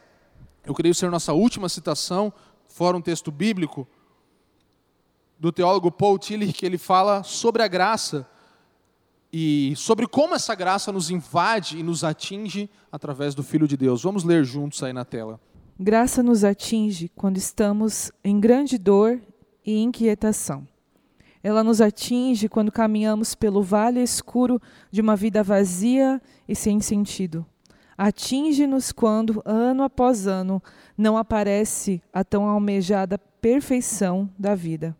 eu 0.63 0.73
creio 0.73 0.93
ser 0.93 1.09
nossa 1.09 1.33
última 1.33 1.67
citação, 1.69 2.31
fora 2.67 2.95
um 2.95 3.01
texto 3.01 3.31
bíblico, 3.31 3.87
do 5.39 5.51
teólogo 5.51 5.91
Paul 5.91 6.19
Tillich, 6.19 6.53
que 6.53 6.65
ele 6.65 6.77
fala 6.77 7.23
sobre 7.23 7.63
a 7.63 7.67
graça 7.67 8.27
e 9.35 9.73
sobre 9.75 10.05
como 10.05 10.35
essa 10.35 10.53
graça 10.53 10.91
nos 10.91 11.09
invade 11.09 11.79
e 11.79 11.83
nos 11.83 12.03
atinge 12.03 12.69
através 12.91 13.33
do 13.33 13.41
Filho 13.41 13.67
de 13.67 13.75
Deus. 13.75 14.03
Vamos 14.03 14.23
ler 14.23 14.45
juntos 14.45 14.83
aí 14.83 14.93
na 14.93 15.03
tela. 15.03 15.39
Graça 15.79 16.21
nos 16.21 16.43
atinge 16.43 17.09
quando 17.15 17.37
estamos 17.37 18.11
em 18.23 18.39
grande 18.39 18.77
dor 18.77 19.19
e 19.65 19.81
inquietação. 19.81 20.67
Ela 21.41 21.63
nos 21.63 21.81
atinge 21.81 22.47
quando 22.47 22.71
caminhamos 22.71 23.33
pelo 23.33 23.63
vale 23.63 24.03
escuro 24.03 24.61
de 24.91 25.01
uma 25.01 25.15
vida 25.15 25.41
vazia 25.41 26.21
e 26.47 26.55
sem 26.55 26.79
sentido. 26.79 27.43
Atinge-nos 27.97 28.91
quando, 28.91 29.41
ano 29.43 29.81
após 29.81 30.27
ano, 30.27 30.61
não 30.95 31.17
aparece 31.17 32.01
a 32.13 32.23
tão 32.23 32.45
almejada 32.45 33.17
perfeição 33.17 34.29
da 34.37 34.53
vida 34.53 34.95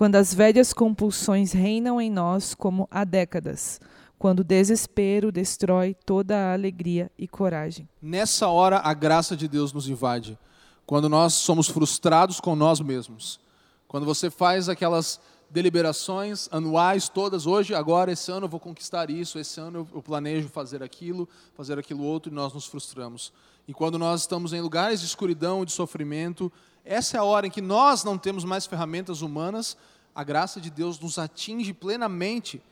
quando 0.00 0.16
as 0.16 0.32
velhas 0.32 0.72
compulsões 0.72 1.52
reinam 1.52 2.00
em 2.00 2.10
nós 2.10 2.54
como 2.54 2.88
há 2.90 3.04
décadas, 3.04 3.78
quando 4.18 4.40
o 4.40 4.44
desespero 4.44 5.30
destrói 5.30 5.94
toda 6.06 6.34
a 6.34 6.54
alegria 6.54 7.12
e 7.18 7.28
coragem. 7.28 7.86
Nessa 8.00 8.48
hora, 8.48 8.78
a 8.78 8.94
graça 8.94 9.36
de 9.36 9.46
Deus 9.46 9.74
nos 9.74 9.90
invade. 9.90 10.38
Quando 10.86 11.06
nós 11.06 11.34
somos 11.34 11.68
frustrados 11.68 12.40
com 12.40 12.56
nós 12.56 12.80
mesmos. 12.80 13.38
Quando 13.86 14.06
você 14.06 14.30
faz 14.30 14.70
aquelas 14.70 15.20
deliberações 15.50 16.48
anuais 16.50 17.10
todas, 17.10 17.46
hoje, 17.46 17.74
agora, 17.74 18.10
esse 18.10 18.32
ano 18.32 18.46
eu 18.46 18.50
vou 18.50 18.58
conquistar 18.58 19.10
isso, 19.10 19.38
esse 19.38 19.60
ano 19.60 19.86
eu 19.92 20.00
planejo 20.00 20.48
fazer 20.48 20.82
aquilo, 20.82 21.28
fazer 21.54 21.78
aquilo 21.78 22.02
outro, 22.02 22.32
e 22.32 22.34
nós 22.34 22.54
nos 22.54 22.64
frustramos. 22.64 23.34
E 23.68 23.74
quando 23.74 23.98
nós 23.98 24.22
estamos 24.22 24.54
em 24.54 24.62
lugares 24.62 25.00
de 25.00 25.06
escuridão, 25.06 25.62
de 25.62 25.72
sofrimento, 25.72 26.50
essa 26.84 27.16
é 27.16 27.20
a 27.20 27.24
hora 27.24 27.46
em 27.46 27.50
que 27.50 27.60
nós 27.60 28.04
não 28.04 28.16
temos 28.18 28.44
mais 28.44 28.66
ferramentas 28.66 29.22
humanas, 29.22 29.76
a 30.14 30.24
graça 30.24 30.60
de 30.60 30.70
Deus 30.70 30.98
nos 30.98 31.18
atinge 31.18 31.72
plenamente 31.72 32.62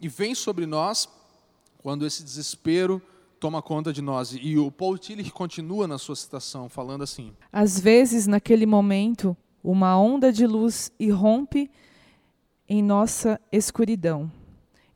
e 0.00 0.08
vem 0.08 0.34
sobre 0.34 0.66
nós 0.66 1.08
quando 1.78 2.06
esse 2.06 2.22
desespero 2.22 3.02
toma 3.38 3.62
conta 3.62 3.92
de 3.92 4.02
nós. 4.02 4.32
E 4.32 4.58
o 4.58 4.70
Paul 4.70 4.98
Tillich 4.98 5.30
continua 5.30 5.86
na 5.86 5.98
sua 5.98 6.16
citação, 6.16 6.68
falando 6.68 7.02
assim: 7.02 7.32
Às 7.52 7.78
vezes, 7.78 8.26
naquele 8.26 8.66
momento, 8.66 9.36
uma 9.62 9.98
onda 9.98 10.32
de 10.32 10.46
luz 10.46 10.92
irrompe 10.98 11.70
em 12.68 12.82
nossa 12.82 13.40
escuridão. 13.50 14.30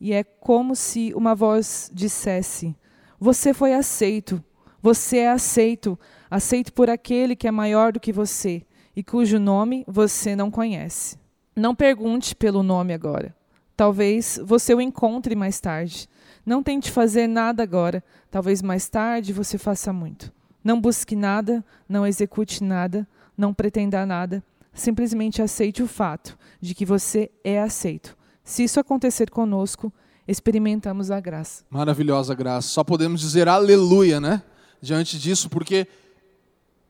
E 0.01 0.13
é 0.13 0.25
como 0.25 0.75
se 0.75 1.13
uma 1.15 1.35
voz 1.35 1.91
dissesse: 1.93 2.77
Você 3.19 3.55
foi 3.55 3.75
aceito, 3.75 4.43
você 4.81 5.19
é 5.19 5.31
aceito, 5.31 5.99
aceito 6.33 6.73
por 6.73 6.89
aquele 6.89 7.37
que 7.37 7.47
é 7.47 7.51
maior 7.51 7.93
do 7.93 8.01
que 8.01 8.11
você 8.11 8.63
e 8.97 9.03
cujo 9.03 9.39
nome 9.39 9.85
você 9.87 10.35
não 10.35 10.51
conhece. 10.51 11.19
Não 11.55 11.75
pergunte 11.75 12.35
pelo 12.35 12.63
nome 12.63 12.95
agora. 12.95 13.37
Talvez 13.77 14.41
você 14.43 14.75
o 14.75 14.81
encontre 14.81 15.37
mais 15.37 15.61
tarde. 15.61 16.09
Não 16.47 16.63
tente 16.63 16.91
fazer 16.91 17.27
nada 17.27 17.63
agora. 17.63 18.03
Talvez 18.31 18.63
mais 18.63 18.89
tarde 18.89 19.31
você 19.31 19.59
faça 19.59 19.93
muito. 19.93 20.33
Não 20.65 20.81
busque 20.81 21.15
nada, 21.15 21.63
não 21.87 22.07
execute 22.07 22.65
nada, 22.65 23.07
não 23.37 23.53
pretenda 23.53 24.07
nada. 24.07 24.43
Simplesmente 24.73 25.43
aceite 25.43 25.83
o 25.83 25.87
fato 25.87 26.39
de 26.59 26.75
que 26.75 26.87
você 26.87 27.31
é 27.45 27.61
aceito. 27.61 28.17
Se 28.43 28.65
isso 28.65 28.81
acontecer 28.81 29.29
conosco, 29.29 29.93
experimentamos 30.27 31.11
a 31.11 31.21
graça. 31.21 31.63
Maravilhosa 31.69 32.35
graça. 32.35 32.69
Só 32.69 32.83
podemos 32.83 33.21
dizer 33.21 33.49
aleluia, 33.49 34.19
né? 34.19 34.43
diante 34.83 35.17
disso, 35.19 35.49
porque 35.49 35.87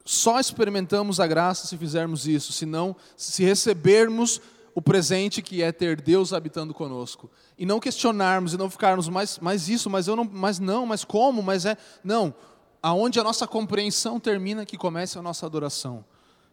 só 0.05 0.41
experimentamos 0.41 1.21
a 1.21 1.27
graça 1.27 1.67
se 1.67 1.77
fizermos 1.77 2.27
isso, 2.27 2.53
se 2.53 2.67
não, 2.67 2.97
se 3.17 3.45
recebermos 3.45 4.41
o 4.75 4.83
presente 4.83 5.43
que 5.43 5.63
é 5.63 5.71
ter 5.71 6.01
Deus 6.01 6.33
habitando 6.33 6.73
conosco. 6.73 7.31
E 7.59 7.67
não 7.67 7.79
questionarmos 7.79 8.55
e 8.55 8.57
não 8.57 8.71
ficarmos, 8.71 9.09
mais 9.09 9.39
mais 9.39 9.69
isso, 9.69 9.91
mas 9.91 10.09
eu 10.09 10.17
não, 10.17 10.25
mas 10.25 10.59
não, 10.59 10.87
mas 10.87 11.05
como, 11.05 11.43
mas 11.43 11.67
é. 11.67 11.77
Não. 12.03 12.35
Aonde 12.83 13.21
a 13.21 13.23
nossa 13.23 13.47
compreensão 13.47 14.19
termina, 14.19 14.67
que 14.67 14.77
comece 14.77 15.19
a 15.19 15.23
nossa 15.23 15.47
adoração. 15.47 16.05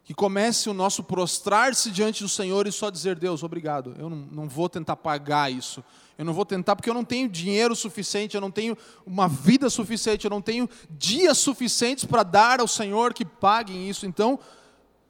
Que 0.10 0.14
comece 0.16 0.68
o 0.68 0.74
nosso 0.74 1.04
prostrar-se 1.04 1.92
diante 1.92 2.24
do 2.24 2.28
Senhor 2.28 2.66
e 2.66 2.72
só 2.72 2.90
dizer, 2.90 3.16
Deus, 3.16 3.44
obrigado. 3.44 3.94
Eu 3.96 4.10
não, 4.10 4.18
não 4.32 4.50
vou 4.50 4.68
tentar 4.68 4.96
pagar 4.96 5.52
isso. 5.52 5.84
Eu 6.18 6.26
não 6.26 6.34
vou 6.34 6.44
tentar 6.48 6.76
porque 6.76 6.90
eu 6.90 6.96
não 6.96 7.06
tenho 7.06 7.30
dinheiro 7.30 7.76
suficiente, 7.76 8.34
eu 8.34 8.42
não 8.42 8.50
tenho 8.50 8.76
uma 9.06 9.28
vida 9.28 9.70
suficiente, 9.70 10.26
eu 10.26 10.32
não 10.32 10.42
tenho 10.42 10.68
dias 10.90 11.38
suficientes 11.38 12.06
para 12.06 12.24
dar 12.24 12.60
ao 12.60 12.68
Senhor 12.68 13.14
que 13.14 13.24
paguem 13.24 13.88
isso. 13.88 14.08
Então, 14.08 14.40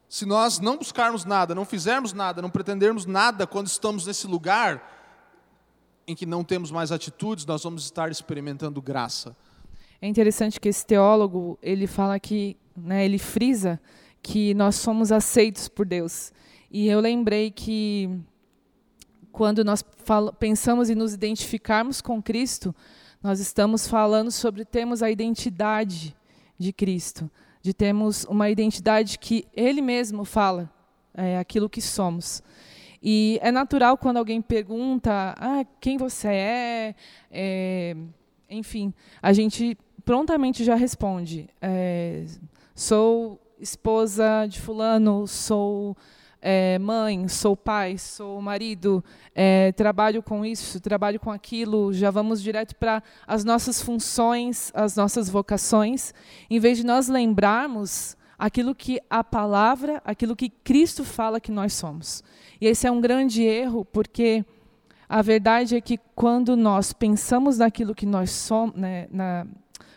se 0.06 0.26
nós 0.26 0.60
não 0.60 0.76
buscarmos 0.76 1.24
nada, 1.24 1.54
não 1.54 1.64
fizermos 1.64 2.12
nada, 2.12 2.42
não 2.42 2.50
pretendermos 2.50 3.06
nada 3.06 3.46
quando 3.46 3.68
estamos 3.68 4.06
nesse 4.06 4.26
lugar 4.26 4.86
em 6.06 6.14
que 6.14 6.26
não 6.26 6.44
temos 6.44 6.70
mais 6.70 6.92
atitudes, 6.92 7.46
nós 7.46 7.62
vamos 7.62 7.84
estar 7.84 8.10
experimentando 8.10 8.82
graça. 8.82 9.34
É 9.98 10.06
interessante 10.06 10.60
que 10.60 10.68
esse 10.68 10.84
teólogo, 10.84 11.58
ele 11.62 11.86
fala 11.86 12.20
que, 12.20 12.58
né, 12.76 13.02
ele 13.02 13.18
frisa 13.18 13.80
que 14.22 14.54
nós 14.54 14.76
somos 14.76 15.10
aceitos 15.10 15.68
por 15.68 15.86
Deus. 15.86 16.32
E 16.70 16.88
eu 16.88 17.00
lembrei 17.00 17.50
que 17.50 18.08
quando 19.32 19.64
nós 19.64 19.84
pensamos 20.38 20.90
em 20.90 20.94
nos 20.94 21.14
identificarmos 21.14 22.00
com 22.00 22.22
Cristo, 22.22 22.74
nós 23.22 23.40
estamos 23.40 23.86
falando 23.86 24.30
sobre 24.30 24.64
termos 24.64 25.02
a 25.02 25.10
identidade 25.10 26.16
de 26.58 26.72
Cristo, 26.72 27.30
de 27.62 27.72
termos 27.72 28.24
uma 28.24 28.50
identidade 28.50 29.18
que 29.18 29.46
Ele 29.54 29.80
mesmo 29.80 30.24
fala, 30.24 30.70
é, 31.14 31.38
aquilo 31.38 31.68
que 31.68 31.80
somos. 31.80 32.42
E 33.02 33.38
é 33.42 33.50
natural 33.50 33.96
quando 33.96 34.18
alguém 34.18 34.42
pergunta 34.42 35.34
ah, 35.38 35.64
quem 35.80 35.96
você 35.96 36.28
é, 36.28 36.94
é 37.30 37.96
enfim, 38.48 38.92
a 39.22 39.32
gente 39.32 39.76
prontamente 40.04 40.64
já 40.64 40.74
responde: 40.74 41.48
é, 41.62 42.26
sou 42.74 43.40
esposa 43.60 44.46
de 44.48 44.60
fulano, 44.60 45.26
sou 45.26 45.96
é, 46.40 46.78
mãe, 46.78 47.28
sou 47.28 47.56
pai, 47.56 47.98
sou 47.98 48.40
marido, 48.40 49.04
é, 49.34 49.72
trabalho 49.72 50.22
com 50.22 50.44
isso, 50.44 50.80
trabalho 50.80 51.20
com 51.20 51.30
aquilo, 51.30 51.92
já 51.92 52.10
vamos 52.10 52.42
direto 52.42 52.74
para 52.76 53.02
as 53.26 53.44
nossas 53.44 53.82
funções, 53.82 54.72
as 54.74 54.96
nossas 54.96 55.28
vocações, 55.28 56.14
em 56.48 56.58
vez 56.58 56.78
de 56.78 56.86
nós 56.86 57.08
lembrarmos 57.08 58.16
aquilo 58.38 58.74
que 58.74 58.98
a 59.10 59.22
palavra, 59.22 60.00
aquilo 60.04 60.34
que 60.34 60.48
Cristo 60.48 61.04
fala 61.04 61.40
que 61.40 61.52
nós 61.52 61.74
somos. 61.74 62.24
E 62.60 62.66
esse 62.66 62.86
é 62.86 62.90
um 62.90 63.00
grande 63.00 63.42
erro, 63.42 63.84
porque 63.84 64.44
a 65.08 65.20
verdade 65.20 65.76
é 65.76 65.80
que 65.80 65.98
quando 66.14 66.56
nós 66.56 66.92
pensamos 66.92 67.58
naquilo 67.58 67.94
que 67.94 68.06
nós 68.06 68.30
somos, 68.30 68.74
né, 68.76 69.08
na, 69.10 69.46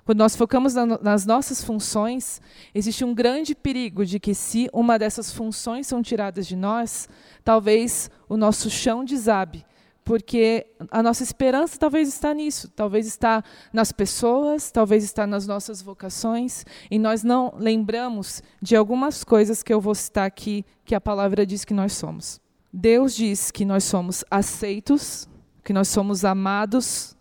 quando 0.06 0.20
nós 0.20 0.36
focamos 0.36 0.74
na, 0.74 0.86
nas 0.86 1.26
nossas 1.26 1.64
funções, 1.64 2.42
existe 2.76 3.06
um 3.06 3.14
grande 3.14 3.56
perigo 3.56 4.06
de 4.06 4.20
que, 4.20 4.34
se 4.34 4.70
uma 4.74 5.00
dessas 5.00 5.32
funções 5.32 5.88
são 5.88 6.02
tiradas 6.02 6.46
de 6.46 6.56
nós, 6.56 7.08
talvez 7.44 8.12
o 8.28 8.36
nosso 8.36 8.70
chão 8.70 9.06
desabe, 9.06 9.66
porque 10.04 10.68
a 10.92 11.02
nossa 11.02 11.24
esperança 11.24 11.78
talvez 11.80 12.10
está 12.10 12.34
nisso, 12.34 12.70
talvez 12.70 13.08
está 13.08 13.42
nas 13.72 13.94
pessoas, 13.94 14.72
talvez 14.72 15.06
está 15.06 15.26
nas 15.26 15.48
nossas 15.48 15.82
vocações, 15.82 16.66
e 16.92 17.00
nós 17.00 17.24
não 17.24 17.54
lembramos 17.58 18.44
de 18.62 18.76
algumas 18.76 19.24
coisas 19.24 19.64
que 19.64 19.74
eu 19.74 19.80
vou 19.80 19.96
citar 19.96 20.26
aqui 20.26 20.66
que 20.84 20.94
a 20.94 21.00
palavra 21.00 21.46
diz 21.46 21.64
que 21.64 21.74
nós 21.74 21.94
somos. 21.94 22.42
Deus 22.72 23.16
diz 23.16 23.52
que 23.52 23.64
nós 23.64 23.86
somos 23.86 24.26
aceitos, 24.30 25.30
que 25.64 25.72
nós 25.72 25.88
somos 25.88 26.26
amados, 26.26 27.16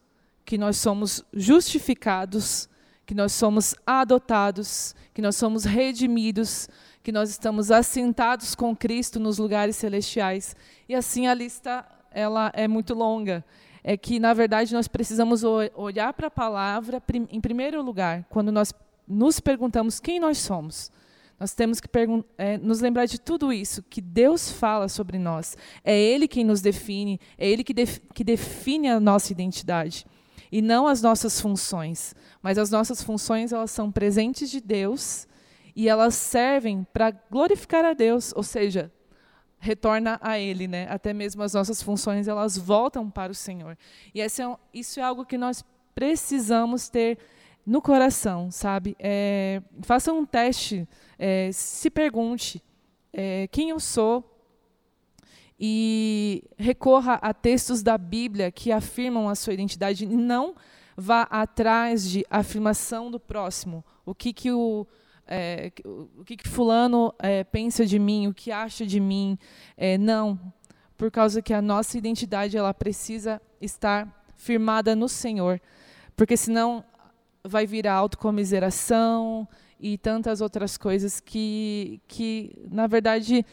que 0.44 0.58
nós 0.58 0.78
somos 0.78 1.22
justificados, 1.32 2.68
que 3.05 3.14
nós 3.14 3.32
somos 3.32 3.74
adotados, 3.86 4.94
que 5.12 5.22
nós 5.22 5.36
somos 5.36 5.64
redimidos, 5.64 6.68
que 7.03 7.12
nós 7.12 7.30
estamos 7.30 7.70
assentados 7.70 8.55
com 8.55 8.74
Cristo 8.76 9.18
nos 9.18 9.38
lugares 9.38 9.76
celestiais. 9.76 10.55
E 10.88 10.94
assim 10.94 11.26
a 11.26 11.34
lista 11.34 11.84
ela 12.12 12.50
é 12.55 12.68
muito 12.68 12.94
longa. 12.94 13.44
É 13.82 13.96
que 13.96 14.20
na 14.20 14.32
verdade 14.32 14.72
nós 14.72 14.86
precisamos 14.86 15.42
olhar 15.42 16.12
para 16.12 16.28
a 16.28 16.30
palavra 16.30 17.03
em 17.30 17.40
primeiro 17.40 17.82
lugar, 17.82 18.24
quando 18.30 18.53
nós 18.53 18.72
nos 19.09 19.40
perguntamos 19.40 19.98
quem 19.98 20.20
nós 20.20 20.38
somos. 20.38 20.90
Nós 21.40 21.53
temos 21.53 21.80
que 21.80 21.88
é, 22.38 22.57
nos 22.59 22.80
lembrar 22.80 23.07
de 23.07 23.20
tudo 23.20 23.53
isso 23.53 23.82
que 23.82 24.00
Deus 24.00 24.53
fala 24.53 24.88
sobre 24.88 25.18
nós. 25.18 25.57
É 25.82 25.98
Ele 25.98 26.28
quem 26.28 26.44
nos 26.44 26.61
define, 26.61 27.18
é 27.36 27.48
Ele 27.48 27.64
que, 27.64 27.74
def 27.74 27.98
que 28.14 28.22
define 28.22 28.88
a 28.88 29.00
nossa 29.00 29.32
identidade 29.32 30.07
e 30.53 30.61
não 30.61 30.86
as 30.86 31.00
nossas 31.00 31.40
funções. 31.40 32.14
Mas 32.42 32.59
as 32.59 32.70
nossas 32.70 33.03
funções 33.03 33.53
elas 33.53 33.70
são 33.70 33.90
presentes 33.90 34.50
de 34.50 34.61
Deus 34.61 35.26
e 35.74 35.88
elas 35.88 36.14
servem 36.14 36.86
para 36.92 37.11
glorificar 37.11 37.82
a 37.82 37.94
Deus, 37.94 38.34
ou 38.36 38.42
seja, 38.42 38.92
retorna 39.59 40.18
a 40.20 40.38
Ele, 40.38 40.68
né? 40.68 40.86
Até 40.90 41.14
mesmo 41.14 41.42
as 41.42 41.55
nossas 41.55 41.82
funções 41.82 42.28
elas 42.28 42.59
voltam 42.59 43.11
para 43.11 43.32
o 43.32 43.34
Senhor. 43.34 43.78
E 44.14 44.20
é 44.20 44.26
um, 44.46 44.57
isso 44.74 45.00
é 45.00 45.03
algo 45.03 45.24
que 45.24 45.38
nós 45.38 45.64
precisamos 45.94 46.90
ter 46.90 47.18
no 47.64 47.80
coração, 47.80 48.50
sabe? 48.50 48.94
É, 48.98 49.62
faça 49.82 50.12
um 50.12 50.26
teste, 50.26 50.86
é, 51.18 51.50
se 51.53 51.88
pergunte 51.88 52.62
é, 53.12 53.48
quem 53.48 53.70
eu 53.70 53.80
sou, 53.80 54.31
e 55.64 56.42
recorra 56.58 57.20
a 57.22 57.32
textos 57.32 57.84
da 57.84 57.96
Bíblia 57.96 58.50
que 58.50 58.72
afirmam 58.72 59.28
a 59.28 59.36
sua 59.36 59.54
identidade 59.54 60.04
não 60.04 60.56
vá 60.96 61.22
atrás 61.30 62.10
de 62.10 62.26
afirmação 62.28 63.12
do 63.12 63.20
próximo. 63.20 63.84
O 64.04 64.12
que, 64.12 64.32
que 64.32 64.50
o, 64.50 64.84
é, 65.24 65.70
o 65.84 66.24
que, 66.24 66.36
que 66.36 66.48
fulano 66.48 67.14
é, 67.16 67.44
pensa 67.44 67.86
de 67.86 67.96
mim, 67.96 68.26
o 68.26 68.34
que 68.34 68.50
acha 68.50 68.84
de 68.84 68.98
mim. 68.98 69.38
É, 69.76 69.96
não, 69.96 70.36
por 70.98 71.12
causa 71.12 71.40
que 71.40 71.54
a 71.54 71.62
nossa 71.62 71.96
identidade 71.96 72.56
ela 72.56 72.74
precisa 72.74 73.40
estar 73.60 74.26
firmada 74.34 74.96
no 74.96 75.08
Senhor, 75.08 75.60
porque 76.16 76.36
senão 76.36 76.84
vai 77.44 77.68
vir 77.68 77.86
a 77.86 77.94
autocomiseração 77.94 79.46
e 79.78 79.96
tantas 79.96 80.40
outras 80.40 80.76
coisas 80.76 81.20
que, 81.20 82.00
que 82.08 82.52
na 82.68 82.88
verdade, 82.88 83.46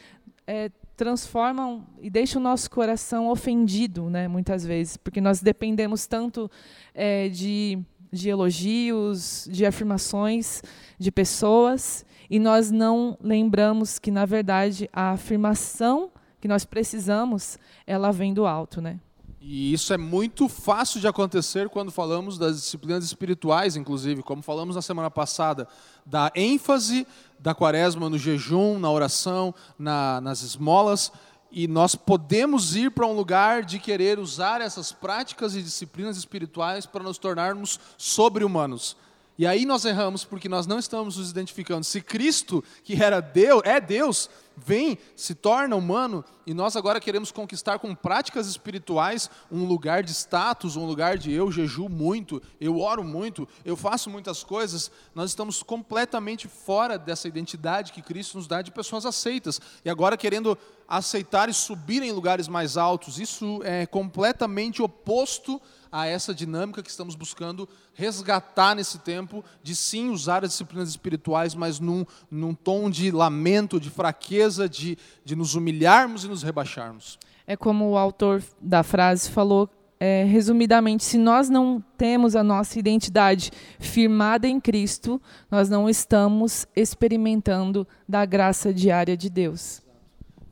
é, 0.47 0.71
transformam 0.99 1.87
e 2.01 2.09
deixam 2.09 2.41
o 2.41 2.43
nosso 2.43 2.69
coração 2.69 3.29
ofendido, 3.29 4.09
né, 4.09 4.27
muitas 4.27 4.65
vezes, 4.65 4.97
porque 4.97 5.21
nós 5.21 5.41
dependemos 5.41 6.05
tanto 6.05 6.51
é, 6.93 7.29
de, 7.29 7.79
de 8.11 8.27
elogios, 8.27 9.47
de 9.49 9.65
afirmações 9.65 10.61
de 10.99 11.09
pessoas, 11.09 12.05
e 12.29 12.37
nós 12.37 12.69
não 12.69 13.17
lembramos 13.21 13.97
que, 13.97 14.11
na 14.11 14.25
verdade, 14.25 14.89
a 14.91 15.11
afirmação 15.11 16.11
que 16.41 16.49
nós 16.49 16.65
precisamos, 16.65 17.57
ela 17.87 18.11
vem 18.11 18.33
do 18.33 18.45
alto, 18.45 18.81
né? 18.81 18.99
E 19.41 19.71
isso 19.71 19.93
é 19.93 19.97
muito 19.97 20.49
fácil 20.49 20.99
de 20.99 21.07
acontecer 21.07 21.69
quando 21.69 21.91
falamos 21.91 22.37
das 22.37 22.57
disciplinas 22.57 23.05
espirituais, 23.05 23.77
inclusive, 23.77 24.21
como 24.21 24.41
falamos 24.41 24.75
na 24.75 24.81
semana 24.81 25.09
passada, 25.09 25.67
da 26.05 26.29
ênfase 26.35 27.07
da 27.39 27.55
quaresma 27.55 28.09
no 28.09 28.17
jejum, 28.17 28.77
na 28.77 28.91
oração, 28.91 29.55
na, 29.77 30.19
nas 30.19 30.43
esmolas, 30.43 31.09
e 31.51 31.67
nós 31.67 31.95
podemos 31.95 32.75
ir 32.75 32.91
para 32.91 33.07
um 33.07 33.13
lugar 33.13 33.63
de 33.63 33.79
querer 33.79 34.19
usar 34.19 34.61
essas 34.61 34.91
práticas 34.91 35.55
e 35.55 35.63
disciplinas 35.63 36.17
espirituais 36.17 36.85
para 36.85 37.03
nos 37.03 37.17
tornarmos 37.17 37.79
sobre-humanos. 37.97 38.97
E 39.37 39.47
aí 39.47 39.65
nós 39.65 39.85
erramos 39.85 40.25
porque 40.25 40.49
nós 40.49 40.67
não 40.67 40.77
estamos 40.77 41.15
nos 41.15 41.31
identificando. 41.31 41.85
Se 41.85 42.01
Cristo, 42.01 42.61
que 42.83 43.01
era 43.01 43.21
Deus, 43.21 43.61
é 43.63 43.79
Deus, 43.79 44.29
vem, 44.65 44.97
se 45.15 45.35
torna 45.35 45.75
humano, 45.75 46.23
e 46.45 46.53
nós 46.53 46.75
agora 46.75 46.99
queremos 46.99 47.31
conquistar 47.31 47.79
com 47.79 47.93
práticas 47.93 48.47
espirituais 48.47 49.29
um 49.51 49.65
lugar 49.65 50.03
de 50.03 50.11
status, 50.11 50.75
um 50.75 50.85
lugar 50.85 51.17
de 51.17 51.31
eu 51.31 51.51
jejuo 51.51 51.89
muito, 51.89 52.41
eu 52.59 52.79
oro 52.79 53.03
muito, 53.03 53.47
eu 53.63 53.75
faço 53.75 54.09
muitas 54.09 54.43
coisas, 54.43 54.91
nós 55.13 55.31
estamos 55.31 55.61
completamente 55.61 56.47
fora 56.47 56.97
dessa 56.97 57.27
identidade 57.27 57.91
que 57.91 58.01
Cristo 58.01 58.37
nos 58.37 58.47
dá 58.47 58.61
de 58.61 58.71
pessoas 58.71 59.05
aceitas. 59.05 59.59
E 59.83 59.89
agora 59.89 60.17
querendo 60.17 60.57
aceitar 60.87 61.49
e 61.49 61.53
subir 61.53 62.01
em 62.01 62.11
lugares 62.11 62.47
mais 62.47 62.77
altos, 62.77 63.19
isso 63.19 63.61
é 63.63 63.85
completamente 63.85 64.81
oposto 64.81 65.61
a 65.91 66.07
essa 66.07 66.33
dinâmica 66.33 66.83
que 66.83 66.89
estamos 66.89 67.15
buscando 67.15 67.67
resgatar 67.93 68.75
nesse 68.75 68.99
tempo, 68.99 69.43
de 69.63 69.75
sim 69.75 70.09
usar 70.09 70.43
as 70.43 70.51
disciplinas 70.51 70.89
espirituais, 70.89 71.55
mas 71.55 71.79
num, 71.79 72.05
num 72.29 72.53
tom 72.53 72.89
de 72.89 73.11
lamento, 73.11 73.79
de 73.79 73.89
fraqueza, 73.89 74.69
de, 74.69 74.97
de 75.23 75.35
nos 75.35 75.55
humilharmos 75.55 76.23
e 76.23 76.27
nos 76.27 76.43
rebaixarmos. 76.43 77.17
É 77.45 77.57
como 77.57 77.89
o 77.89 77.97
autor 77.97 78.43
da 78.61 78.83
frase 78.83 79.29
falou, 79.29 79.69
é, 79.99 80.23
resumidamente, 80.23 81.03
se 81.03 81.17
nós 81.17 81.49
não 81.49 81.83
temos 81.97 82.35
a 82.35 82.43
nossa 82.43 82.79
identidade 82.79 83.51
firmada 83.79 84.47
em 84.47 84.59
Cristo, 84.59 85.21
nós 85.51 85.67
não 85.67 85.89
estamos 85.89 86.65
experimentando 86.75 87.85
da 88.07 88.25
graça 88.25 88.73
diária 88.73 89.17
de 89.17 89.29
Deus. 89.29 89.81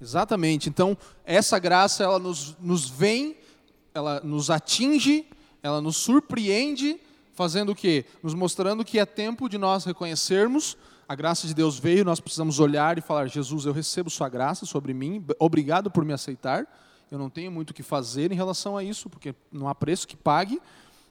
Exatamente. 0.02 0.70
Então, 0.70 0.98
essa 1.24 1.58
graça 1.60 2.04
ela 2.04 2.20
nos, 2.20 2.58
nos 2.60 2.90
vem 2.90 3.37
ela 3.98 4.22
nos 4.22 4.50
atinge, 4.50 5.26
ela 5.62 5.82
nos 5.82 5.98
surpreende, 5.98 7.00
fazendo 7.34 7.72
o 7.72 7.76
quê? 7.76 8.06
Nos 8.24 8.34
mostrando 8.34 8.86
que 8.86 9.00
é 9.00 9.06
tempo 9.06 9.50
de 9.50 9.58
nós 9.58 9.86
reconhecermos 9.86 10.78
a 11.08 11.16
graça 11.16 11.48
de 11.48 11.54
Deus 11.54 11.80
veio, 11.80 12.04
nós 12.04 12.20
precisamos 12.20 12.60
olhar 12.60 12.98
e 12.98 13.02
falar: 13.02 13.28
Jesus, 13.28 13.66
eu 13.66 13.72
recebo 13.72 14.10
Sua 14.10 14.28
graça 14.28 14.66
sobre 14.66 14.94
mim, 14.94 15.26
obrigado 15.40 15.90
por 15.90 16.04
me 16.04 16.12
aceitar. 16.12 16.68
Eu 17.10 17.18
não 17.18 17.30
tenho 17.30 17.50
muito 17.50 17.70
o 17.70 17.74
que 17.74 17.82
fazer 17.82 18.34
em 18.34 18.36
relação 18.36 18.76
a 18.76 18.84
isso, 18.84 19.10
porque 19.10 19.34
não 19.50 19.70
há 19.70 19.74
preço 19.74 20.06
que 20.06 20.18
pague, 20.18 20.60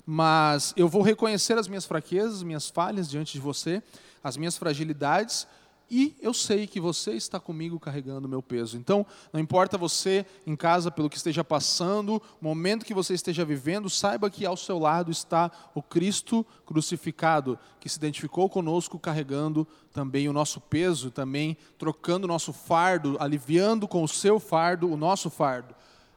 mas 0.05 0.74
eu 0.76 0.87
vou 0.87 1.01
reconhecer 1.01 1.57
as 1.57 1.66
minhas 1.66 1.87
fraquezas, 1.87 2.43
minhas 2.43 2.68
falhas 2.68 3.09
diante 3.09 3.32
de 3.32 3.41
você, 3.41 3.82
as 4.22 4.37
minhas 4.37 4.59
fragilidades, 4.59 5.47
e 5.89 6.16
eu 6.20 6.34
sei 6.34 6.66
que 6.66 6.80
você 6.80 7.12
está 7.12 7.39
comigo 7.39 7.78
carregando 7.78 8.26
o 8.26 8.30
meu 8.30 8.43
peso. 8.43 8.76
Então, 8.76 9.07
não 9.32 9.39
importa 9.39 9.78
você 9.78 10.26
em 10.45 10.57
casa 10.57 10.91
pelo 10.91 11.09
que 11.09 11.16
esteja 11.16 11.45
passando, 11.45 12.16
o 12.41 12.45
momento 12.45 12.84
que 12.84 12.93
você 12.93 13.14
esteja 13.14 13.45
vivendo, 13.45 13.89
saiba 13.89 14.28
que 14.28 14.45
ao 14.45 14.57
seu 14.57 14.78
lado 14.78 15.12
está 15.12 15.51
o 15.74 15.82
Cristo 15.82 16.45
crucificado, 16.64 17.57
que 17.78 17.89
se 17.89 17.99
identificou 17.99 18.49
conosco 18.49 18.99
carregando 18.99 19.66
também 19.93 20.28
o 20.28 20.32
nosso 20.32 20.61
peso, 20.61 21.11
também 21.11 21.57
trocando 21.78 22.24
o 22.24 22.28
nosso 22.28 22.53
fardo, 22.53 23.16
aliviando 23.20 23.87
com 23.87 24.03
o 24.03 24.09
seu 24.09 24.41
fardo 24.41 24.93
o 24.93 24.97
nosso 24.97 25.30
fardo. 25.30 25.74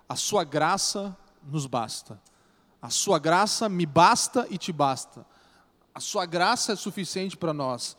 A 0.07 0.15
sua 0.15 0.43
graça 0.43 1.15
nos 1.43 1.67
basta. 1.67 2.19
A 2.81 2.89
sua 2.89 3.19
graça 3.19 3.69
me 3.69 3.85
basta 3.85 4.47
e 4.49 4.57
te 4.57 4.71
basta. 4.71 5.23
A 5.93 5.99
sua 5.99 6.25
graça 6.25 6.73
é 6.73 6.75
suficiente 6.75 7.37
para 7.37 7.53
nós. 7.53 7.95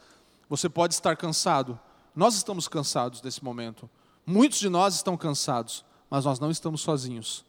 Você 0.51 0.69
pode 0.69 0.95
estar 0.95 1.17
cansado. 1.17 1.79
Nós 2.15 2.35
estamos 2.35 2.67
cansados 2.67 3.23
nesse 3.23 3.43
momento. 3.43 3.89
Muitos 4.27 4.59
de 4.59 4.69
nós 4.69 4.97
estão 4.97 5.17
cansados, 5.17 5.85
mas 6.11 6.25
nós 6.25 6.41
não 6.41 6.51
estamos 6.51 6.81
sozinhos. 6.81 7.45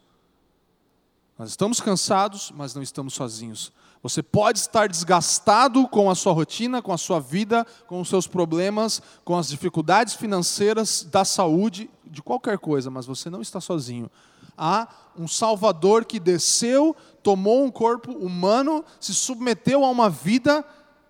Nós 1.37 1.49
estamos 1.49 1.81
cansados, 1.81 2.53
mas 2.55 2.75
não 2.75 2.83
estamos 2.83 3.15
sozinhos. 3.15 3.73
Você 4.03 4.21
pode 4.21 4.59
estar 4.59 4.87
desgastado 4.87 5.87
com 5.87 6.11
a 6.11 6.15
sua 6.15 6.31
rotina, 6.31 6.79
com 6.79 6.93
a 6.93 6.97
sua 6.97 7.19
vida, 7.19 7.65
com 7.87 7.99
os 7.99 8.07
seus 8.07 8.27
problemas, 8.27 9.01
com 9.25 9.35
as 9.35 9.47
dificuldades 9.47 10.13
financeiras, 10.13 11.03
da 11.03 11.25
saúde, 11.25 11.89
de 12.05 12.21
qualquer 12.21 12.59
coisa, 12.59 12.91
mas 12.91 13.07
você 13.07 13.31
não 13.31 13.41
está 13.41 13.59
sozinho. 13.59 14.11
Há 14.55 14.87
um 15.17 15.27
Salvador 15.27 16.05
que 16.05 16.19
desceu, 16.19 16.95
tomou 17.23 17.63
um 17.63 17.71
corpo 17.71 18.11
humano, 18.11 18.85
se 18.99 19.13
submeteu 19.15 19.83
a 19.83 19.89
uma 19.89 20.09
vida 20.09 20.63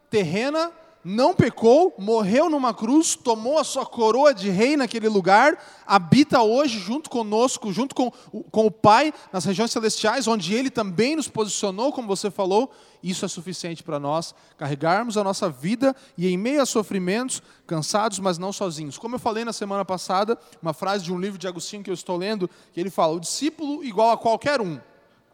terrena 0.10 0.72
não 1.04 1.34
pecou, 1.34 1.94
morreu 1.98 2.50
numa 2.50 2.74
cruz, 2.74 3.16
tomou 3.16 3.58
a 3.58 3.64
sua 3.64 3.86
coroa 3.86 4.34
de 4.34 4.50
rei 4.50 4.78
naquele 4.78 5.08
lugar, 5.08 5.58
habita 5.86 6.42
hoje 6.42 6.78
junto 6.78 7.10
conosco, 7.10 7.74
junto 7.74 7.96
com, 7.96 8.12
com 8.12 8.68
o 8.68 8.72
Pai, 8.72 9.12
nas 9.34 9.44
regiões 9.46 9.72
celestiais, 9.72 10.28
onde 10.28 10.54
Ele 10.54 10.70
também 10.70 11.16
nos 11.16 11.28
posicionou, 11.28 11.92
como 11.92 12.08
você 12.08 12.30
falou. 12.30 12.72
Isso 13.02 13.26
é 13.26 13.28
suficiente 13.28 13.82
para 13.82 14.00
nós 14.00 14.36
carregarmos 14.58 15.18
a 15.18 15.24
nossa 15.24 15.50
vida 15.50 15.96
e, 16.16 16.28
em 16.28 16.38
meio 16.38 16.62
a 16.62 16.68
sofrimentos, 16.68 17.42
cansados, 17.66 18.20
mas 18.20 18.38
não 18.38 18.54
sozinhos. 18.54 19.00
Como 19.00 19.16
eu 19.16 19.20
falei 19.20 19.44
na 19.44 19.54
semana 19.54 19.84
passada, 19.84 20.38
uma 20.62 20.74
frase 20.74 21.04
de 21.04 21.12
um 21.12 21.20
livro 21.20 21.40
de 21.40 21.48
Agostinho 21.48 21.84
que 21.84 21.90
eu 21.90 21.96
estou 21.96 22.16
lendo, 22.16 22.48
que 22.72 22.80
ele 22.80 22.92
fala: 22.92 23.14
o 23.14 23.20
discípulo 23.20 23.84
igual 23.84 24.12
a 24.12 24.18
qualquer 24.18 24.62
um 24.62 24.80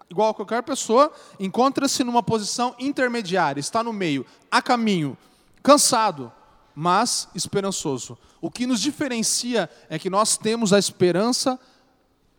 igual 0.10 0.30
a 0.30 0.34
qualquer 0.34 0.64
pessoa, 0.64 1.12
encontra-se 1.38 2.02
numa 2.02 2.24
posição 2.24 2.74
intermediária, 2.80 3.60
está 3.60 3.84
no 3.84 3.92
meio, 3.92 4.26
a 4.50 4.62
caminho 4.62 5.18
cansado, 5.68 6.32
mas 6.74 7.28
esperançoso. 7.36 8.18
O 8.40 8.50
que 8.50 8.66
nos 8.66 8.80
diferencia 8.80 9.70
é 9.90 10.00
que 10.00 10.10
nós 10.10 10.38
temos 10.38 10.72
a 10.72 10.80
esperança 10.80 11.60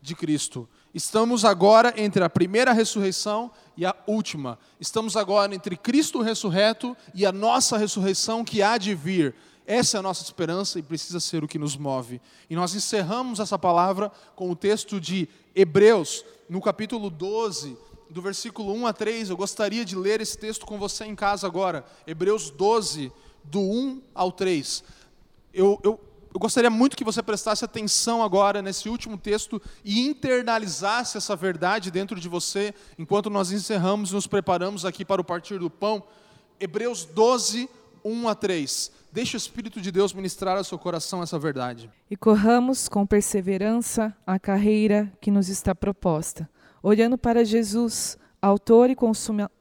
de 0.01 0.15
Cristo. 0.15 0.67
Estamos 0.95 1.45
agora 1.45 1.93
entre 1.95 2.23
a 2.23 2.29
primeira 2.29 2.73
ressurreição 2.73 3.51
e 3.77 3.85
a 3.85 3.95
última. 4.07 4.57
Estamos 4.79 5.15
agora 5.15 5.53
entre 5.53 5.77
Cristo 5.77 6.23
ressurreto 6.23 6.97
e 7.13 7.23
a 7.23 7.31
nossa 7.31 7.77
ressurreição 7.77 8.43
que 8.43 8.63
há 8.63 8.79
de 8.79 8.95
vir. 8.95 9.35
Essa 9.63 9.97
é 9.97 9.99
a 9.99 10.03
nossa 10.03 10.23
esperança 10.23 10.79
e 10.79 10.81
precisa 10.81 11.19
ser 11.19 11.43
o 11.43 11.47
que 11.47 11.59
nos 11.59 11.77
move. 11.77 12.19
E 12.49 12.55
nós 12.55 12.73
encerramos 12.73 13.39
essa 13.39 13.59
palavra 13.59 14.11
com 14.35 14.49
o 14.49 14.55
texto 14.55 14.99
de 14.99 15.29
Hebreus, 15.53 16.25
no 16.49 16.59
capítulo 16.59 17.11
12, 17.11 17.77
do 18.09 18.21
versículo 18.21 18.73
1 18.73 18.87
a 18.87 18.93
3. 18.93 19.29
Eu 19.29 19.37
gostaria 19.37 19.85
de 19.85 19.95
ler 19.95 20.21
esse 20.21 20.37
texto 20.37 20.65
com 20.65 20.77
você 20.77 21.05
em 21.05 21.15
casa 21.15 21.45
agora. 21.45 21.85
Hebreus 22.07 22.49
12, 22.49 23.11
do 23.43 23.59
1 23.59 24.01
ao 24.13 24.31
3. 24.31 24.83
Eu, 25.53 25.79
eu, 25.83 25.99
eu 26.33 26.39
gostaria 26.39 26.69
muito 26.69 26.97
que 26.97 27.03
você 27.03 27.21
prestasse 27.21 27.63
atenção 27.63 28.23
agora 28.23 28.61
nesse 28.61 28.89
último 28.89 29.17
texto 29.17 29.61
e 29.83 30.07
internalizasse 30.07 31.17
essa 31.17 31.35
verdade 31.35 31.91
dentro 31.91 32.19
de 32.19 32.27
você, 32.27 32.73
enquanto 32.97 33.29
nós 33.29 33.51
encerramos 33.51 34.11
e 34.11 34.13
nos 34.13 34.27
preparamos 34.27 34.85
aqui 34.85 35.05
para 35.05 35.21
o 35.21 35.25
partir 35.25 35.59
do 35.59 35.69
pão. 35.69 36.03
Hebreus 36.59 37.05
12, 37.05 37.69
1 38.03 38.27
a 38.27 38.35
3. 38.35 38.91
Deixe 39.11 39.35
o 39.35 39.39
Espírito 39.39 39.81
de 39.81 39.91
Deus 39.91 40.13
ministrar 40.13 40.57
ao 40.57 40.63
seu 40.63 40.77
coração 40.77 41.23
essa 41.23 41.39
verdade. 41.39 41.89
E 42.11 42.15
corramos 42.15 42.87
com 42.87 43.07
perseverança 43.07 44.15
a 44.25 44.37
carreira 44.37 45.11
que 45.19 45.31
nos 45.31 45.49
está 45.49 45.73
proposta 45.73 46.47
olhando 46.81 47.17
para 47.17 47.45
Jesus, 47.45 48.17
autor 48.41 48.89
e 48.89 48.95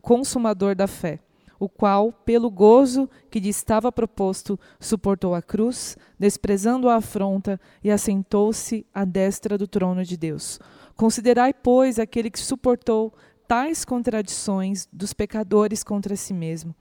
consumador 0.01 0.75
da 0.75 0.87
fé, 0.87 1.21
o 1.59 1.69
qual, 1.69 2.13
pelo 2.13 2.51
gozo 2.51 3.11
que 3.31 3.41
lhe 3.41 3.49
estava 3.49 3.91
proposto, 3.91 4.59
suportou 4.79 5.35
a 5.35 5.43
cruz, 5.43 5.97
desprezando 6.19 6.89
a 6.89 6.97
afronta, 6.97 7.61
e 7.83 7.91
assentou-se 7.91 8.87
à 8.95 9.05
destra 9.05 9.59
do 9.59 9.67
trono 9.67 10.05
de 10.05 10.17
Deus. 10.17 10.61
Considerai, 10.95 11.53
pois, 11.53 11.99
aquele 11.99 12.31
que 12.31 12.39
suportou 12.39 13.13
tais 13.47 13.85
contradições 13.85 14.87
dos 14.93 15.13
pecadores 15.13 15.83
contra 15.83 16.15
si 16.15 16.35
mesmo, 16.35 16.75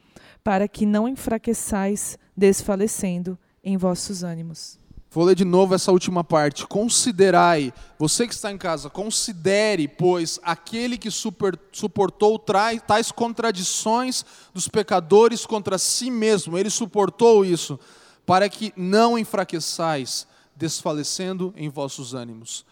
para 0.43 0.67
que 0.67 0.85
não 0.85 1.07
enfraqueçais, 1.07 2.19
desfalecendo 2.35 3.37
em 3.63 3.77
vossos 3.77 4.23
ânimos. 4.23 4.77
Vou 5.09 5.23
ler 5.23 5.35
de 5.35 5.45
novo 5.45 5.73
essa 5.73 5.91
última 5.91 6.23
parte. 6.23 6.67
Considerai, 6.67 7.73
você 7.97 8.27
que 8.27 8.33
está 8.33 8.51
em 8.51 8.57
casa, 8.57 8.89
considere, 8.89 9.87
pois, 9.87 10.39
aquele 10.43 10.97
que 10.97 11.09
super, 11.09 11.57
suportou 11.71 12.37
tais 12.85 13.11
contradições 13.11 14.25
dos 14.53 14.67
pecadores 14.67 15.45
contra 15.45 15.77
si 15.77 16.11
mesmo, 16.11 16.57
ele 16.57 16.69
suportou 16.69 17.45
isso, 17.45 17.79
para 18.25 18.49
que 18.49 18.73
não 18.75 19.17
enfraqueçais, 19.17 20.27
desfalecendo 20.55 21.53
em 21.55 21.69
vossos 21.69 22.13
ânimos 22.13 22.65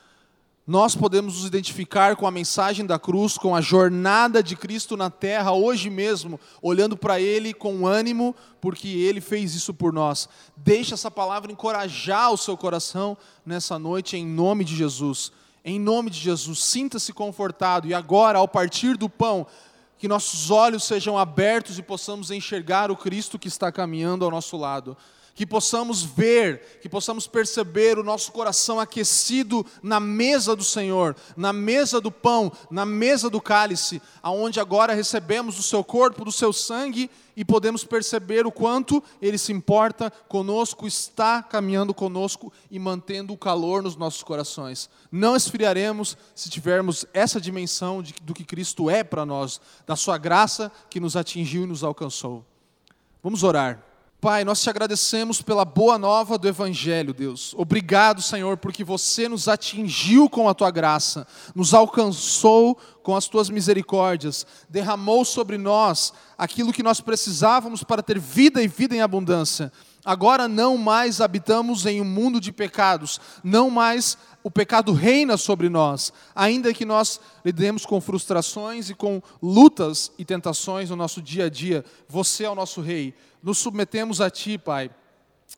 nós 0.67 0.95
podemos 0.95 1.35
nos 1.35 1.45
identificar 1.45 2.15
com 2.15 2.25
a 2.25 2.31
mensagem 2.31 2.87
da 2.87 2.97
cruz, 2.97 3.37
com 3.37 3.55
a 3.55 3.61
jornada 3.61 4.41
de 4.41 4.55
Cristo 4.55 4.97
na 4.97 5.11
terra, 5.11 5.51
hoje 5.51 5.91
mesmo, 5.91 6.39
olhando 6.59 6.97
para 6.97 7.21
Ele 7.21 7.53
com 7.53 7.85
ânimo, 7.85 8.35
porque 8.59 8.87
Ele 8.87 9.21
fez 9.21 9.53
isso 9.53 9.75
por 9.75 9.93
nós. 9.93 10.27
Deixe 10.57 10.91
essa 10.91 11.11
palavra 11.11 11.51
encorajar 11.51 12.31
o 12.31 12.37
seu 12.37 12.57
coração 12.57 13.15
nessa 13.45 13.77
noite, 13.77 14.17
em 14.17 14.25
nome 14.25 14.63
de 14.63 14.75
Jesus. 14.75 15.31
Em 15.63 15.79
nome 15.79 16.09
de 16.09 16.19
Jesus, 16.19 16.63
sinta-se 16.63 17.13
confortado. 17.13 17.87
E 17.87 17.93
agora, 17.93 18.39
ao 18.39 18.47
partir 18.47 18.97
do 18.97 19.07
pão, 19.07 19.45
que 19.99 20.07
nossos 20.07 20.49
olhos 20.49 20.83
sejam 20.83 21.15
abertos 21.15 21.77
e 21.77 21.83
possamos 21.83 22.31
enxergar 22.31 22.89
o 22.89 22.97
Cristo 22.97 23.37
que 23.37 23.47
está 23.47 23.71
caminhando 23.71 24.25
ao 24.25 24.31
nosso 24.31 24.57
lado 24.57 24.97
que 25.35 25.45
possamos 25.45 26.01
ver, 26.01 26.79
que 26.81 26.87
possamos 26.87 27.27
perceber 27.27 27.99
o 27.99 28.03
nosso 28.03 28.31
coração 28.31 28.79
aquecido 28.79 29.65
na 29.83 29.99
mesa 29.99 30.55
do 30.55 30.63
Senhor, 30.63 31.13
na 31.35 31.51
mesa 31.51 31.99
do 31.99 32.09
pão, 32.09 32.49
na 32.71 32.85
mesa 32.85 33.29
do 33.29 33.41
cálice, 33.41 34.01
aonde 34.23 34.61
agora 34.61 34.93
recebemos 34.93 35.57
do 35.57 35.61
seu 35.61 35.83
corpo, 35.83 36.23
do 36.23 36.31
seu 36.31 36.53
sangue 36.53 37.11
e 37.35 37.43
podemos 37.43 37.83
perceber 37.83 38.47
o 38.47 38.51
quanto 38.51 39.03
ele 39.21 39.37
se 39.37 39.51
importa 39.51 40.09
conosco, 40.29 40.87
está 40.87 41.43
caminhando 41.43 41.93
conosco 41.93 42.51
e 42.71 42.79
mantendo 42.79 43.33
o 43.33 43.37
calor 43.37 43.83
nos 43.83 43.97
nossos 43.97 44.23
corações. 44.23 44.89
Não 45.11 45.35
esfriaremos 45.35 46.17
se 46.33 46.49
tivermos 46.49 47.05
essa 47.13 47.41
dimensão 47.41 48.01
de, 48.01 48.13
do 48.21 48.33
que 48.33 48.45
Cristo 48.45 48.89
é 48.89 49.03
para 49.03 49.25
nós, 49.25 49.59
da 49.85 49.97
sua 49.97 50.17
graça 50.17 50.71
que 50.89 51.01
nos 51.01 51.17
atingiu 51.17 51.63
e 51.63 51.67
nos 51.67 51.83
alcançou. 51.83 52.45
Vamos 53.21 53.43
orar. 53.43 53.94
Pai, 54.25 54.43
nós 54.43 54.59
te 54.59 54.71
agradecemos 54.71 55.39
pela 55.39 55.63
boa 55.63 55.99
nova 55.99 56.35
do 56.35 56.47
Evangelho, 56.47 57.13
Deus. 57.13 57.53
Obrigado, 57.55 58.23
Senhor, 58.23 58.57
porque 58.57 58.83
você 58.83 59.29
nos 59.29 59.47
atingiu 59.47 60.27
com 60.27 60.49
a 60.49 60.53
tua 60.55 60.71
graça, 60.71 61.27
nos 61.53 61.75
alcançou 61.75 62.75
com 63.03 63.15
as 63.15 63.27
tuas 63.27 63.51
misericórdias, 63.51 64.43
derramou 64.67 65.23
sobre 65.23 65.59
nós 65.59 66.11
aquilo 66.35 66.73
que 66.73 66.81
nós 66.81 66.99
precisávamos 66.99 67.83
para 67.83 68.01
ter 68.01 68.17
vida 68.17 68.63
e 68.63 68.67
vida 68.67 68.95
em 68.95 69.01
abundância. 69.01 69.71
Agora 70.05 70.47
não 70.47 70.77
mais 70.77 71.19
habitamos 71.19 71.85
em 71.85 71.99
um 71.99 72.05
mundo 72.05 72.39
de 72.39 72.51
pecados, 72.51 73.19
não 73.43 73.69
mais 73.69 74.17
o 74.43 74.51
pecado 74.51 74.93
reina 74.93 75.37
sobre 75.37 75.67
nós, 75.69 76.13
ainda 76.35 76.73
que 76.73 76.85
nós 76.85 77.19
lidemos 77.43 77.85
com 77.85 77.99
frustrações 77.99 78.89
e 78.91 78.93
com 78.93 79.21
lutas 79.41 80.11
e 80.19 80.23
tentações 80.23 80.91
no 80.91 80.95
nosso 80.95 81.21
dia 81.21 81.45
a 81.45 81.49
dia. 81.49 81.83
Você 82.07 82.43
é 82.43 82.49
o 82.49 82.55
nosso 82.55 82.79
Rei 82.81 83.15
nos 83.45 83.59
submetemos 83.59 84.21
a 84.21 84.29
Ti, 84.31 84.57
Pai. 84.57 84.89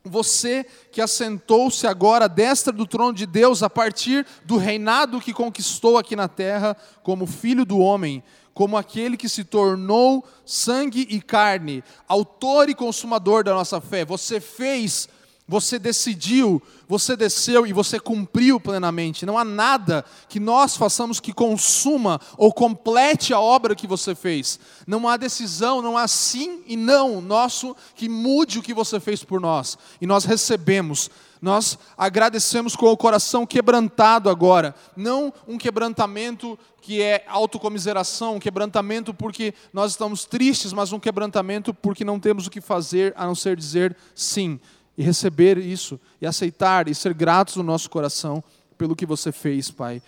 Você 0.04 0.66
que 0.92 1.00
assentou-se 1.00 1.86
agora 1.86 2.26
à 2.26 2.28
destra 2.28 2.70
do 2.70 2.86
trono 2.86 3.14
de 3.14 3.24
Deus, 3.24 3.62
a 3.62 3.70
partir 3.70 4.26
do 4.44 4.58
reinado 4.58 5.18
que 5.18 5.32
conquistou 5.32 5.96
aqui 5.96 6.14
na 6.14 6.28
terra, 6.28 6.76
como 7.02 7.26
Filho 7.26 7.64
do 7.64 7.78
Homem, 7.78 8.22
como 8.58 8.76
aquele 8.76 9.16
que 9.16 9.28
se 9.28 9.44
tornou 9.44 10.26
sangue 10.44 11.06
e 11.08 11.20
carne, 11.20 11.84
autor 12.08 12.68
e 12.68 12.74
consumador 12.74 13.44
da 13.44 13.54
nossa 13.54 13.80
fé. 13.80 14.04
Você 14.04 14.40
fez 14.40 15.08
você 15.46 15.78
decidiu, 15.78 16.60
você 16.86 17.16
desceu 17.16 17.66
e 17.66 17.72
você 17.72 17.98
cumpriu 17.98 18.60
plenamente. 18.60 19.24
Não 19.24 19.38
há 19.38 19.44
nada 19.44 20.04
que 20.28 20.38
nós 20.38 20.76
façamos 20.76 21.20
que 21.20 21.32
consuma 21.32 22.20
ou 22.36 22.52
complete 22.52 23.32
a 23.32 23.40
obra 23.40 23.76
que 23.76 23.86
você 23.86 24.14
fez. 24.14 24.58
Não 24.86 25.08
há 25.08 25.16
decisão, 25.16 25.80
não 25.80 25.96
há 25.96 26.06
sim 26.06 26.60
e 26.66 26.76
não 26.76 27.22
nosso 27.22 27.74
que 27.94 28.08
mude 28.08 28.58
o 28.58 28.62
que 28.62 28.74
você 28.74 29.00
fez 29.00 29.22
por 29.24 29.40
nós. 29.40 29.78
E 30.00 30.06
nós 30.06 30.24
recebemos. 30.24 31.08
Nós 31.40 31.78
agradecemos 31.96 32.74
com 32.74 32.86
o 32.86 32.96
coração 32.96 33.46
quebrantado 33.46 34.28
agora, 34.28 34.74
não 34.96 35.32
um 35.46 35.56
quebrantamento 35.56 36.58
que 36.80 37.02
é 37.02 37.24
autocomiseração, 37.28 38.36
um 38.36 38.40
quebrantamento 38.40 39.12
porque 39.14 39.54
nós 39.72 39.92
estamos 39.92 40.24
tristes, 40.24 40.72
mas 40.72 40.92
um 40.92 40.98
quebrantamento 40.98 41.72
porque 41.72 42.04
não 42.04 42.18
temos 42.18 42.46
o 42.46 42.50
que 42.50 42.60
fazer 42.60 43.12
a 43.16 43.26
não 43.26 43.34
ser 43.34 43.56
dizer 43.56 43.96
sim 44.14 44.58
e 44.96 45.02
receber 45.02 45.58
isso, 45.58 46.00
e 46.20 46.26
aceitar 46.26 46.88
e 46.88 46.94
ser 46.94 47.14
gratos 47.14 47.54
no 47.54 47.62
nosso 47.62 47.88
coração 47.88 48.42
pelo 48.76 48.96
que 48.96 49.06
você 49.06 49.30
fez, 49.30 49.70
Pai. 49.70 50.02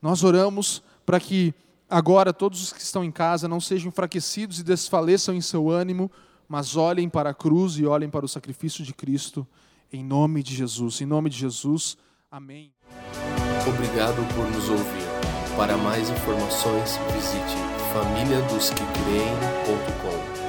Nós 0.00 0.24
oramos 0.24 0.82
para 1.04 1.20
que 1.20 1.52
agora 1.90 2.32
todos 2.32 2.62
os 2.62 2.72
que 2.72 2.80
estão 2.80 3.04
em 3.04 3.10
casa 3.10 3.46
não 3.46 3.60
sejam 3.60 3.88
enfraquecidos 3.88 4.58
e 4.58 4.64
desfaleçam 4.64 5.34
em 5.34 5.42
seu 5.42 5.68
ânimo, 5.68 6.10
mas 6.48 6.74
olhem 6.74 7.08
para 7.08 7.30
a 7.30 7.34
cruz 7.34 7.74
e 7.74 7.84
olhem 7.84 8.08
para 8.08 8.24
o 8.24 8.28
sacrifício 8.28 8.82
de 8.82 8.94
Cristo, 8.94 9.46
em 9.92 10.04
nome 10.04 10.42
de 10.42 10.54
Jesus. 10.54 11.00
Em 11.00 11.06
nome 11.06 11.30
de 11.30 11.38
Jesus, 11.38 11.96
amém. 12.30 12.70
Obrigado 13.66 14.22
por 14.34 14.46
nos 14.50 14.68
ouvir. 14.68 15.08
Para 15.56 15.76
mais 15.76 16.10
informações, 16.10 16.96
visite 17.12 17.56
famíliadosquecreem.com. 17.92 20.39